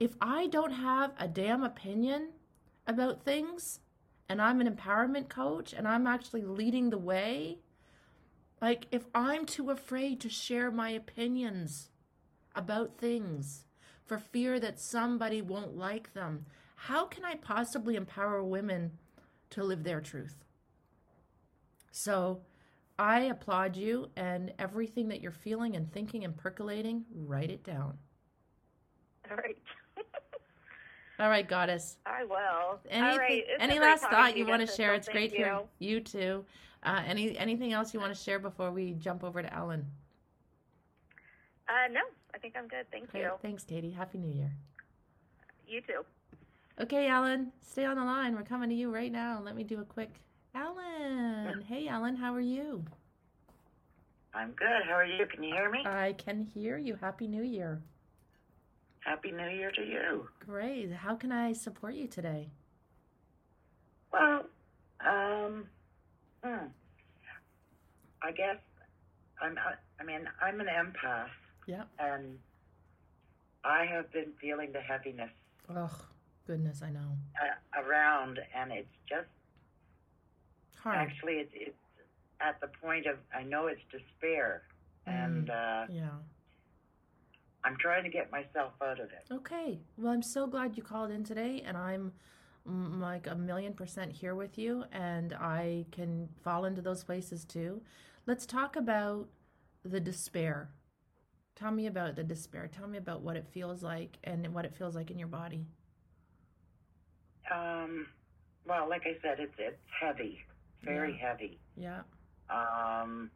If 0.00 0.16
I 0.20 0.46
don't 0.46 0.72
have 0.72 1.12
a 1.18 1.28
damn 1.28 1.62
opinion 1.62 2.30
about 2.86 3.24
things, 3.24 3.80
and 4.28 4.40
I'm 4.40 4.60
an 4.60 4.72
empowerment 4.72 5.28
coach, 5.28 5.72
and 5.72 5.86
I'm 5.86 6.06
actually 6.06 6.42
leading 6.42 6.90
the 6.90 6.98
way." 6.98 7.58
Like, 8.60 8.86
if 8.90 9.06
I'm 9.14 9.46
too 9.46 9.70
afraid 9.70 10.20
to 10.20 10.28
share 10.28 10.70
my 10.70 10.90
opinions 10.90 11.90
about 12.58 12.98
things 12.98 13.64
for 14.04 14.18
fear 14.18 14.58
that 14.58 14.80
somebody 14.80 15.40
won't 15.40 15.76
like 15.76 16.12
them, 16.12 16.44
how 16.74 17.06
can 17.06 17.24
I 17.24 17.36
possibly 17.36 17.96
empower 17.96 18.42
women 18.42 18.92
to 19.50 19.64
live 19.64 19.84
their 19.84 20.00
truth? 20.00 20.44
So, 21.90 22.40
I 22.98 23.20
applaud 23.20 23.76
you 23.76 24.08
and 24.16 24.52
everything 24.58 25.08
that 25.08 25.20
you're 25.20 25.30
feeling 25.30 25.76
and 25.76 25.90
thinking 25.92 26.24
and 26.24 26.36
percolating, 26.36 27.04
write 27.14 27.50
it 27.50 27.62
down. 27.62 27.96
all 29.30 29.36
right. 29.36 29.56
All 31.20 31.28
right, 31.28 31.48
goddess. 31.48 31.96
I 32.06 32.22
will. 32.22 32.78
Anything, 32.88 33.10
all 33.10 33.18
right. 33.18 33.44
Any 33.58 33.80
last 33.80 34.02
thought 34.02 34.34
to 34.34 34.38
you 34.38 34.46
want 34.46 34.64
to 34.64 34.72
share? 34.72 34.94
It's 34.94 35.08
great 35.08 35.32
Thank 35.32 35.42
hearing 35.42 35.64
you 35.80 35.98
too. 35.98 36.44
Uh, 36.84 37.02
any 37.04 37.36
anything 37.36 37.72
else 37.72 37.92
you 37.92 37.98
want 37.98 38.14
to 38.14 38.22
share 38.22 38.38
before 38.38 38.70
we 38.70 38.92
jump 38.92 39.24
over 39.24 39.42
to 39.42 39.52
Ellen? 39.52 39.84
Uh, 41.68 41.90
no, 41.90 42.00
I 42.38 42.40
think 42.40 42.54
I'm 42.56 42.68
good. 42.68 42.86
Thank 42.92 43.10
Great. 43.10 43.24
you. 43.24 43.32
Thanks, 43.42 43.64
Katie. 43.64 43.90
Happy 43.90 44.16
New 44.16 44.32
Year. 44.32 44.52
You 45.66 45.80
too. 45.80 46.04
Okay, 46.80 47.08
Ellen, 47.08 47.50
stay 47.60 47.84
on 47.84 47.96
the 47.96 48.04
line. 48.04 48.36
We're 48.36 48.44
coming 48.44 48.68
to 48.68 48.76
you 48.76 48.94
right 48.94 49.10
now. 49.10 49.42
Let 49.44 49.56
me 49.56 49.64
do 49.64 49.80
a 49.80 49.84
quick. 49.84 50.20
Ellen. 50.54 51.64
Hey, 51.66 51.88
Ellen, 51.88 52.14
how 52.14 52.32
are 52.32 52.40
you? 52.40 52.84
I'm 54.34 54.52
good. 54.52 54.84
How 54.86 54.94
are 54.94 55.04
you? 55.04 55.26
Can 55.26 55.42
you 55.42 55.52
hear 55.52 55.68
me? 55.68 55.80
I 55.84 56.12
can 56.12 56.40
hear 56.54 56.78
you. 56.78 56.96
Happy 57.00 57.26
New 57.26 57.42
Year. 57.42 57.82
Happy 59.00 59.32
New 59.32 59.48
Year 59.48 59.72
to 59.72 59.82
you. 59.82 60.28
Great. 60.38 60.92
How 60.92 61.16
can 61.16 61.32
I 61.32 61.52
support 61.52 61.94
you 61.94 62.06
today? 62.06 62.50
Well, 64.12 64.44
um, 65.04 65.64
hmm. 66.44 66.66
I 68.22 68.30
guess 68.30 68.58
I'm. 69.42 69.56
I 70.00 70.04
mean, 70.04 70.28
I'm 70.40 70.60
an 70.60 70.68
empath, 70.68 71.30
Yeah. 71.68 71.84
and 71.98 72.38
I 73.62 73.84
have 73.84 74.10
been 74.10 74.32
feeling 74.40 74.72
the 74.72 74.80
heaviness 74.80 75.30
Oh, 75.68 75.94
goodness, 76.46 76.80
I 76.82 76.90
know. 76.90 77.18
uh, 77.40 77.82
around, 77.82 78.38
and 78.56 78.72
it's 78.72 78.88
just 79.06 79.28
Hard. 80.82 80.96
actually 80.96 81.34
it's, 81.34 81.52
it's 81.54 81.76
at 82.40 82.58
the 82.62 82.68
point 82.82 83.04
of 83.06 83.16
I 83.36 83.42
know 83.42 83.66
it's 83.66 83.82
despair, 83.92 84.62
and 85.06 85.50
uh, 85.50 85.84
Yeah. 85.90 86.08
I'm 87.64 87.76
trying 87.78 88.04
to 88.04 88.08
get 88.08 88.30
myself 88.32 88.72
out 88.82 88.98
of 88.98 89.10
it. 89.10 89.26
Okay. 89.30 89.80
Well, 89.98 90.12
I'm 90.12 90.22
so 90.22 90.46
glad 90.46 90.76
you 90.76 90.82
called 90.82 91.10
in 91.10 91.22
today, 91.22 91.62
and 91.66 91.76
I'm 91.76 92.12
mm, 92.66 92.98
like 92.98 93.26
a 93.26 93.34
million 93.34 93.74
percent 93.74 94.12
here 94.12 94.34
with 94.34 94.56
you, 94.56 94.84
and 94.92 95.34
I 95.34 95.84
can 95.92 96.28
fall 96.42 96.64
into 96.64 96.80
those 96.80 97.04
places 97.04 97.44
too. 97.44 97.82
Let's 98.26 98.46
talk 98.46 98.76
about 98.76 99.28
the 99.84 100.00
despair. 100.00 100.70
Tell 101.58 101.72
me 101.72 101.86
about 101.88 102.14
the 102.14 102.22
despair. 102.22 102.68
Tell 102.72 102.86
me 102.86 102.98
about 102.98 103.22
what 103.22 103.36
it 103.36 103.44
feels 103.50 103.82
like 103.82 104.16
and 104.22 104.46
what 104.54 104.64
it 104.64 104.74
feels 104.76 104.94
like 104.94 105.10
in 105.10 105.18
your 105.18 105.26
body. 105.28 105.66
Um, 107.52 108.06
well, 108.64 108.88
like 108.88 109.02
I 109.06 109.16
said, 109.22 109.40
it's 109.40 109.54
it's 109.58 109.80
heavy, 110.00 110.38
very 110.84 111.12
Yeah. 111.18 111.28
heavy. 111.28 111.58
Yeah. 111.76 112.02
Um, 112.48 113.30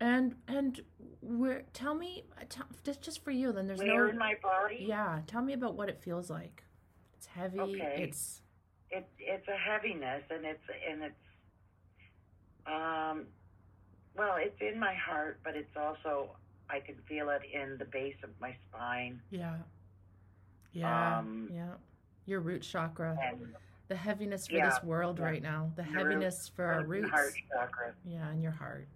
And 0.00 0.34
and 0.48 0.80
where? 1.20 1.62
Tell 1.72 1.94
me, 1.94 2.24
tell, 2.48 2.66
just 2.82 3.00
just 3.00 3.22
for 3.22 3.30
you. 3.30 3.52
Then 3.52 3.68
there's 3.68 3.78
where 3.78 4.06
no. 4.06 4.10
in 4.10 4.18
my 4.18 4.34
body? 4.42 4.78
Yeah. 4.88 5.20
Tell 5.28 5.40
me 5.42 5.52
about 5.52 5.76
what 5.76 5.88
it 5.88 6.00
feels 6.02 6.30
like. 6.30 6.64
It's 7.16 7.26
heavy. 7.26 7.60
Okay. 7.60 7.96
It's 8.08 8.42
it, 8.90 9.08
it's 9.18 9.46
a 9.46 9.56
heaviness 9.56 10.24
and 10.30 10.44
it's 10.44 10.64
and 10.90 11.02
it's 11.04 11.24
um 12.66 13.26
well 14.16 14.36
it's 14.38 14.60
in 14.60 14.78
my 14.78 14.94
heart 14.94 15.38
but 15.44 15.54
it's 15.56 15.76
also 15.76 16.30
i 16.70 16.80
can 16.80 16.94
feel 17.08 17.30
it 17.30 17.42
in 17.52 17.76
the 17.78 17.84
base 17.86 18.16
of 18.22 18.30
my 18.40 18.54
spine 18.68 19.20
yeah. 19.30 19.54
Yeah. 20.72 21.18
Um, 21.18 21.48
yeah. 21.54 21.68
Your 22.26 22.40
root 22.40 22.62
chakra. 22.62 23.16
and 23.22 23.54
the 23.88 23.94
heaviness 23.94 24.48
for 24.48 24.54
Yeah, 24.56 24.70
this 24.70 24.82
world 24.82 25.18
yeah. 25.18 25.24
right 25.24 25.42
now 25.42 25.70
the 25.76 25.84
Your 25.84 25.92
root- 26.04 26.12
heaviness 26.12 26.50
for 26.54 26.64
our 26.64 26.84
roots 26.84 27.10
heart 27.10 27.34
chakra 27.52 27.94
yeah 28.04 28.30
in 28.32 28.40
your 28.42 28.52
heart 28.52 28.88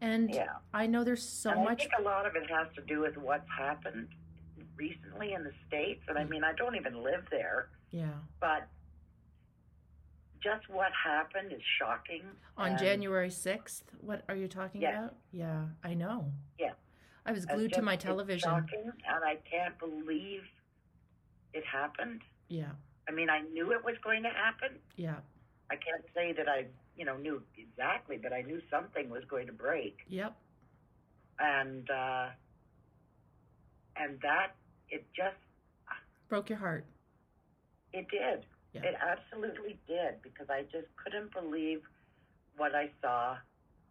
and 0.00 0.32
yeah 0.32 0.46
i 0.72 0.86
know 0.86 1.02
there's 1.02 1.22
so 1.22 1.50
and 1.50 1.60
i 1.60 1.64
much 1.64 1.78
think 1.80 1.92
a 1.98 2.02
lot 2.02 2.24
of 2.26 2.36
it 2.36 2.48
has 2.48 2.68
to 2.76 2.82
do 2.82 3.00
with 3.00 3.16
what's 3.16 3.48
happened 3.50 4.06
recently 4.76 5.32
in 5.32 5.42
the 5.42 5.52
states 5.66 6.02
and 6.08 6.16
i 6.18 6.22
Mm. 6.24 6.28
mean 6.30 6.44
i 6.44 6.52
don't 6.52 6.76
even 6.76 7.02
live 7.02 7.24
there 7.30 7.68
yeah 7.90 8.10
but 8.38 8.68
just 10.42 10.68
what 10.68 10.90
happened 10.92 11.52
is 11.52 11.60
shocking 11.78 12.22
on 12.56 12.70
and 12.70 12.78
january 12.78 13.28
6th 13.28 13.82
what 14.00 14.22
are 14.28 14.36
you 14.36 14.48
talking 14.48 14.80
Yes. 14.80 14.96
about? 14.98 15.14
Yeah 15.32 15.62
i 15.84 15.94
know. 15.94 16.30
Yeah. 16.58 16.72
i 17.26 17.32
was 17.32 17.44
glued 17.46 17.72
to 17.74 17.82
my 17.82 17.96
television. 17.96 18.48
shocking, 18.48 18.84
and 19.06 19.24
i 19.24 19.36
can't 19.50 19.78
believe 19.78 20.42
it 21.54 21.64
happened. 21.64 22.20
Yeah. 22.48 22.72
I 23.08 23.12
mean, 23.12 23.30
I 23.30 23.40
knew 23.40 23.72
it 23.72 23.82
was 23.82 23.96
going 24.04 24.22
to 24.22 24.28
happen. 24.28 24.78
yeah. 24.96 25.16
I 25.70 25.76
can't 25.76 26.04
say 26.14 26.32
that 26.34 26.46
I, 26.48 26.66
you 26.96 27.04
know, 27.06 27.16
knew 27.16 27.42
exactly, 27.56 28.18
but 28.22 28.32
I 28.34 28.42
knew 28.42 28.60
something 28.70 29.08
was 29.08 29.22
going 29.28 29.46
to 29.46 29.52
break, 29.52 29.96
yep. 30.08 30.36
And 31.38 31.88
uh, 31.90 32.26
and 33.96 34.18
that 34.22 34.54
it 34.90 35.06
just 35.16 35.36
broke 36.28 36.48
your 36.50 36.58
heart. 36.58 36.84
it 37.92 38.06
did. 38.08 38.44
Yeah. 38.72 38.82
It 38.82 38.94
absolutely 39.00 39.78
did 39.86 40.20
because 40.22 40.48
I 40.50 40.62
just 40.62 40.86
couldn't 41.02 41.32
believe 41.32 41.80
what 42.56 42.74
I 42.74 42.90
saw 43.00 43.36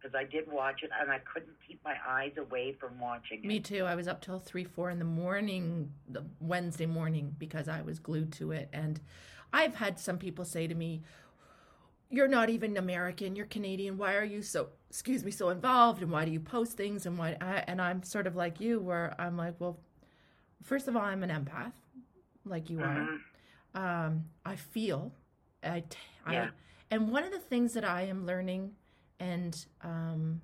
because 0.00 0.14
I 0.14 0.24
did 0.24 0.50
watch 0.50 0.82
it 0.82 0.90
and 1.00 1.10
I 1.10 1.18
couldn't 1.18 1.56
keep 1.66 1.82
my 1.84 1.96
eyes 2.06 2.32
away 2.38 2.76
from 2.78 3.00
watching 3.00 3.42
it. 3.42 3.46
me 3.46 3.58
too 3.58 3.84
i 3.84 3.94
was 3.96 4.06
up 4.06 4.20
till 4.20 4.38
3 4.38 4.62
4 4.64 4.90
in 4.90 4.98
the 5.00 5.04
morning 5.04 5.92
the 6.08 6.24
wednesday 6.40 6.86
morning 6.86 7.34
because 7.38 7.68
i 7.68 7.82
was 7.82 7.98
glued 7.98 8.30
to 8.32 8.52
it 8.52 8.68
and 8.72 9.00
i've 9.52 9.74
had 9.74 9.98
some 9.98 10.16
people 10.18 10.44
say 10.44 10.68
to 10.68 10.74
me 10.74 11.02
you're 12.10 12.28
not 12.28 12.48
even 12.48 12.74
American, 12.78 13.36
you're 13.36 13.44
Canadian. 13.44 13.98
Why 13.98 14.14
are 14.14 14.24
you 14.24 14.40
so, 14.40 14.68
excuse 14.88 15.22
me, 15.22 15.30
so 15.30 15.50
involved? 15.50 16.00
And 16.00 16.10
why 16.10 16.24
do 16.24 16.30
you 16.30 16.40
post 16.40 16.74
things? 16.74 17.04
And 17.04 17.18
why, 17.18 17.36
I, 17.38 17.64
and 17.66 17.82
I'm 17.82 18.02
sort 18.02 18.26
of 18.26 18.34
like 18.34 18.60
you, 18.60 18.80
where 18.80 19.14
I'm 19.18 19.36
like, 19.36 19.56
well, 19.58 19.78
first 20.62 20.88
of 20.88 20.96
all, 20.96 21.02
I'm 21.02 21.22
an 21.22 21.28
empath, 21.28 21.72
like 22.46 22.70
you 22.70 22.78
Mhm. 22.78 22.86
are. 22.86 23.08
Um, 23.74 24.24
I 24.44 24.56
feel, 24.56 25.12
I, 25.62 25.80
t- 25.80 25.98
Yeah. 26.30 26.44
I, 26.44 26.50
and 26.90 27.10
one 27.12 27.24
of 27.24 27.30
the 27.32 27.38
things 27.38 27.74
that 27.74 27.84
I 27.84 28.02
am 28.02 28.26
learning, 28.26 28.72
and 29.20 29.64
um, 29.82 30.40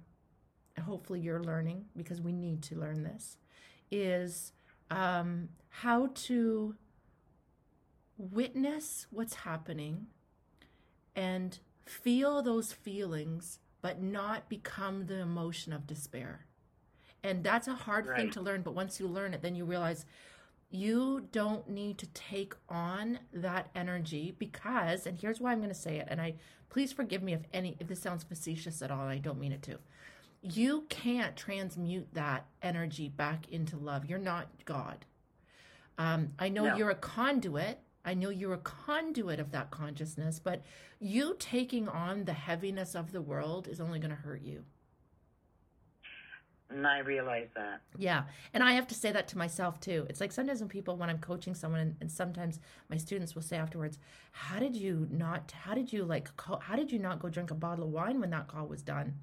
hopefully 0.83 1.21
you're 1.21 1.43
learning 1.43 1.87
because 1.97 2.21
we 2.21 2.33
need 2.33 2.63
to 2.65 2.77
learn 2.77 3.03
this, 3.03 3.37
is 3.91 4.53
um, 4.91 5.49
how 5.69 6.09
to 6.15 6.75
witness 8.19 9.07
what's 9.11 9.35
happening 9.35 10.07
and 11.17 11.59
feel 11.85 12.43
those 12.43 12.73
feelings, 12.73 13.59
but 13.83 14.01
not 14.03 14.49
become 14.49 15.07
the 15.07 15.19
emotion 15.21 15.73
of 15.73 15.87
despair. 15.87 16.47
And 17.23 17.43
that's 17.43 17.69
a 17.69 17.75
hard 17.75 18.07
thing 18.17 18.31
to 18.33 18.41
learn, 18.41 18.63
but 18.63 18.75
once 18.75 19.01
you 19.01 19.09
learn 19.09 19.33
it, 19.33 19.41
then 19.43 19.55
you 19.55 19.65
realize 19.65 20.05
you 20.75 21.29
don't 21.31 21.69
need 21.69 21.99
to 21.99 22.07
take 22.09 22.55
on 22.69 23.21
that 23.33 23.71
energy 23.75 24.35
because, 24.39 25.07
and 25.07 25.17
here's 25.19 25.41
why 25.41 25.53
I'm 25.53 25.59
going 25.59 25.69
to 25.69 25.75
say 25.75 25.99
it, 25.99 26.09
and 26.11 26.21
I 26.21 26.35
please 26.69 26.93
forgive 26.93 27.23
me 27.23 27.33
if 27.33 27.43
any 27.53 27.77
if 27.79 27.87
this 27.87 28.01
sounds 28.01 28.25
facetious 28.25 28.83
at 28.83 28.91
all, 28.91 29.03
and 29.03 29.11
I 29.11 29.19
don't 29.19 29.39
mean 29.39 29.53
it 29.53 29.63
to. 29.63 29.79
You 30.43 30.85
can't 30.89 31.37
transmute 31.37 32.13
that 32.15 32.47
energy 32.61 33.09
back 33.09 33.49
into 33.51 33.77
love. 33.77 34.05
You're 34.07 34.19
not 34.19 34.49
God. 34.65 35.07
Um, 35.97 36.33
I 36.39 36.49
know 36.49 36.65
No. 36.65 36.77
you're 36.77 36.91
a 36.91 36.97
conduit. 36.97 37.79
I 38.05 38.15
know 38.15 38.29
you're 38.29 38.53
a 38.53 38.59
conduit 38.59 39.41
of 39.41 39.53
that 39.53 39.71
consciousness, 39.71 40.39
but 40.39 40.63
you 40.99 41.37
taking 41.39 41.89
on 41.89 42.25
the 42.25 42.35
heaviness 42.35 42.95
of 42.95 43.13
the 43.13 43.23
world 43.23 43.69
is 43.69 43.81
only 43.81 43.99
going 43.99 44.11
to 44.11 44.17
hurt 44.17 44.43
you. 44.43 44.65
And 46.75 46.87
I 46.89 46.99
realize 46.99 47.47
that. 47.55 47.83
Yeah. 47.97 48.25
And 48.53 48.63
I 48.63 48.73
have 48.73 48.89
to 48.89 48.95
say 48.95 49.13
that 49.13 49.29
to 49.29 49.39
myself 49.39 49.79
too. 49.79 50.07
It's 50.11 50.21
like 50.21 50.33
sometimes 50.33 50.59
when 50.59 50.69
people, 50.69 50.97
when 50.97 51.09
I'm 51.09 51.19
coaching 51.19 51.55
someone, 51.55 51.81
and, 51.81 51.97
and 52.01 52.11
sometimes 52.11 52.59
my 52.91 52.97
students 52.97 53.37
will 53.37 53.43
say 53.43 53.57
afterwards, 53.57 53.99
How 54.33 54.59
did 54.59 54.75
you 54.75 55.07
not, 55.11 55.53
how 55.53 55.75
did 55.75 55.93
you 55.93 56.05
like, 56.05 56.37
call, 56.37 56.59
how 56.59 56.75
did 56.75 56.91
you 56.91 56.99
not 56.99 57.21
go 57.21 57.29
drink 57.29 57.53
a 57.53 57.55
bottle 57.55 57.85
of 57.85 57.91
wine 57.91 58.19
when 58.21 58.31
that 58.31 58.49
call 58.49 58.67
was 58.67 58.83
done? 58.83 59.15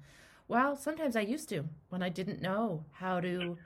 Well, 0.48 0.76
sometimes 0.76 1.14
I 1.14 1.20
used 1.20 1.50
to 1.50 1.64
when 1.90 2.02
I 2.02 2.08
didn't 2.08 2.40
know 2.40 2.84
how 2.92 3.20
to, 3.20 3.58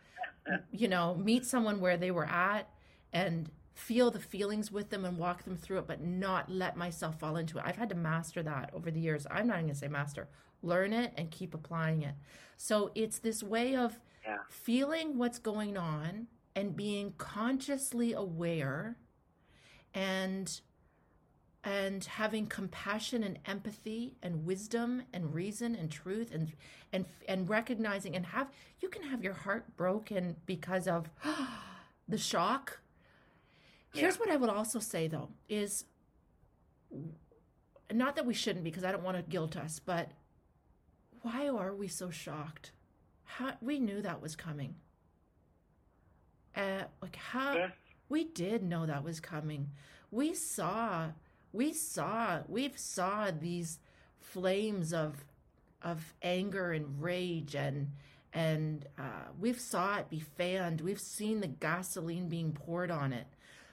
you 0.73 0.89
know, 0.89 1.15
meet 1.15 1.47
someone 1.47 1.81
where 1.81 1.97
they 1.97 2.11
were 2.11 2.27
at 2.27 2.69
and 3.13 3.51
feel 3.75 4.11
the 4.11 4.19
feelings 4.19 4.73
with 4.73 4.91
them 4.91 5.05
and 5.05 5.17
walk 5.17 5.45
them 5.45 5.57
through 5.57 5.79
it, 5.79 5.87
but 5.87 6.03
not 6.03 6.51
let 6.51 6.77
myself 6.77 7.21
fall 7.21 7.37
into 7.37 7.59
it. 7.59 7.65
I've 7.65 7.77
had 7.77 7.91
to 7.91 7.95
master 7.95 8.43
that 8.43 8.71
over 8.75 8.91
the 8.91 8.99
years. 8.99 9.27
I'm 9.31 9.47
not 9.47 9.55
even 9.55 9.67
going 9.67 9.75
to 9.75 9.79
say 9.79 9.89
master, 9.89 10.29
learn 10.63 10.93
it 10.93 11.13
and 11.17 11.31
keep 11.31 11.55
applying 11.55 12.03
it. 12.03 12.15
So 12.57 12.91
it's 12.95 13.19
this 13.19 13.43
way 13.43 13.77
of 13.77 14.01
Yeah. 14.25 14.39
feeling 14.49 15.19
what's 15.19 15.39
going 15.39 15.77
on 15.77 16.27
and 16.55 16.75
being 16.77 17.13
consciously 17.19 18.13
aware 18.13 18.97
and 19.95 20.61
and 21.65 22.05
having 22.05 22.47
compassion 22.47 23.25
and 23.25 23.39
empathy 23.45 24.17
and 24.23 24.45
wisdom 24.47 25.03
and 25.13 25.35
reason 25.35 25.75
and 25.75 25.91
truth 25.91 26.33
and 26.33 26.53
and 26.93 27.05
and 27.29 27.49
recognizing 27.49 28.15
and 28.15 28.27
have 28.27 28.51
you 28.81 28.89
can 28.89 29.03
have 29.03 29.23
your 29.23 29.33
heart 29.35 29.77
broken 29.77 30.37
because 30.47 30.87
of 30.87 31.11
the 32.09 32.19
shock 32.19 32.81
here's 33.93 34.15
Yeah. 34.15 34.21
what 34.21 34.31
i 34.31 34.37
would 34.37 34.51
also 34.51 34.79
say 34.79 35.09
though 35.09 35.31
is 35.49 35.85
not 37.93 38.15
that 38.17 38.27
we 38.27 38.35
shouldn't 38.35 38.65
because 38.65 38.85
i 38.85 38.93
don't 38.93 39.03
want 39.03 39.17
to 39.17 39.23
guilt 39.25 39.57
us 39.57 39.81
but 39.81 40.11
why 41.27 41.49
are 41.49 41.75
we 41.75 41.89
so 41.89 42.09
shocked 42.11 42.71
how 43.25 43.53
we 43.61 43.79
knew 43.81 44.01
that 44.03 44.23
was 44.23 44.37
coming 44.37 44.75
uh, 46.57 46.85
like 47.03 47.17
how 47.17 47.55
Yes. 47.55 47.73
we 48.09 48.25
did 48.25 48.63
know 48.63 48.87
that 48.87 49.03
was 49.05 49.19
coming 49.21 49.71
we 50.11 50.35
saw 50.35 51.09
we 51.53 51.73
saw 51.73 52.41
we've 52.49 52.79
saw 52.79 53.31
these 53.31 53.79
flames 54.21 54.93
of 54.93 55.25
of 55.83 56.15
anger 56.23 56.73
and 56.73 57.03
rage 57.03 57.55
and 57.55 57.91
and 58.33 58.87
uh, 58.99 59.29
we've 59.41 59.61
saw 59.61 59.97
it 59.97 60.11
be 60.11 60.21
fanned. 60.21 60.83
We've 60.83 61.01
seen 61.01 61.41
the 61.41 61.47
gasoline 61.47 62.29
being 62.29 62.53
poured 62.53 62.91
on 62.91 63.15
it. 63.15 63.27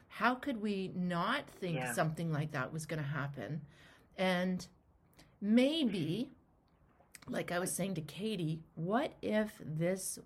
How 0.07 0.35
could 0.35 0.61
we 0.61 0.89
not 0.95 1.49
think 1.59 1.75
Yeah. 1.77 1.91
something 1.91 2.31
like 2.31 2.51
that 2.51 2.71
was 2.71 2.85
going 2.85 3.01
to 3.01 3.07
happen? 3.09 3.59
And 4.17 4.65
maybe, 5.41 6.31
like 7.27 7.51
I 7.51 7.59
was 7.59 7.73
saying 7.73 7.95
to 7.95 8.01
Katie, 8.01 8.61
what 8.75 9.13
if 9.21 9.61
this? 9.63 10.19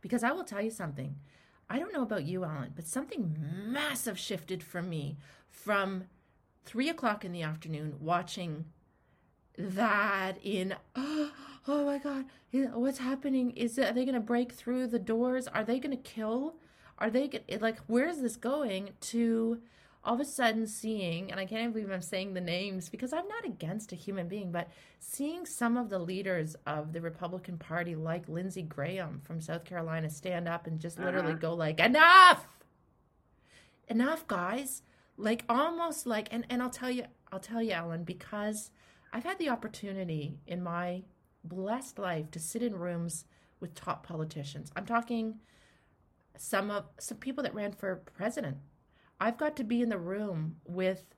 Because 0.00 0.22
I 0.22 0.32
will 0.32 0.44
tell 0.44 0.62
you 0.62 0.70
something. 0.70 1.16
I 1.68 1.78
don't 1.78 1.92
know 1.92 2.02
about 2.02 2.24
you, 2.24 2.44
Ellen, 2.44 2.72
but 2.74 2.86
something 2.86 3.36
massive 3.66 4.18
shifted 4.18 4.62
for 4.62 4.82
me 4.82 5.18
from 5.48 6.04
three 6.64 6.88
o'clock 6.88 7.24
in 7.24 7.32
the 7.32 7.42
afternoon 7.42 7.94
watching 8.00 8.64
that 9.56 10.38
in 10.42 10.74
oh, 10.96 11.30
my 11.66 11.98
god 11.98 12.24
what's 12.52 12.98
happening 12.98 13.50
is 13.52 13.78
are 13.78 13.92
they 13.92 14.04
going 14.04 14.14
to 14.14 14.20
break 14.20 14.52
through 14.52 14.86
the 14.86 14.98
doors 14.98 15.46
are 15.48 15.64
they 15.64 15.78
going 15.78 15.96
to 15.96 16.02
kill 16.02 16.54
are 16.98 17.10
they 17.10 17.28
like 17.60 17.78
where's 17.86 18.18
this 18.18 18.36
going 18.36 18.90
to 19.00 19.60
all 20.02 20.14
of 20.14 20.20
a 20.20 20.24
sudden 20.24 20.66
seeing 20.66 21.30
and 21.30 21.38
i 21.38 21.44
can't 21.44 21.60
even 21.60 21.72
believe 21.72 21.90
i'm 21.90 22.00
saying 22.00 22.32
the 22.32 22.40
names 22.40 22.88
because 22.88 23.12
i'm 23.12 23.28
not 23.28 23.44
against 23.44 23.92
a 23.92 23.96
human 23.96 24.28
being 24.28 24.50
but 24.50 24.68
seeing 24.98 25.44
some 25.44 25.76
of 25.76 25.88
the 25.90 25.98
leaders 25.98 26.56
of 26.66 26.92
the 26.92 27.00
republican 27.00 27.58
party 27.58 27.94
like 27.94 28.28
lindsey 28.28 28.62
graham 28.62 29.20
from 29.24 29.40
south 29.40 29.64
carolina 29.64 30.08
stand 30.08 30.48
up 30.48 30.66
and 30.66 30.80
just 30.80 30.98
literally 30.98 31.32
Uh-huh. 31.32 31.38
go 31.40 31.54
like 31.54 31.80
enough! 31.80 32.46
Enough 33.88 34.26
guys! 34.28 34.82
Like 35.16 35.44
almost 35.48 36.06
like 36.06 36.28
and, 36.30 36.46
and 36.48 36.62
i'll 36.62 36.70
tell 36.70 36.90
you 36.90 37.04
i'll 37.30 37.40
tell 37.40 37.62
you 37.62 37.72
ellen 37.72 38.04
because 38.04 38.70
i've 39.12 39.24
had 39.24 39.38
the 39.38 39.50
opportunity 39.50 40.38
in 40.46 40.62
my 40.62 41.02
blessed 41.44 41.98
life 41.98 42.30
to 42.30 42.38
sit 42.38 42.62
in 42.62 42.74
rooms 42.78 43.24
with 43.60 43.74
top 43.74 44.06
politicians. 44.06 44.70
I'm 44.76 44.86
talking 44.86 45.40
some 46.38 46.70
of 46.70 46.84
some 46.98 47.18
people 47.18 47.42
that 47.44 47.54
ran 47.54 47.72
for 47.72 47.96
president 48.16 48.56
i've 49.20 49.36
got 49.38 49.56
to 49.56 49.64
be 49.64 49.80
in 49.82 49.88
the 49.88 49.98
room 49.98 50.56
with 50.64 51.14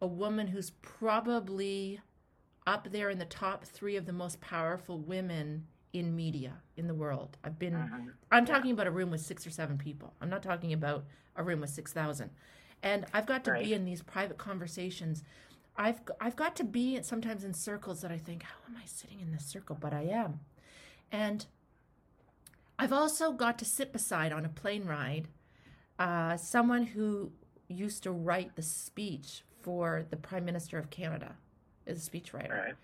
a 0.00 0.06
woman 0.06 0.46
who's 0.48 0.70
probably 0.70 2.00
up 2.66 2.90
there 2.90 3.10
in 3.10 3.18
the 3.18 3.24
top 3.24 3.64
three 3.64 3.96
of 3.96 4.06
the 4.06 4.12
most 4.12 4.40
powerful 4.40 4.98
women 4.98 5.66
in 5.92 6.14
media 6.16 6.54
in 6.76 6.86
the 6.86 6.94
world 6.94 7.36
i've 7.44 7.58
been 7.58 7.74
Mhm. 7.74 8.12
I'm 8.32 8.46
talking 8.46 8.72
about 8.72 8.86
a 8.88 8.90
room 8.90 9.10
with 9.10 9.20
six 9.20 9.46
or 9.46 9.50
seven 9.50 9.78
people. 9.78 10.12
I'm 10.20 10.28
not 10.28 10.42
talking 10.42 10.72
about 10.72 11.04
a 11.36 11.44
room 11.44 11.60
with 11.60 11.70
6,000. 11.70 12.30
And 12.82 13.06
I've 13.12 13.26
got 13.26 13.44
to 13.44 13.52
Right. 13.52 13.62
be 13.64 13.74
in 13.74 13.84
these 13.84 14.02
private 14.02 14.38
conversations. 14.38 15.22
I've 15.76 16.00
I've 16.20 16.34
got 16.34 16.56
to 16.56 16.64
be 16.64 17.00
sometimes 17.02 17.44
in 17.44 17.54
circles 17.54 18.00
that 18.00 18.10
I 18.10 18.18
think, 18.18 18.42
how 18.42 18.56
am 18.66 18.76
I 18.76 18.86
sitting 18.86 19.20
in 19.20 19.30
this 19.30 19.44
circle? 19.46 19.76
But 19.78 19.92
I 19.94 20.02
am. 20.06 20.40
And 21.12 21.46
I've 22.76 22.92
also 22.92 23.30
got 23.32 23.56
to 23.60 23.64
sit 23.64 23.92
beside 23.92 24.32
on 24.32 24.44
a 24.44 24.48
plane 24.48 24.84
ride 24.84 25.28
uh, 25.98 26.36
someone 26.36 26.84
who 26.84 27.30
used 27.68 28.02
to 28.02 28.10
write 28.10 28.56
the 28.56 28.62
speech 28.62 29.42
for 29.62 30.04
the 30.10 30.16
Prime 30.16 30.44
Minister 30.44 30.78
of 30.78 30.90
Canada, 30.90 31.36
is 31.86 32.06
a 32.06 32.10
speechwriter 32.10 32.50
Right. 32.50 32.74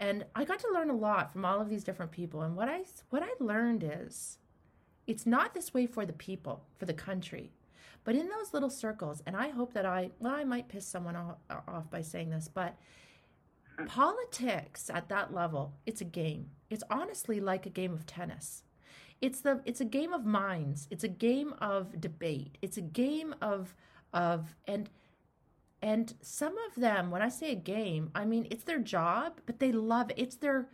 and 0.00 0.24
I 0.34 0.44
got 0.44 0.58
to 0.60 0.72
learn 0.72 0.90
a 0.90 0.96
lot 0.96 1.32
from 1.32 1.44
all 1.44 1.60
of 1.60 1.68
these 1.68 1.84
different 1.84 2.10
people. 2.12 2.42
And 2.42 2.56
what 2.56 2.68
I 2.68 2.82
what 3.10 3.22
I 3.22 3.30
learned 3.38 3.84
is, 3.84 4.38
it's 5.06 5.26
not 5.26 5.54
this 5.54 5.72
way 5.72 5.86
for 5.86 6.04
the 6.04 6.12
people, 6.12 6.64
for 6.78 6.86
the 6.86 6.94
country, 6.94 7.52
but 8.02 8.16
in 8.16 8.28
those 8.28 8.52
little 8.52 8.70
circles. 8.70 9.22
And 9.26 9.36
I 9.36 9.48
hope 9.50 9.72
that 9.74 9.86
I 9.86 10.10
well, 10.18 10.34
I 10.34 10.42
might 10.44 10.68
piss 10.68 10.86
someone 10.86 11.14
off, 11.16 11.36
off 11.68 11.90
by 11.90 12.02
saying 12.02 12.30
this, 12.30 12.48
but 12.52 12.76
politics 13.86 14.90
at 14.92 15.08
that 15.08 15.32
level, 15.32 15.74
it's 15.86 16.00
a 16.00 16.04
game. 16.04 16.50
It's 16.70 16.84
honestly 16.90 17.40
like 17.40 17.66
a 17.66 17.70
game 17.70 17.92
of 17.92 18.06
tennis. 18.06 18.63
It's 19.24 19.40
the 19.40 19.62
it's 19.64 19.80
a 19.80 19.86
game 19.86 20.12
of 20.12 20.26
minds. 20.26 20.86
It's 20.90 21.02
a 21.02 21.08
game 21.08 21.54
of 21.58 21.98
debate. 21.98 22.58
It's 22.60 22.76
a 22.76 22.82
game 22.82 23.34
of 23.40 23.74
of 24.12 24.54
and 24.68 24.90
and 25.80 26.12
some 26.20 26.54
of 26.68 26.74
them, 26.74 27.10
when 27.10 27.22
I 27.22 27.30
say 27.30 27.52
a 27.52 27.54
game, 27.56 28.10
I 28.14 28.26
mean 28.26 28.46
it's 28.50 28.64
their 28.64 28.80
job, 28.80 29.40
but 29.46 29.60
they 29.60 29.72
love 29.72 30.10
it. 30.10 30.18
It's 30.18 30.36
their 30.36 30.68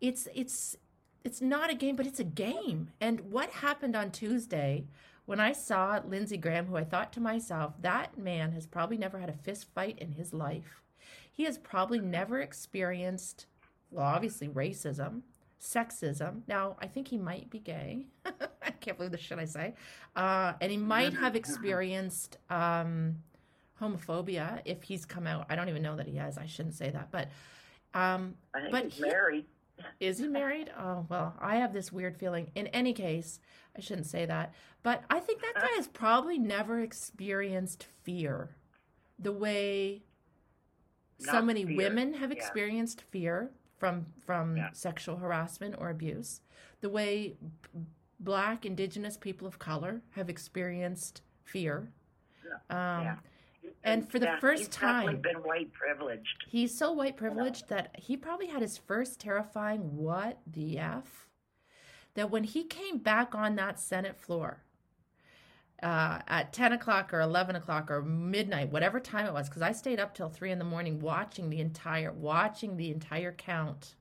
it's 0.00 0.28
it's 0.32 0.76
it's 1.24 1.40
not 1.40 1.70
a 1.70 1.74
game, 1.74 1.96
but 1.96 2.06
it's 2.06 2.20
a 2.20 2.24
game. 2.24 2.90
And 3.00 3.32
what 3.32 3.50
happened 3.50 3.96
on 3.96 4.12
Tuesday 4.12 4.86
when 5.24 5.40
I 5.40 5.50
saw 5.50 6.00
Lindsey 6.06 6.36
Graham, 6.36 6.66
who 6.66 6.76
I 6.76 6.84
thought 6.84 7.12
to 7.14 7.20
myself, 7.20 7.74
that 7.80 8.16
man 8.16 8.52
has 8.52 8.64
probably 8.64 8.96
never 8.96 9.18
had 9.18 9.28
a 9.28 9.44
fist 9.44 9.66
fight 9.74 9.98
in 9.98 10.12
his 10.12 10.32
life. 10.32 10.82
He 11.32 11.42
has 11.46 11.58
probably 11.58 11.98
never 11.98 12.40
experienced, 12.40 13.46
well, 13.90 14.06
obviously 14.06 14.46
racism, 14.46 15.22
sexism. 15.62 16.42
Now, 16.48 16.76
I 16.80 16.86
think 16.86 17.08
he 17.08 17.18
might 17.18 17.48
be 17.50 17.58
gay. 17.60 18.06
I 18.26 18.70
can't 18.80 18.96
believe 18.96 19.12
the 19.12 19.18
shit 19.18 19.38
I 19.38 19.44
say. 19.44 19.74
Uh, 20.16 20.54
and 20.60 20.70
he 20.72 20.76
might 20.76 21.14
have 21.14 21.36
experienced 21.36 22.38
um, 22.50 23.16
homophobia 23.80 24.60
if 24.64 24.82
he's 24.82 25.04
come 25.04 25.26
out. 25.26 25.46
I 25.48 25.54
don't 25.56 25.68
even 25.68 25.82
know 25.82 25.96
that 25.96 26.06
he 26.08 26.16
has. 26.16 26.36
I 26.36 26.46
shouldn't 26.46 26.74
say 26.74 26.90
that, 26.90 27.10
but 27.10 27.28
um, 27.94 28.34
I 28.54 28.60
think 28.60 28.72
But 28.72 28.84
he's 28.84 28.94
he- 28.94 29.02
married. 29.02 29.44
is 30.00 30.18
he 30.18 30.28
married? 30.28 30.70
Oh 30.78 31.06
well, 31.08 31.34
I 31.40 31.56
have 31.56 31.72
this 31.72 31.92
weird 31.92 32.16
feeling. 32.16 32.50
In 32.54 32.66
any 32.68 32.92
case, 32.92 33.38
I 33.76 33.80
shouldn't 33.80 34.06
say 34.06 34.26
that, 34.26 34.54
but 34.82 35.04
I 35.10 35.20
think 35.20 35.42
that 35.42 35.54
guy 35.54 35.70
has 35.76 35.86
probably 35.86 36.38
never 36.38 36.80
experienced 36.80 37.86
fear, 38.02 38.56
the 39.18 39.32
way 39.32 40.02
so 41.18 41.40
many 41.40 41.64
fear, 41.64 41.76
women 41.76 42.14
have 42.14 42.30
yeah. 42.30 42.36
experienced 42.36 43.02
fear 43.10 43.50
from 43.82 44.06
from 44.24 44.56
Yeah. 44.56 44.70
sexual 44.74 45.16
harassment 45.16 45.74
or 45.76 45.90
abuse, 45.90 46.40
the 46.82 46.88
way 46.88 47.36
Black, 48.20 48.64
Indigenous 48.64 49.16
people 49.16 49.48
of 49.48 49.58
color 49.58 50.02
have 50.10 50.30
experienced 50.30 51.22
fear. 51.42 51.90
Um, 52.70 53.02
yeah. 53.02 53.16
and 53.82 54.08
for 54.08 54.20
the 54.20 54.26
Yeah, 54.26 54.38
first 54.38 54.66
he's 54.66 54.68
time- 54.68 55.20
been 55.20 55.42
white 55.42 55.72
privileged. 55.72 56.44
He's 56.46 56.78
so 56.78 56.92
white 56.92 57.16
privileged 57.16 57.68
that 57.70 57.98
he 57.98 58.16
probably 58.16 58.46
had 58.46 58.62
his 58.62 58.78
first 58.78 59.18
terrifying 59.18 59.96
what 59.96 60.38
the 60.46 60.78
F 60.78 61.28
that 62.14 62.30
when 62.30 62.44
he 62.44 62.62
came 62.62 62.98
back 62.98 63.34
on 63.34 63.56
that 63.56 63.80
Senate 63.80 64.16
floor 64.16 64.62
uh, 65.82 66.20
at 66.28 66.52
10 66.52 66.72
o'clock 66.72 67.12
or 67.12 67.20
11 67.20 67.56
o'clock 67.56 67.90
or 67.90 68.02
midnight, 68.02 68.70
whatever 68.70 69.00
time 69.00 69.26
it 69.26 69.32
was, 69.32 69.48
because 69.48 69.62
I 69.62 69.72
stayed 69.72 69.98
up 69.98 70.14
till 70.14 70.28
three 70.28 70.52
in 70.52 70.58
the 70.58 70.64
morning 70.64 71.00
watching 71.00 71.50
the 71.50 71.60
entire, 71.60 72.12
watching 72.12 72.76
the 72.76 72.90
entire 72.90 73.32
count. 73.32 73.96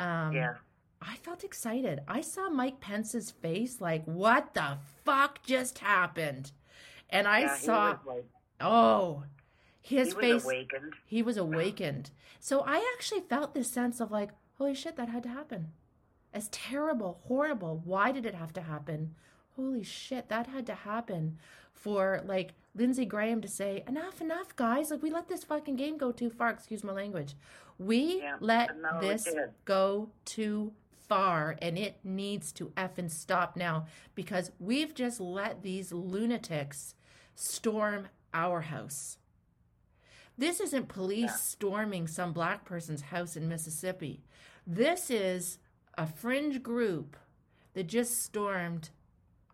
Um, 0.00 0.32
yeah. 0.32 0.54
I 1.00 1.16
felt 1.16 1.44
excited. 1.44 2.00
I 2.08 2.20
saw 2.20 2.48
Mike 2.48 2.80
Pence's 2.80 3.30
face 3.30 3.80
like, 3.80 4.04
what 4.06 4.54
the 4.54 4.78
fuck 5.04 5.42
just 5.44 5.78
happened? 5.78 6.50
And 7.10 7.28
I 7.28 7.40
yeah, 7.40 7.56
saw, 7.56 7.98
like, 8.06 8.24
oh, 8.60 9.24
his 9.80 10.08
he 10.08 10.14
was 10.14 10.14
face 10.14 10.44
awakened. 10.44 10.92
he 11.04 11.22
was 11.22 11.36
awakened. 11.36 12.10
So 12.40 12.60
I 12.66 12.84
actually 12.94 13.20
felt 13.20 13.54
this 13.54 13.70
sense 13.70 14.00
of 14.00 14.10
like, 14.10 14.30
holy 14.56 14.74
shit, 14.74 14.96
that 14.96 15.10
had 15.10 15.22
to 15.24 15.28
happen. 15.28 15.68
As 16.32 16.48
terrible, 16.48 17.20
horrible. 17.28 17.82
Why 17.84 18.10
did 18.10 18.26
it 18.26 18.34
have 18.34 18.52
to 18.54 18.62
happen? 18.62 19.14
Holy 19.56 19.82
shit, 19.84 20.28
that 20.28 20.46
had 20.48 20.66
to 20.66 20.74
happen 20.74 21.38
for 21.72 22.22
like 22.26 22.54
Lindsey 22.74 23.04
Graham 23.04 23.40
to 23.40 23.48
say, 23.48 23.84
enough, 23.86 24.20
enough, 24.20 24.54
guys. 24.56 24.90
Like, 24.90 25.02
we 25.02 25.10
let 25.10 25.28
this 25.28 25.44
fucking 25.44 25.76
game 25.76 25.96
go 25.96 26.10
too 26.12 26.30
far. 26.30 26.50
Excuse 26.50 26.82
my 26.82 26.92
language. 26.92 27.34
We 27.78 28.18
Yeah, 28.20 28.36
let 28.40 28.76
no, 28.80 29.00
this 29.00 29.28
go 29.64 30.10
too 30.24 30.72
far 31.08 31.56
and 31.60 31.76
it 31.78 31.98
needs 32.02 32.50
to 32.52 32.68
effing 32.76 33.10
stop 33.10 33.56
now 33.56 33.86
because 34.14 34.50
we've 34.58 34.94
just 34.94 35.20
let 35.20 35.62
these 35.62 35.92
lunatics 35.92 36.94
storm 37.34 38.08
our 38.32 38.62
house. 38.62 39.18
This 40.36 40.58
isn't 40.60 40.88
police 40.88 41.30
Yeah. 41.30 41.36
storming 41.36 42.06
some 42.08 42.32
black 42.32 42.64
person's 42.64 43.02
house 43.02 43.36
in 43.36 43.48
Mississippi. 43.48 44.24
This 44.66 45.10
is 45.10 45.58
a 45.96 46.06
fringe 46.06 46.62
group 46.62 47.16
that 47.74 47.84
just 47.86 48.20
stormed 48.22 48.90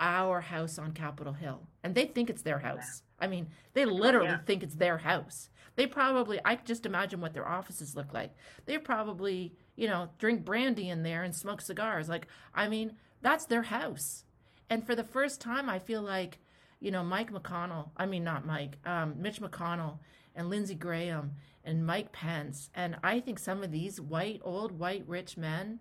our 0.01 0.41
house 0.41 0.79
on 0.79 0.93
Capitol 0.93 1.35
Hill. 1.35 1.69
And 1.85 1.95
they 1.95 2.07
think 2.07 2.31
it's 2.31 2.43
their 2.43 2.59
house. 2.59 3.03
I 3.21 3.27
mean, 3.27 3.49
they 3.75 3.85
literally 3.85 4.29
yeah. 4.29 4.39
think 4.47 4.63
it's 4.63 4.77
their 4.77 4.99
house. 4.99 5.51
They 5.77 5.87
probably, 5.87 6.41
I 6.45 6.57
just 6.57 6.87
imagine 6.87 7.21
what 7.21 7.35
their 7.35 7.47
offices 7.47 7.95
look 7.95 8.13
like. 8.13 8.35
They 8.67 8.79
probably, 8.79 9.55
you 9.77 9.87
know, 9.87 10.11
drink 10.19 10.45
brandy 10.45 10.89
in 10.89 11.03
there 11.03 11.23
and 11.23 11.35
smoke 11.35 11.61
cigars. 11.61 12.09
Like, 12.09 12.27
I 12.55 12.69
mean, 12.69 12.97
that's 13.23 13.45
their 13.45 13.63
house. 13.63 14.25
And 14.69 14.85
for 14.85 14.95
the 14.95 15.05
first 15.05 15.41
time, 15.41 15.69
I 15.69 15.79
feel 15.79 16.03
like, 16.03 16.39
you 16.81 16.91
know, 16.91 17.05
Mike 17.05 17.31
McConnell, 17.31 17.91
I 17.97 18.07
mean, 18.07 18.25
not 18.25 18.47
Mike, 18.47 18.79
um, 18.87 19.21
Mitch 19.21 19.41
McConnell 19.41 19.99
and 20.35 20.49
Lindsey 20.49 20.75
Graham 20.75 21.33
and 21.65 21.87
Mike 21.87 22.13
Pence. 22.13 22.71
And 22.75 22.97
I 23.03 23.21
think 23.21 23.39
some 23.39 23.63
of 23.63 23.71
these 23.71 24.01
white, 24.01 24.41
old, 24.43 24.73
white, 24.79 25.05
rich 25.07 25.37
men 25.37 25.81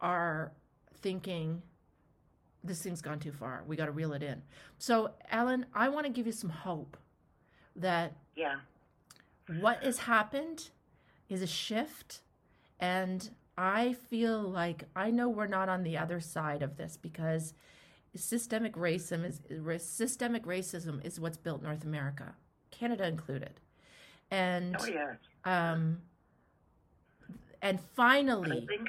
are 0.00 0.52
thinking, 1.00 1.62
this 2.66 2.82
thing's 2.82 3.02
gone 3.02 3.18
too 3.18 3.32
far. 3.32 3.64
We 3.66 3.76
got 3.76 3.86
to 3.86 3.92
reel 3.92 4.12
it 4.12 4.22
in. 4.22 4.42
So, 4.78 5.10
Ellen, 5.30 5.66
I 5.74 5.88
want 5.88 6.06
to 6.06 6.12
give 6.12 6.26
you 6.26 6.32
some 6.32 6.50
hope 6.50 6.96
that 7.76 8.16
Yeah. 8.34 8.56
what 9.60 9.82
has 9.82 9.98
happened 9.98 10.70
is 11.28 11.42
a 11.42 11.46
shift 11.46 12.20
and 12.80 13.30
I 13.58 13.94
feel 13.94 14.40
like 14.42 14.84
I 14.94 15.10
know 15.10 15.28
we're 15.28 15.46
not 15.46 15.68
on 15.68 15.82
the 15.82 15.96
other 15.96 16.20
side 16.20 16.62
of 16.62 16.76
this 16.76 16.96
because 16.96 17.54
systemic 18.14 18.74
racism 18.74 19.24
is 19.24 19.40
systemic 19.82 20.44
racism 20.44 21.04
is 21.04 21.18
what's 21.20 21.36
built 21.38 21.62
North 21.62 21.84
America, 21.84 22.34
Canada 22.70 23.06
included, 23.06 23.60
and 24.30 24.76
Oh 24.78 24.86
yes. 24.86 25.16
um, 25.44 26.02
and 27.62 27.78
But 27.78 27.82
I 27.82 27.94
finally, 27.96 28.66
think 28.66 28.88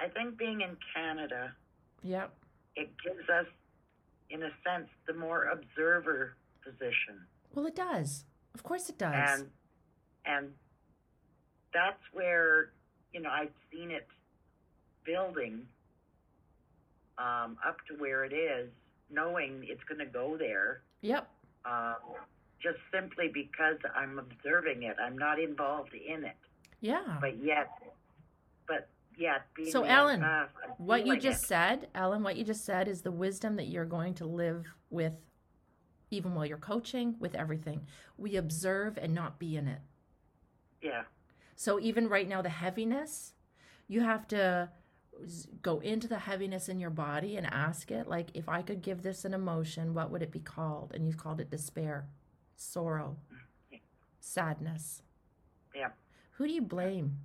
I 0.00 0.08
think 0.08 0.36
being 0.38 0.62
in 0.62 0.76
Canada, 0.94 1.54
yep, 2.02 2.34
it 2.76 2.90
gives 3.04 3.28
us, 3.28 3.46
in 4.30 4.42
a 4.42 4.50
sense, 4.66 4.88
the 5.06 5.14
more 5.14 5.44
observer 5.44 6.36
position, 6.64 7.26
well, 7.54 7.66
it 7.66 7.74
does. 7.76 8.24
Of 8.54 8.62
course, 8.62 8.88
it 8.88 8.98
does. 8.98 9.14
and 9.40 9.50
and 10.24 10.48
that's 11.74 12.02
where 12.12 12.70
you 13.12 13.20
know 13.20 13.30
I've 13.30 13.52
seen 13.72 13.90
it 13.90 14.06
building 15.04 15.66
um, 17.18 17.56
up 17.66 17.76
to 17.88 17.94
where 17.98 18.24
it 18.24 18.32
is, 18.32 18.70
knowing 19.10 19.64
it's 19.68 19.82
going 19.84 19.98
to 19.98 20.06
go 20.06 20.36
there. 20.38 20.82
yep, 21.02 21.28
Um, 21.64 21.96
just 22.62 22.78
simply 22.92 23.28
because 23.32 23.76
I'm 23.94 24.18
observing 24.18 24.84
it, 24.84 24.96
I'm 25.04 25.18
not 25.18 25.38
involved 25.40 25.92
in 25.94 26.24
it. 26.24 26.36
yeah. 26.80 27.18
But 27.20 27.42
yet, 27.42 27.68
but 28.68 28.88
being 29.54 29.70
So, 29.70 29.84
Ellen, 29.84 30.22
I'm 30.22 30.48
What 30.78 31.00
you 31.00 31.04
feeling 31.04 31.20
just 31.20 31.44
it. 31.44 31.46
said, 31.46 31.88
Ellen, 31.94 32.22
what 32.22 32.36
you 32.36 32.44
just 32.44 32.64
said 32.64 32.88
is 32.88 33.02
the 33.02 33.10
wisdom 33.10 33.56
that 33.56 33.68
you're 33.68 33.84
going 33.84 34.14
to 34.14 34.26
live 34.26 34.66
with, 34.90 35.16
even 36.10 36.34
while 36.34 36.46
you're 36.46 36.58
coaching, 36.58 37.16
with 37.18 37.34
everything. 37.34 37.86
We 38.16 38.36
observe 38.36 38.98
and 38.98 39.14
not 39.14 39.38
be 39.38 39.56
in 39.56 39.68
it. 39.68 39.80
yeah, 40.82 41.04
So 41.56 41.78
even 41.80 42.08
right 42.08 42.28
now, 42.28 42.42
the 42.42 42.48
heaviness, 42.48 43.34
you 43.88 44.00
have 44.00 44.26
to 44.28 44.70
go 45.60 45.78
into 45.80 46.08
the 46.08 46.18
heaviness 46.20 46.68
in 46.68 46.80
your 46.80 46.90
body 46.90 47.36
and 47.36 47.46
ask 47.46 47.90
it, 47.90 48.08
like, 48.08 48.30
if 48.34 48.48
I 48.48 48.62
could 48.62 48.82
give 48.82 49.02
this 49.02 49.24
an 49.24 49.34
emotion, 49.34 49.94
what 49.94 50.10
would 50.10 50.22
it 50.22 50.32
be 50.32 50.40
called? 50.40 50.92
And 50.94 51.06
you've 51.06 51.18
called 51.18 51.40
it 51.40 51.50
despair, 51.50 52.08
sorrow, 52.56 53.16
mm, 53.32 53.78
sadness. 54.20 55.02
yeah, 55.74 55.90
Who 56.32 56.46
do 56.46 56.52
you 56.52 56.62
blame? 56.62 57.18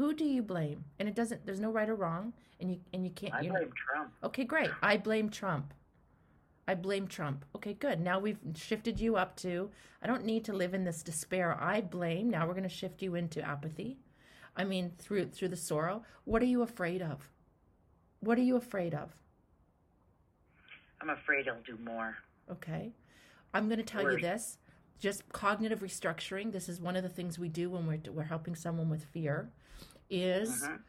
Who 0.00 0.14
do 0.14 0.24
you 0.24 0.42
blame? 0.42 0.86
And 0.98 1.10
it 1.10 1.14
doesn't. 1.14 1.44
There's 1.44 1.60
no 1.60 1.70
right 1.70 1.86
or 1.86 1.94
wrong, 1.94 2.32
and 2.58 2.70
you 2.70 2.80
and 2.94 3.04
you 3.04 3.10
can't. 3.10 3.34
I 3.34 3.42
blame 3.42 3.70
Trump. 3.76 4.10
Okay, 4.24 4.44
great. 4.44 4.70
I 4.80 4.96
blame 4.96 5.28
Trump. 5.28 5.74
I 6.66 6.74
blame 6.74 7.06
Trump. 7.06 7.44
Okay, 7.54 7.74
good. 7.74 8.00
Now 8.00 8.18
we've 8.18 8.38
shifted 8.54 8.98
you 8.98 9.16
up 9.16 9.36
to 9.36 9.68
I 10.02 10.06
don't 10.06 10.24
need 10.24 10.46
to 10.46 10.54
live 10.54 10.72
in 10.72 10.84
this 10.84 11.02
despair. 11.02 11.54
I 11.60 11.82
blame. 11.82 12.30
Now 12.30 12.46
we're 12.46 12.54
going 12.54 12.62
to 12.62 12.70
shift 12.70 13.02
you 13.02 13.14
into 13.14 13.46
apathy. 13.46 13.98
I 14.56 14.64
mean, 14.64 14.92
through 14.96 15.26
through 15.26 15.48
the 15.48 15.56
sorrow. 15.56 16.02
What 16.24 16.40
are 16.40 16.46
you 16.46 16.62
afraid 16.62 17.02
of? 17.02 17.28
What 18.20 18.38
are 18.38 18.42
you 18.42 18.56
afraid 18.56 18.94
of? 18.94 19.12
I'm 21.02 21.10
afraid 21.10 21.44
he'll 21.44 21.56
do 21.66 21.76
more. 21.84 22.16
Okay. 22.50 22.94
I'm 23.52 23.66
going 23.66 23.76
to 23.76 23.84
tell 23.84 24.10
you 24.10 24.18
this. 24.18 24.56
Just 24.98 25.28
cognitive 25.30 25.80
restructuring. 25.80 26.52
This 26.52 26.70
is 26.70 26.80
one 26.80 26.96
of 26.96 27.02
the 27.02 27.10
things 27.10 27.38
we 27.38 27.50
do 27.50 27.68
when 27.68 27.86
we're 27.86 28.00
we're 28.10 28.22
helping 28.22 28.54
someone 28.54 28.88
with 28.88 29.04
fear 29.04 29.50
is 30.10 30.62
Mhm. 30.64 30.80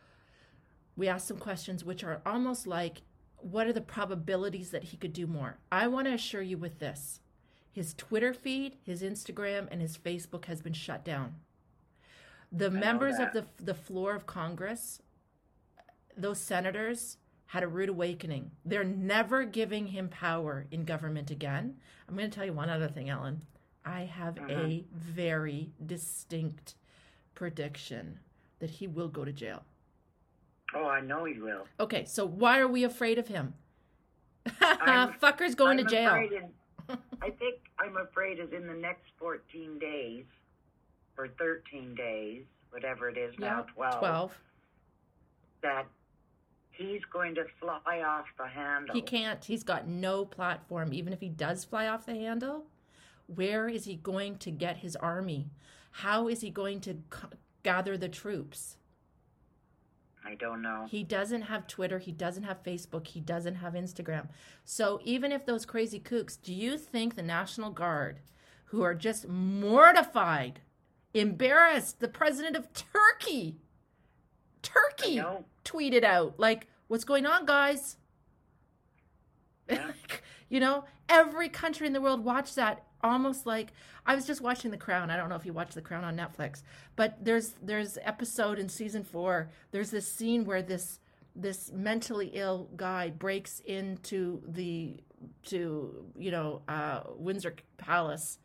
we 0.97 1.07
ask 1.07 1.27
some 1.27 1.37
questions 1.37 1.83
which 1.85 2.03
are 2.03 2.21
almost 2.25 2.67
like 2.67 3.01
what 3.37 3.65
are 3.65 3.73
the 3.73 3.81
probabilities 3.81 4.69
that 4.71 4.83
he 4.85 4.97
could 4.97 5.13
do 5.13 5.25
more? 5.25 5.57
I 5.71 5.87
want 5.87 6.05
to 6.07 6.13
assure 6.13 6.41
you 6.41 6.57
with 6.57 6.79
this 6.79 7.19
his 7.71 7.93
twitter 7.93 8.33
feed 8.33 8.77
his 8.83 9.01
instagram 9.01 9.67
and 9.71 9.81
his 9.81 9.97
facebook 9.97 10.45
has 10.45 10.61
been 10.61 10.73
shut 10.73 11.05
down. 11.05 11.35
The 12.51 12.69
know 12.69 12.79
members 12.79 13.17
of 13.19 13.31
the, 13.33 13.45
the 13.63 13.73
floor 13.73 14.13
of 14.15 14.25
congress 14.25 15.01
those 16.17 16.39
senators 16.39 17.17
had 17.45 17.63
a 17.63 17.67
rude 17.67 17.89
awakening. 17.89 18.51
They're 18.65 18.83
never 18.83 19.43
giving 19.45 19.87
him 19.87 20.07
power 20.09 20.67
in 20.71 20.83
government 20.85 21.31
again. 21.31 21.77
I'm 22.07 22.15
going 22.15 22.29
to 22.29 22.33
tell 22.35 22.45
you 22.45 22.53
one 22.53 22.69
other 22.69 22.87
thing 22.87 23.09
ellen. 23.09 23.41
I 23.83 24.01
have 24.01 24.37
a 24.37 24.41
Mhm. 24.41 24.85
very 24.91 25.73
distinct 25.85 26.75
prediction 27.33 28.19
that 28.61 28.69
he 28.69 28.87
will 28.87 29.09
go 29.09 29.25
to 29.25 29.33
jail 29.33 29.63
Oh, 30.73 30.85
I 30.87 31.01
know 31.01 31.25
he 31.25 31.37
will. 31.37 31.67
Okay, 31.81 32.05
so 32.05 32.25
why 32.25 32.59
are 32.59 32.67
we 32.67 32.85
afraid 32.85 33.17
of 33.19 33.27
him? 33.27 33.55
I'm- 34.61 35.13
Fucker's 35.21 35.53
going 35.53 35.79
I'm 35.79 35.85
to 35.85 35.91
jail. 35.91 36.15
in- 36.15 36.97
I 37.21 37.29
think 37.31 37.55
I'm 37.77 37.97
afraid 37.97 38.39
is 38.39 38.53
in 38.53 38.67
the 38.67 38.73
next 38.73 39.03
14 39.19 39.77
days 39.79 40.23
or 41.17 41.27
13 41.37 41.93
days, 41.93 42.43
whatever 42.69 43.09
it 43.09 43.17
is 43.17 43.37
now, 43.37 43.65
12, 43.75 43.99
12. 43.99 44.31
that 45.61 45.87
he's 46.71 47.01
going 47.11 47.35
to 47.35 47.43
fly 47.59 48.01
off 48.07 48.25
the 48.37 48.47
handle. 48.47 48.95
He 48.95 49.01
can't. 49.01 49.43
He's 49.43 49.63
got 49.63 49.87
no 49.89 50.23
platform. 50.23 50.93
Even 50.93 51.11
if 51.11 51.19
he 51.19 51.27
does 51.29 51.65
fly 51.65 51.87
off 51.87 52.05
the 52.05 52.15
handle, 52.15 52.63
where 53.27 53.67
is 53.67 53.83
he 53.85 53.95
going 53.95 54.37
to 54.37 54.51
get 54.51 54.77
his 54.77 54.95
army? 54.95 55.47
How 55.91 56.29
is 56.29 56.39
he 56.39 56.49
going 56.49 56.79
to 56.81 56.95
gather 57.63 57.97
the 57.97 58.09
troops? 58.09 58.77
I 60.23 60.35
don't 60.35 60.61
know. 60.61 60.85
He 60.89 61.03
doesn't 61.03 61.43
have 61.43 61.67
Twitter. 61.67 61.97
He 61.99 62.11
doesn't 62.11 62.43
have 62.43 62.63
Facebook. 62.63 63.07
He 63.07 63.19
doesn't 63.19 63.55
have 63.55 63.73
Instagram. 63.73 64.27
So 64.63 64.99
even 65.03 65.31
if 65.31 65.45
those 65.45 65.65
crazy 65.65 65.99
kooks, 65.99 66.37
do 66.41 66.53
you 66.53 66.77
think 66.77 67.15
the 67.15 67.23
National 67.23 67.71
Guard, 67.71 68.19
who 68.65 68.83
are 68.83 68.93
just 68.93 69.27
mortified, 69.27 70.61
embarrassed, 71.13 71.99
the 71.99 72.07
president 72.07 72.55
of 72.55 72.67
Turkey, 72.73 73.57
Turkey 74.61 75.21
tweeted 75.65 76.03
out, 76.03 76.39
like, 76.39 76.67
what's 76.87 77.03
going 77.03 77.25
on, 77.25 77.45
guys? 77.45 77.97
Yeah. 79.69 79.91
you 80.51 80.59
know, 80.59 80.83
every 81.09 81.49
country 81.49 81.87
in 81.87 81.93
the 81.93 82.01
world 82.01 82.23
watched 82.23 82.55
that 82.57 82.83
almost 83.03 83.45
like 83.47 83.71
I 84.05 84.13
was 84.15 84.27
just 84.27 84.41
watching 84.41 84.69
The 84.69 84.77
Crown. 84.77 85.09
I 85.09 85.15
don't 85.17 85.29
know 85.29 85.35
if 85.35 85.45
you 85.45 85.53
watch 85.53 85.73
The 85.73 85.81
Crown 85.81 86.03
on 86.03 86.15
Netflix, 86.17 86.61
but 86.95 87.17
there's 87.23 87.53
there's 87.63 87.97
episode 88.03 88.59
in 88.59 88.69
season 88.69 89.03
4. 89.03 89.49
There's 89.71 89.89
this 89.89 90.11
scene 90.11 90.45
where 90.45 90.61
this 90.61 90.99
this 91.35 91.71
mentally 91.71 92.31
ill 92.33 92.69
guy 92.75 93.09
breaks 93.09 93.61
into 93.61 94.41
the 94.45 94.99
to 95.45 96.05
you 96.17 96.31
know 96.31 96.61
uh, 96.67 97.01
Windsor 97.15 97.55
Palace 97.77 98.37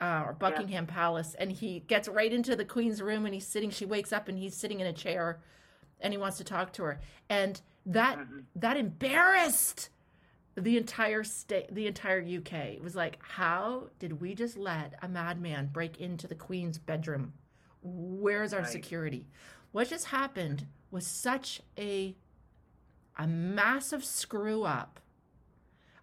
uh, 0.00 0.22
or 0.26 0.32
Buckingham 0.34 0.86
Palace, 0.86 1.34
and 1.36 1.50
he 1.50 1.80
gets 1.80 2.06
right 2.08 2.32
into 2.32 2.54
the 2.54 2.64
Queen's 2.64 3.02
room, 3.02 3.26
and 3.26 3.34
he's 3.34 3.46
sitting. 3.46 3.70
She 3.70 3.84
wakes 3.86 4.12
up, 4.12 4.28
and 4.28 4.38
he's 4.38 4.54
sitting 4.54 4.78
in 4.80 4.86
a 4.86 4.92
chair, 4.92 5.40
and 6.00 6.12
he 6.12 6.18
wants 6.18 6.36
to 6.38 6.44
talk 6.44 6.72
to 6.74 6.84
her, 6.84 7.00
and 7.28 7.60
that 7.86 8.18
Mhm. 8.18 8.44
that 8.54 8.76
embarrassed 8.76 9.88
the 10.56 10.76
entire 10.76 11.22
state, 11.24 11.74
the 11.74 11.86
entire 11.86 12.20
UK. 12.20 12.52
It 12.74 12.82
was 12.82 12.94
like, 12.96 13.18
how 13.22 13.88
did 13.98 14.20
we 14.20 14.34
just 14.34 14.56
let 14.56 14.94
a 15.02 15.08
madman 15.08 15.70
break 15.72 16.00
into 16.00 16.26
the 16.26 16.34
Queen's 16.34 16.78
bedroom? 16.78 17.32
Where's 17.82 18.52
our 18.52 18.60
Right. 18.60 18.68
security? 18.70 19.26
What 19.72 19.88
just 19.88 20.06
happened 20.06 20.66
was 20.90 21.06
such 21.06 21.62
a 21.78 22.16
a 23.18 23.26
massive 23.26 24.02
screw 24.04 24.62
up 24.62 24.98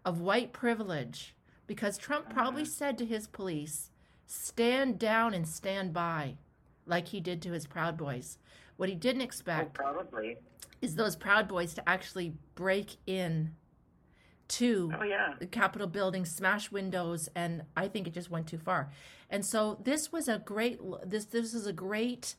of 0.05 0.19
white 0.19 0.53
privilege 0.53 1.33
because 1.65 1.97
Trump 1.97 2.29
probably 2.29 2.61
Mhm. 2.63 2.67
said 2.67 2.97
to 2.99 3.05
his 3.05 3.27
police, 3.27 3.89
stand 4.27 4.99
down 4.99 5.33
and 5.33 5.47
stand 5.47 5.93
by, 5.93 6.37
like 6.85 7.07
he 7.07 7.19
did 7.19 7.41
to 7.41 7.51
his 7.53 7.65
Proud 7.65 7.97
Boys. 7.97 8.37
What 8.75 8.89
he 8.89 8.93
didn't 8.95 9.21
Oh, 9.21 9.25
expect 9.25 9.73
probably. 9.73 10.37
is 10.79 10.93
those 10.95 11.15
Proud 11.15 11.47
Boys 11.47 11.73
to 11.73 11.89
actually 11.89 12.37
break 12.53 12.97
in 13.07 13.55
to 14.49 14.91
Oh, 14.99 15.03
yeah. 15.03 15.33
the 15.39 15.45
Capitol 15.47 15.87
building, 15.87 16.25
smash 16.25 16.71
windows, 16.71 17.27
and 17.35 17.63
I 17.75 17.87
think 17.87 18.07
it 18.07 18.13
just 18.13 18.29
went 18.31 18.47
too 18.47 18.57
far. 18.57 18.91
And 19.29 19.45
so 19.45 19.77
this 19.83 20.11
was 20.11 20.27
a 20.27 20.39
great 20.39 20.79
this 21.05 21.25
this 21.25 21.53
is 21.53 21.67
a 21.67 21.73
great 21.73 22.35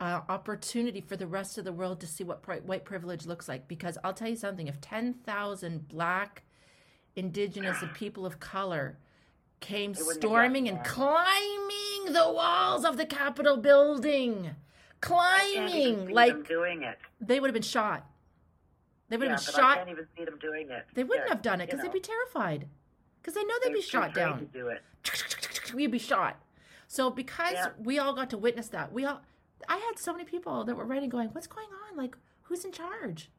uh, 0.00 0.22
opportunity 0.30 1.02
for 1.02 1.16
the 1.16 1.26
rest 1.26 1.58
of 1.58 1.64
the 1.66 1.72
world 1.72 2.00
to 2.00 2.06
see 2.06 2.24
what 2.24 2.42
pri- 2.42 2.60
white 2.60 2.84
privilege 2.86 3.26
looks 3.26 3.46
like. 3.48 3.68
Because 3.68 3.98
I'll 4.02 4.14
tell 4.14 4.28
you 4.28 4.36
something: 4.36 4.66
if 4.68 4.80
ten 4.80 5.12
thousand 5.12 5.88
Black, 5.88 6.42
Indigenous, 7.16 7.82
and 7.82 7.92
people 7.92 8.24
of 8.24 8.40
color 8.40 8.98
came 9.60 9.92
They 9.92 10.00
wouldn't 10.02 10.22
have 10.22 10.30
storming 10.30 10.68
and 10.68 10.82
climbing 10.84 12.12
the 12.14 12.32
walls 12.32 12.84
of 12.86 12.96
the 12.96 13.04
Capitol 13.04 13.58
building, 13.58 14.52
I 15.02 15.06
can't 15.54 15.74
even 15.74 15.94
climbing 15.96 16.14
like 16.14 16.48
doing 16.48 16.82
it. 16.82 16.98
they 17.20 17.38
would 17.40 17.48
have 17.48 17.54
been 17.54 17.62
shot. 17.62 18.09
They 19.10 19.16
would 19.16 19.24
yeah, 19.26 19.32
have 19.36 19.44
been 19.44 19.52
but 19.54 19.54
I 19.56 19.60
shot. 19.60 19.76
can't 19.78 19.90
even 19.90 20.06
see 20.16 20.24
them 20.24 20.38
doing 20.40 20.70
it. 20.70 20.86
They 20.94 21.04
wouldn't 21.04 21.26
Yeah, 21.26 21.34
have 21.34 21.42
done 21.42 21.60
it 21.60 21.66
because 21.66 21.82
they'd 21.82 21.92
be 21.92 22.00
terrified. 22.00 22.66
Because 23.20 23.34
they 23.34 23.44
know 23.44 23.54
they'd 23.62 23.70
they're 23.70 23.76
be 23.76 23.82
shot 23.82 24.14
down. 24.14 24.38
To 24.38 24.44
do 24.46 24.68
it. 24.68 24.82
We'd 25.74 25.90
be 25.90 25.98
shot. 25.98 26.40
So 26.86 27.10
because 27.10 27.52
Yeah. 27.52 27.70
we 27.78 27.98
all 27.98 28.14
got 28.14 28.30
to 28.30 28.38
witness 28.38 28.68
that, 28.68 28.92
we 28.92 29.04
all 29.04 29.20
I 29.68 29.76
had 29.76 29.98
so 29.98 30.12
many 30.12 30.24
people 30.24 30.64
that 30.64 30.74
were 30.74 30.86
writing 30.86 31.10
going, 31.10 31.28
What's 31.30 31.46
going 31.46 31.68
on? 31.90 31.96
Like, 31.96 32.16
who's 32.42 32.64
in 32.64 32.72
charge? 32.72 33.30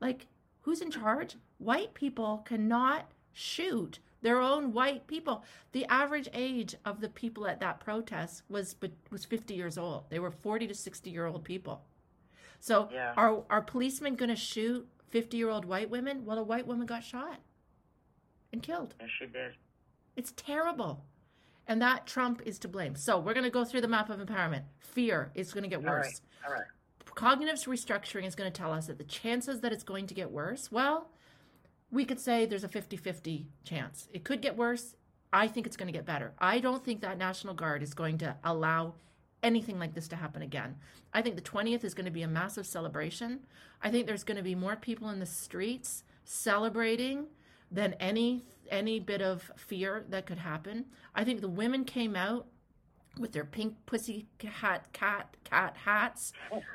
Like, 0.00 0.26
who's 0.62 0.80
in 0.80 0.90
charge? 0.90 1.36
White 1.58 1.94
people 1.94 2.38
cannot 2.44 3.10
shoot 3.32 3.98
their 4.22 4.40
own 4.40 4.72
white 4.72 5.06
people. 5.06 5.44
The 5.72 5.84
average 5.86 6.28
age 6.32 6.74
of 6.84 7.00
the 7.00 7.08
people 7.08 7.46
at 7.46 7.60
that 7.60 7.80
protest 7.80 8.42
was 8.48 8.74
was 9.10 9.24
50 9.26 9.54
years 9.54 9.76
old. 9.76 10.04
They 10.08 10.18
were 10.18 10.30
40 10.30 10.66
to 10.68 10.74
60 10.74 11.10
year 11.10 11.26
old 11.26 11.44
people. 11.44 11.84
So 12.60 12.88
Yeah. 12.90 13.12
are 13.16 13.44
are 13.50 13.60
policemen 13.62 14.14
going 14.16 14.30
to 14.30 14.36
shoot 14.36 14.88
50-year-old 15.12 15.64
white 15.64 15.90
women? 15.90 16.24
Well, 16.24 16.38
a 16.38 16.42
white 16.42 16.66
woman 16.66 16.86
got 16.86 17.04
shot 17.04 17.40
and 18.52 18.62
killed. 18.62 18.94
Yes, 19.00 19.10
she 19.18 19.26
did. 19.26 19.52
It's 20.16 20.32
terrible. 20.36 21.04
And 21.66 21.80
that 21.80 22.06
Trump 22.06 22.42
is 22.44 22.58
to 22.60 22.68
blame. 22.68 22.96
So 22.96 23.18
we're 23.18 23.34
going 23.34 23.44
to 23.44 23.50
go 23.50 23.64
through 23.64 23.82
the 23.82 23.88
map 23.88 24.10
of 24.10 24.18
empowerment. 24.18 24.62
Fear 24.80 25.30
is 25.34 25.52
going 25.52 25.62
to 25.62 25.70
get 25.70 25.82
worse. 25.82 26.06
right. 26.06 26.20
All 26.46 26.52
right. 26.52 26.66
Cognitive 27.14 27.56
restructuring 27.66 28.26
is 28.26 28.34
going 28.34 28.50
to 28.50 28.56
tell 28.56 28.72
us 28.72 28.86
that 28.86 28.98
the 28.98 29.04
chances 29.04 29.60
that 29.60 29.72
it's 29.72 29.84
going 29.84 30.06
to 30.06 30.14
get 30.14 30.30
worse, 30.30 30.72
well, 30.72 31.10
we 31.90 32.04
could 32.06 32.18
say 32.18 32.46
there's 32.46 32.64
a 32.64 32.68
50 32.68 32.96
50 32.96 33.46
chance. 33.64 34.08
It 34.12 34.24
could 34.24 34.40
get 34.40 34.56
worse. 34.56 34.94
I 35.32 35.46
think 35.46 35.66
it's 35.66 35.76
going 35.76 35.86
to 35.86 35.92
get 35.92 36.06
better. 36.06 36.32
I 36.38 36.58
don't 36.58 36.84
think 36.84 37.02
that 37.02 37.18
National 37.18 37.54
Guard 37.54 37.82
is 37.82 37.94
going 37.94 38.18
to 38.18 38.36
allow 38.44 38.94
anything 39.42 39.78
like 39.78 39.94
this 39.94 40.08
to 40.08 40.16
happen 40.16 40.42
again. 40.42 40.76
I 41.12 41.22
think 41.22 41.36
the 41.36 41.42
20th 41.42 41.84
is 41.84 41.94
going 41.94 42.04
to 42.06 42.12
be 42.12 42.22
a 42.22 42.28
massive 42.28 42.66
celebration. 42.66 43.40
I 43.82 43.90
think 43.90 44.06
there's 44.06 44.24
going 44.24 44.36
to 44.36 44.42
be 44.42 44.54
more 44.54 44.76
people 44.76 45.10
in 45.10 45.18
the 45.18 45.26
streets 45.26 46.04
celebrating 46.24 47.26
than 47.70 47.94
any 47.94 48.44
any 48.70 49.00
bit 49.00 49.20
of 49.20 49.50
fear 49.56 50.04
that 50.08 50.26
could 50.26 50.38
happen. 50.38 50.86
I 51.14 51.24
think 51.24 51.40
the 51.40 51.48
women 51.48 51.84
came 51.84 52.16
out 52.16 52.46
with 53.18 53.32
their 53.32 53.44
pink 53.44 53.74
pussy 53.86 54.26
cat 54.38 54.90
cat 54.92 55.36
cat 55.44 55.76
hats 55.84 56.32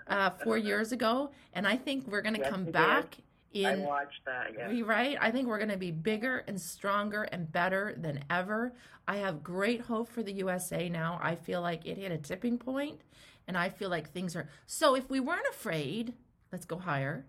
uh, 0.08 0.32
four 0.44 0.58
years 0.58 0.92
ago, 0.92 1.32
and 1.54 1.68
I 1.68 1.78
think 1.78 2.08
we're 2.08 2.22
going 2.22 2.36
to 2.36 2.50
come 2.50 2.66
we 2.66 3.18
back 3.54 3.66
I 3.66 3.74
in 3.74 3.84
watched 3.84 4.26
that. 4.26 4.54
Yeah. 4.58 4.82
right? 4.86 5.18
I 5.20 5.32
think 5.32 5.48
we're 5.48 5.58
going 5.58 5.70
to 5.70 5.78
be 5.78 5.92
bigger 5.92 6.44
and 6.48 6.60
stronger 6.60 7.24
and 7.24 7.52
better 7.52 7.96
than 7.98 8.24
ever. 8.30 8.74
I 9.08 9.18
have 9.18 9.44
great 9.44 9.82
hope 9.82 10.10
for 10.10 10.24
the 10.24 10.34
USA 10.34 10.90
now. 10.90 11.20
I 11.22 11.36
feel 11.36 11.62
like 11.62 11.86
it 11.86 11.98
hit 11.98 12.12
a 12.12 12.18
tipping 12.18 12.58
point 12.58 13.02
and 13.48 13.58
I 13.58 13.70
feel 13.70 13.90
like 13.90 14.12
things 14.12 14.36
are 14.36 14.50
So 14.66 14.96
if 14.96 15.10
we 15.10 15.20
weren't 15.20 15.48
afraid, 15.50 16.14
let's 16.52 16.66
go 16.66 16.78
higher. 16.78 17.26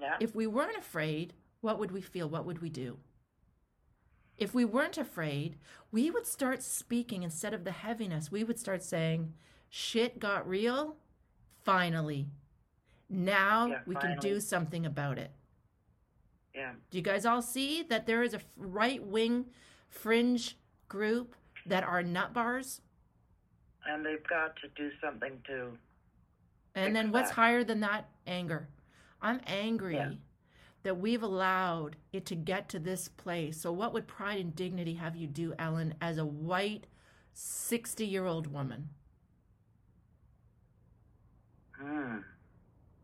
yeah. 0.00 0.16
If 0.20 0.34
we 0.34 0.46
weren't 0.46 0.76
afraid, 0.76 1.34
what 1.60 1.78
would 1.78 1.92
we 1.92 2.00
feel? 2.00 2.28
What 2.28 2.44
would 2.44 2.60
we 2.60 2.68
do? 2.70 2.98
If 4.36 4.54
we 4.54 4.64
weren't 4.64 4.98
afraid, 4.98 5.56
we 5.92 6.10
would 6.10 6.26
start 6.26 6.62
speaking 6.62 7.22
instead 7.22 7.54
of 7.54 7.64
the 7.64 7.70
heaviness. 7.70 8.32
We 8.32 8.42
would 8.42 8.58
start 8.58 8.82
saying, 8.82 9.34
shit 9.68 10.18
got 10.18 10.48
real. 10.48 10.96
Finally. 11.62 12.26
Now 13.12 13.66
Yeah, 13.66 13.80
we 13.86 13.94
can 13.94 14.18
do 14.18 14.40
something 14.40 14.86
about 14.86 15.18
it. 15.18 15.30
yeah. 16.54 16.72
Do 16.90 16.96
you 16.98 17.02
guys 17.04 17.26
all 17.26 17.42
see 17.42 17.82
that 17.84 18.06
there 18.06 18.22
is 18.22 18.32
a 18.34 18.40
right 18.56 19.02
wing 19.04 19.46
fringe 19.90 20.56
group 20.88 21.34
that 21.66 21.84
are 21.84 22.02
nut 22.02 22.32
bars? 22.32 22.80
And 23.86 24.04
they've 24.04 24.26
got 24.26 24.56
to 24.56 24.68
do 24.76 24.90
something 25.02 25.38
to. 25.46 25.76
And 26.74 26.96
then 26.96 27.06
Fix 27.06 27.12
what's 27.12 27.28
that. 27.30 27.34
higher 27.36 27.64
than 27.64 27.80
that? 27.80 28.08
Anger. 28.26 28.68
I'm 29.20 29.40
angry 29.46 29.96
Yeah. 29.96 30.12
that 30.84 30.96
we've 30.98 31.22
allowed 31.22 31.96
it 32.12 32.24
to 32.26 32.34
get 32.34 32.68
to 32.70 32.78
this 32.78 33.08
place. 33.08 33.60
So, 33.60 33.72
what 33.72 33.92
would 33.92 34.06
pride 34.08 34.40
and 34.40 34.54
dignity 34.56 34.94
have 34.94 35.16
you 35.16 35.26
do, 35.26 35.52
Ellen, 35.58 35.94
as 36.00 36.16
a 36.16 36.24
white 36.24 36.86
60 37.34 38.06
year 38.06 38.24
old 38.24 38.46
woman? 38.46 38.88
Hmm. 41.72 42.18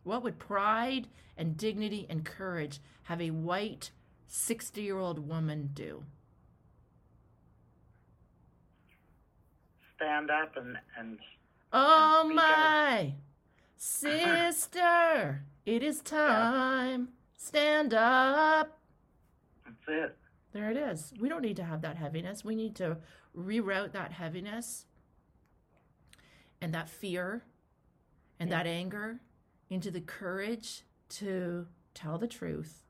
What 0.08 0.22
would 0.22 0.38
pride 0.38 1.06
and 1.36 1.54
dignity 1.54 2.06
and 2.08 2.24
courage 2.24 2.80
have 3.02 3.20
a 3.20 3.30
white 3.30 3.90
60 4.26 4.80
year 4.80 4.96
old 4.96 5.28
woman 5.28 5.68
do? 5.74 6.02
Stand 9.96 10.30
up 10.30 10.56
and 10.56 10.78
and 10.98 11.18
Oh 11.74 12.26
out. 12.26 12.34
my 12.34 13.14
sister, 13.76 15.42
it 15.66 15.82
is 15.82 16.00
time. 16.04 17.08
Stand 17.36 17.92
up. 17.92 18.78
that's 19.66 19.76
it. 19.88 20.16
There 20.52 20.70
it 20.70 20.78
is. 20.78 21.12
We 21.20 21.28
don't 21.28 21.42
need 21.42 21.56
to 21.56 21.64
have 21.64 21.82
that 21.82 21.98
heaviness. 21.98 22.42
We 22.42 22.54
need 22.54 22.74
to 22.76 22.96
reroute 23.36 23.92
that 23.92 24.12
heaviness 24.12 24.86
and 26.62 26.72
that 26.72 26.88
fear 26.88 27.44
and 28.40 28.50
that 28.50 28.66
anger 28.66 29.20
into 29.70 29.90
the 29.90 30.00
courage 30.00 30.82
to 31.08 31.66
tell 31.94 32.18
the 32.18 32.26
truth, 32.26 32.84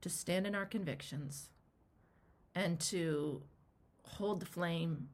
to 0.00 0.08
stand 0.08 0.46
in 0.46 0.54
our 0.54 0.66
convictions, 0.66 1.50
and 2.54 2.78
to 2.78 3.42
hold 4.02 4.40
the 4.40 4.46
flame 4.46 5.08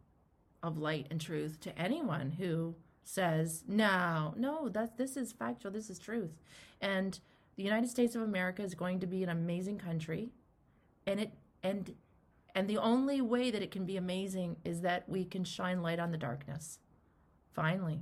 of 0.62 0.76
light 0.76 1.06
and 1.10 1.20
truth 1.20 1.58
to 1.60 1.78
anyone 1.78 2.32
who 2.32 2.74
says, 3.02 3.64
no, 3.66 4.34
no, 4.36 4.68
that 4.68 4.96
this 4.98 5.16
is 5.16 5.32
factual, 5.32 5.70
this 5.70 5.90
is 5.90 5.98
truth. 5.98 6.36
And 6.80 7.18
the 7.56 7.62
United 7.62 7.88
States 7.88 8.14
of 8.14 8.22
America 8.22 8.62
is 8.62 8.74
going 8.74 9.00
to 9.00 9.06
be 9.06 9.22
an 9.22 9.28
amazing 9.28 9.78
country 9.78 10.30
and 11.06 11.20
it 11.20 11.32
and 11.62 11.94
and 12.54 12.68
the 12.68 12.78
only 12.78 13.20
way 13.20 13.50
that 13.50 13.62
it 13.62 13.70
can 13.70 13.84
be 13.84 13.96
amazing 13.96 14.56
is 14.64 14.80
that 14.80 15.08
we 15.08 15.24
can 15.24 15.44
shine 15.44 15.82
light 15.82 15.98
on 15.98 16.10
the 16.10 16.18
darkness 16.18 16.78
finally 17.52 18.00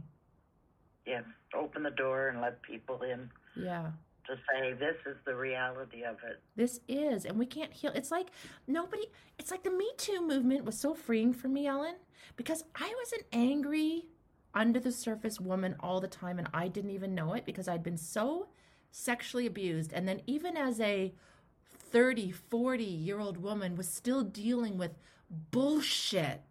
Yeah. 1.09 1.23
Open 1.55 1.83
the 1.83 1.91
door 1.91 2.29
and 2.29 2.41
let 2.43 2.61
people 2.63 3.01
in 3.03 3.31
yeah 3.57 3.87
to 4.27 4.35
say 4.53 4.75
this 4.75 4.97
is 5.07 5.17
the 5.25 5.35
reality 5.35 6.03
of 6.05 6.17
it. 6.23 6.39
this 6.55 6.81
is 6.87 7.25
and 7.25 7.39
we 7.39 7.47
can't 7.47 7.73
heal 7.73 7.91
it's 7.95 8.11
like 8.11 8.29
nobody 8.67 9.05
it's 9.39 9.51
like 9.51 9.63
the 9.65 9.71
me 9.71 9.91
too 9.97 10.21
movement 10.21 10.65
was 10.67 10.79
so 10.79 10.95
freeing 10.95 11.33
for 11.33 11.49
me 11.49 11.67
ellen 11.67 11.95
because 12.37 12.63
i 12.75 12.93
was 12.99 13.13
an 13.13 13.25
angry 13.33 14.05
under 14.55 14.79
the 14.79 14.93
surface 14.93 15.41
woman 15.41 15.75
all 15.81 15.99
the 15.99 16.07
time 16.07 16.39
and 16.39 16.49
i 16.53 16.69
didn't 16.69 16.91
even 16.91 17.15
know 17.15 17.33
it 17.33 17.47
because 17.47 17.69
i'd 17.69 17.83
been 17.83 17.97
so 17.97 18.49
sexually 18.91 19.47
abused 19.47 19.93
and 19.95 20.07
then 20.07 20.21
even 20.27 20.57
as 20.59 20.79
a 20.81 21.13
30 21.91 22.31
40 22.31 22.85
year 22.85 23.19
old 23.19 23.39
woman 23.39 23.77
was 23.77 23.89
still 23.89 24.23
dealing 24.23 24.77
with 24.77 24.93
bullshit 25.51 26.43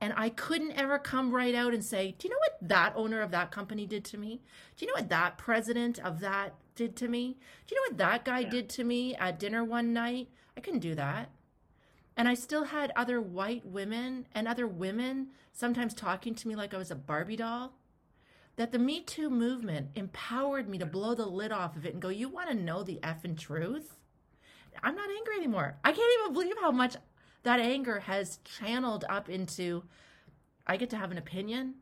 and 0.00 0.12
I 0.16 0.28
couldn't 0.28 0.72
ever 0.72 0.98
come 0.98 1.34
right 1.34 1.54
out 1.54 1.72
and 1.74 1.84
say, 1.84 2.14
Do 2.18 2.28
you 2.28 2.34
know 2.34 2.40
what 2.40 2.68
that 2.68 2.92
owner 2.96 3.20
of 3.20 3.30
that 3.30 3.50
company 3.50 3.86
did 3.86 4.04
to 4.06 4.18
me? 4.18 4.40
Do 4.76 4.84
you 4.84 4.92
know 4.92 5.00
what 5.00 5.08
that 5.08 5.38
president 5.38 5.98
of 5.98 6.20
that 6.20 6.54
did 6.74 6.96
to 6.96 7.08
me? 7.08 7.38
Do 7.66 7.74
you 7.74 7.80
know 7.80 7.90
what 7.92 7.98
that 7.98 8.24
guy 8.24 8.40
Yeah. 8.40 8.50
did 8.50 8.68
to 8.70 8.84
me 8.84 9.14
at 9.16 9.38
dinner 9.38 9.64
one 9.64 9.92
night? 9.92 10.28
I 10.56 10.60
couldn't 10.60 10.80
do 10.80 10.94
that. 10.94 11.30
And 12.16 12.28
I 12.28 12.34
still 12.34 12.64
had 12.64 12.92
other 12.94 13.20
white 13.20 13.66
women 13.66 14.26
and 14.32 14.46
other 14.46 14.66
women 14.66 15.28
sometimes 15.52 15.94
talking 15.94 16.34
to 16.34 16.48
me 16.48 16.54
like 16.54 16.72
I 16.74 16.78
was 16.78 16.90
a 16.90 16.96
Barbie 16.96 17.36
doll. 17.36 17.74
That 18.56 18.70
the 18.70 18.78
Me 18.78 19.00
Too 19.00 19.30
movement 19.30 19.88
empowered 19.96 20.68
me 20.68 20.78
to 20.78 20.86
blow 20.86 21.14
the 21.14 21.26
lid 21.26 21.50
off 21.50 21.74
of 21.76 21.84
it 21.84 21.92
and 21.92 22.02
go, 22.02 22.08
You 22.08 22.28
want 22.28 22.48
to 22.50 22.54
know 22.54 22.82
the 22.84 23.00
effing 23.02 23.36
truth? 23.36 23.96
I'm 24.82 24.94
not 24.94 25.08
angry 25.10 25.36
anymore. 25.36 25.76
I 25.84 25.92
can't 25.92 26.12
even 26.20 26.32
believe 26.32 26.54
how 26.60 26.70
much 26.70 26.96
that 27.44 27.60
anger 27.60 28.00
has 28.00 28.38
channeled 28.44 29.04
up 29.08 29.28
into 29.28 29.84
I 30.66 30.76
get 30.76 30.90
to 30.90 30.96
have 30.96 31.10
an 31.10 31.18
opinion. 31.18 31.74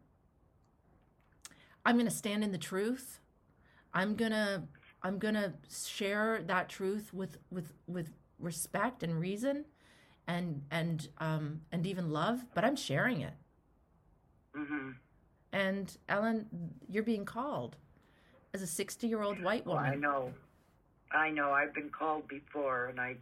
I'm 1.86 1.96
going 1.96 2.06
to 2.08 2.14
stand 2.14 2.44
in 2.44 2.52
the 2.52 2.58
truth. 2.58 3.20
I'm 3.94 4.14
going 4.14 4.32
to 4.32 4.62
I'm 5.02 5.18
going 5.18 5.34
to 5.34 5.52
share 5.74 6.42
that 6.46 6.68
truth 6.68 7.12
with 7.14 7.38
with 7.50 7.72
with 7.86 8.10
respect 8.38 9.02
and 9.02 9.18
reason 9.18 9.64
and 10.26 10.62
and 10.70 11.08
um 11.18 11.62
and 11.72 11.86
even 11.86 12.10
love, 12.10 12.44
but 12.54 12.64
I'm 12.64 12.76
sharing 12.76 13.20
it. 13.20 13.34
hmm 14.54 14.90
And 15.52 15.96
Ellen, 16.08 16.46
you're 16.88 17.02
being 17.02 17.24
called 17.24 17.76
as 18.54 18.62
a 18.62 18.66
60-year-old 18.84 19.42
white 19.42 19.66
Well, 19.66 19.76
woman. 19.76 19.92
I 19.92 19.96
know. 19.96 20.32
I 21.12 21.30
know. 21.30 21.52
I've 21.52 21.74
been 21.74 21.90
called 21.90 22.26
before, 22.28 22.86
and 22.86 23.00
I 23.00 23.16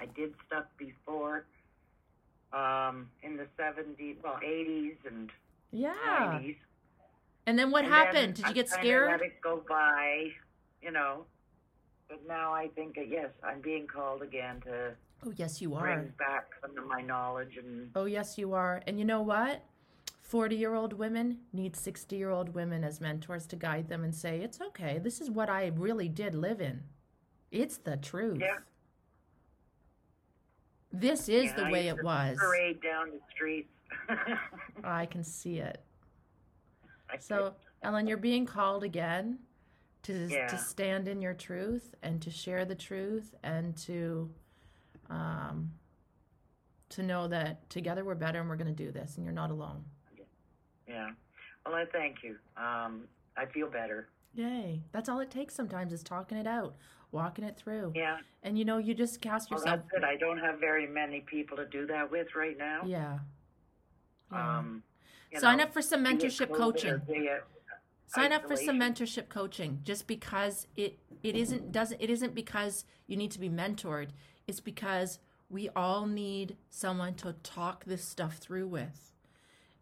I 0.00 0.06
did 0.06 0.34
stuff 0.46 0.64
before. 0.78 1.46
Um, 2.54 3.08
in 3.22 3.36
the 3.36 3.46
seventies, 3.56 4.16
well, 4.22 4.38
eighties 4.44 4.94
and 5.06 5.30
yeah. 5.72 5.94
nineties. 6.30 6.56
And 7.46 7.58
then 7.58 7.70
what 7.70 7.84
And 7.84 7.92
happened? 7.92 8.16
then 8.16 8.32
Did 8.34 8.44
you 8.44 8.50
I 8.50 8.52
get 8.52 8.68
scared? 8.68 9.10
Let 9.10 9.22
it 9.22 9.40
go 9.42 9.62
by, 9.68 10.28
you 10.80 10.90
know. 10.92 11.24
But 12.08 12.20
now 12.28 12.52
I 12.54 12.68
think 12.68 12.96
yes, 13.08 13.30
I'm 13.42 13.60
being 13.60 13.86
called 13.86 14.22
again 14.22 14.60
to 14.66 14.92
Oh, 15.26 15.32
yes, 15.36 15.60
you 15.60 15.74
are. 15.74 15.80
bring 15.96 16.12
back 16.18 16.50
some 16.60 16.76
of 16.78 16.86
my 16.86 17.00
knowledge 17.00 17.56
and 17.56 17.90
Oh, 17.94 18.04
yes, 18.04 18.36
you 18.38 18.52
are. 18.54 18.82
And 18.86 18.98
you 18.98 19.04
know 19.04 19.22
what? 19.22 19.62
40 20.20 20.54
year 20.56 20.74
old 20.74 20.92
women 20.94 21.38
need 21.52 21.76
60 21.76 22.14
year 22.16 22.30
old 22.30 22.54
women 22.54 22.84
as 22.84 23.00
mentors 23.00 23.46
to 23.48 23.56
guide 23.56 23.88
them 23.88 24.04
and 24.04 24.14
say, 24.14 24.40
it's 24.40 24.60
okay. 24.60 24.98
This 24.98 25.20
is 25.20 25.30
what 25.30 25.48
I 25.50 25.72
really 25.76 26.08
did 26.08 26.34
live 26.34 26.60
in. 26.60 26.82
It's 27.50 27.76
the 27.78 27.96
truth. 27.96 28.38
Yeah. 28.40 28.56
This 30.94 31.28
is 31.28 31.46
Yeah, 31.46 31.64
the 31.64 31.70
way 31.70 31.88
it 31.88 32.02
was. 32.02 32.38
Parade 32.38 32.80
down 32.80 33.10
the 33.10 33.20
streets. 33.34 33.68
I 34.84 35.06
can 35.06 35.24
see 35.24 35.58
it. 35.58 35.82
I 37.10 37.18
So, 37.18 37.54
Ellen, 37.82 38.06
you're 38.06 38.16
being 38.16 38.46
called 38.46 38.84
again 38.84 39.40
to 40.04 40.28
Yeah. 40.28 40.46
to 40.46 40.56
stand 40.56 41.08
in 41.08 41.20
your 41.20 41.34
truth 41.34 41.94
and 42.02 42.22
to 42.22 42.30
share 42.30 42.64
the 42.64 42.74
truth 42.76 43.34
and 43.42 43.76
to 43.78 44.30
um 45.10 45.72
to 46.90 47.02
know 47.02 47.26
that 47.26 47.68
together 47.70 48.04
we're 48.04 48.14
better 48.14 48.38
and 48.40 48.48
we're 48.48 48.56
going 48.56 48.72
to 48.74 48.84
do 48.84 48.92
this 48.92 49.16
and 49.16 49.24
you're 49.24 49.34
not 49.34 49.50
alone. 49.50 49.84
Yeah. 50.86 51.10
Well, 51.66 51.74
I 51.74 51.86
thank 51.86 52.22
you. 52.22 52.36
Um, 52.56 53.08
I 53.36 53.46
feel 53.46 53.68
better. 53.68 54.08
Yay. 54.34 54.82
That's 54.92 55.08
all 55.08 55.18
it 55.20 55.30
takes 55.30 55.54
sometimes 55.54 55.92
is 55.92 56.02
talking 56.04 56.38
it 56.38 56.46
out, 56.46 56.76
walking 57.14 57.44
it 57.44 57.56
through. 57.56 57.92
Yeah. 57.94 58.18
And 58.42 58.58
you 58.58 58.64
know, 58.64 58.76
you 58.78 58.92
just 58.92 59.20
cast 59.22 59.50
Well, 59.50 59.60
yourself. 59.60 59.80
that's 59.90 60.02
it. 60.02 60.04
I 60.04 60.16
don't 60.16 60.38
have 60.38 60.58
very 60.60 60.86
many 60.86 61.20
people 61.20 61.56
to 61.56 61.64
do 61.66 61.86
that 61.86 62.10
with 62.10 62.34
right 62.34 62.58
now. 62.58 62.82
yeah. 62.84 63.18
Yeah. 64.32 64.58
Um, 64.58 64.82
Sign 65.36 65.58
know, 65.58 65.64
up 65.64 65.72
for 65.72 65.82
some 65.82 66.04
mentorship 66.04 66.52
coaching. 66.52 66.92
or 66.92 66.98
be 66.98 67.12
it 67.14 67.44
Sign 68.06 68.32
up 68.32 68.46
for 68.46 68.56
some 68.56 68.78
mentorship 68.78 69.28
coaching 69.28 69.80
just 69.82 70.06
because 70.06 70.66
it 70.76 70.98
it 71.22 71.34
isn't 71.34 71.72
doesn't 71.72 72.00
it 72.00 72.10
isn't 72.10 72.34
because 72.34 72.84
you 73.06 73.16
need 73.16 73.30
to 73.32 73.40
be 73.40 73.48
mentored. 73.48 74.08
It's 74.46 74.60
because 74.60 75.18
we 75.50 75.68
all 75.74 76.06
need 76.06 76.56
someone 76.70 77.14
to 77.14 77.32
talk 77.42 77.84
this 77.84 78.04
stuff 78.04 78.36
through 78.38 78.68
with. 78.68 79.12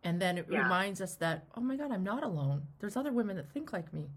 And 0.04 0.20
then 0.20 0.38
it 0.38 0.46
Yeah. 0.50 0.62
reminds 0.62 1.00
us 1.00 1.14
that, 1.16 1.44
oh 1.56 1.60
my 1.60 1.76
God, 1.76 1.90
I'm 1.92 2.02
not 2.04 2.22
alone. 2.24 2.66
There's 2.78 2.96
other 2.96 3.12
women 3.12 3.36
that 3.36 3.50
think 3.50 3.72
like 3.72 3.92
me. 3.92 4.10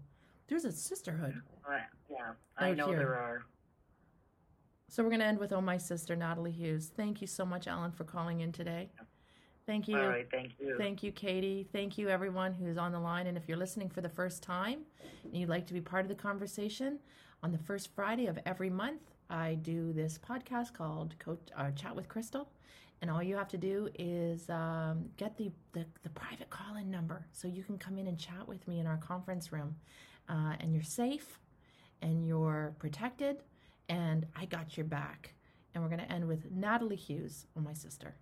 There's 0.48 0.64
a 0.64 0.72
sisterhood. 0.72 1.40
Uh, 1.68 1.78
yeah, 2.10 2.32
I 2.56 2.72
know 2.72 2.88
here. 2.88 2.98
there 2.98 3.14
are. 3.14 3.44
So 4.88 5.02
we're 5.02 5.10
going 5.10 5.20
to 5.20 5.26
end 5.26 5.38
with 5.38 5.52
Oh 5.52 5.60
My 5.60 5.76
Sister, 5.76 6.14
Natalie 6.14 6.52
Hughes. 6.52 6.90
Thank 6.96 7.20
you 7.20 7.26
so 7.26 7.44
much, 7.44 7.66
Ellen, 7.66 7.92
for 7.92 8.04
calling 8.04 8.40
in 8.40 8.52
today. 8.52 8.90
Thank 9.66 9.88
you. 9.88 9.98
All 9.98 10.08
right, 10.08 10.28
thank 10.30 10.52
you. 10.60 10.76
Thank 10.78 11.02
you, 11.02 11.10
Katie. 11.10 11.66
Thank 11.72 11.98
you, 11.98 12.08
everyone 12.08 12.54
who's 12.54 12.78
on 12.78 12.92
the 12.92 13.00
line. 13.00 13.26
And 13.26 13.36
if 13.36 13.48
you're 13.48 13.58
listening 13.58 13.88
for 13.88 14.00
the 14.00 14.08
first 14.08 14.42
time 14.42 14.82
and 15.24 15.36
you'd 15.36 15.48
like 15.48 15.66
to 15.66 15.74
be 15.74 15.80
part 15.80 16.04
of 16.04 16.08
the 16.08 16.14
conversation, 16.14 17.00
on 17.42 17.50
the 17.50 17.58
first 17.58 17.94
Friday 17.94 18.26
of 18.26 18.38
every 18.46 18.70
month, 18.70 19.02
I 19.28 19.54
do 19.54 19.92
this 19.92 20.18
podcast 20.18 20.72
called 20.72 21.18
Coach, 21.18 21.40
uh, 21.56 21.72
Chat 21.72 21.94
with 21.96 22.08
Crystal. 22.08 22.48
And 23.02 23.10
all 23.10 23.22
you 23.22 23.36
have 23.36 23.48
to 23.48 23.58
do 23.58 23.88
is 23.98 24.48
um, 24.48 25.10
get 25.16 25.36
the, 25.36 25.50
the, 25.72 25.84
the 26.04 26.10
private 26.10 26.48
call 26.48 26.76
in 26.76 26.90
number 26.90 27.26
so 27.32 27.46
you 27.48 27.62
can 27.62 27.76
come 27.76 27.98
in 27.98 28.06
and 28.06 28.18
chat 28.18 28.46
with 28.46 28.66
me 28.68 28.78
in 28.78 28.86
our 28.86 28.96
conference 28.96 29.52
room. 29.52 29.74
Uh, 30.28 30.54
and 30.60 30.72
you're 30.72 30.82
safe 30.82 31.40
and 32.02 32.26
you're 32.26 32.74
protected, 32.78 33.42
and 33.88 34.26
I 34.36 34.44
got 34.46 34.76
your 34.76 34.86
back. 34.86 35.32
And 35.74 35.82
we're 35.82 35.90
going 35.90 36.00
to 36.00 36.12
end 36.12 36.26
with 36.26 36.50
Natalie 36.50 36.96
Hughes, 36.96 37.46
my 37.62 37.74
sister. 37.74 38.14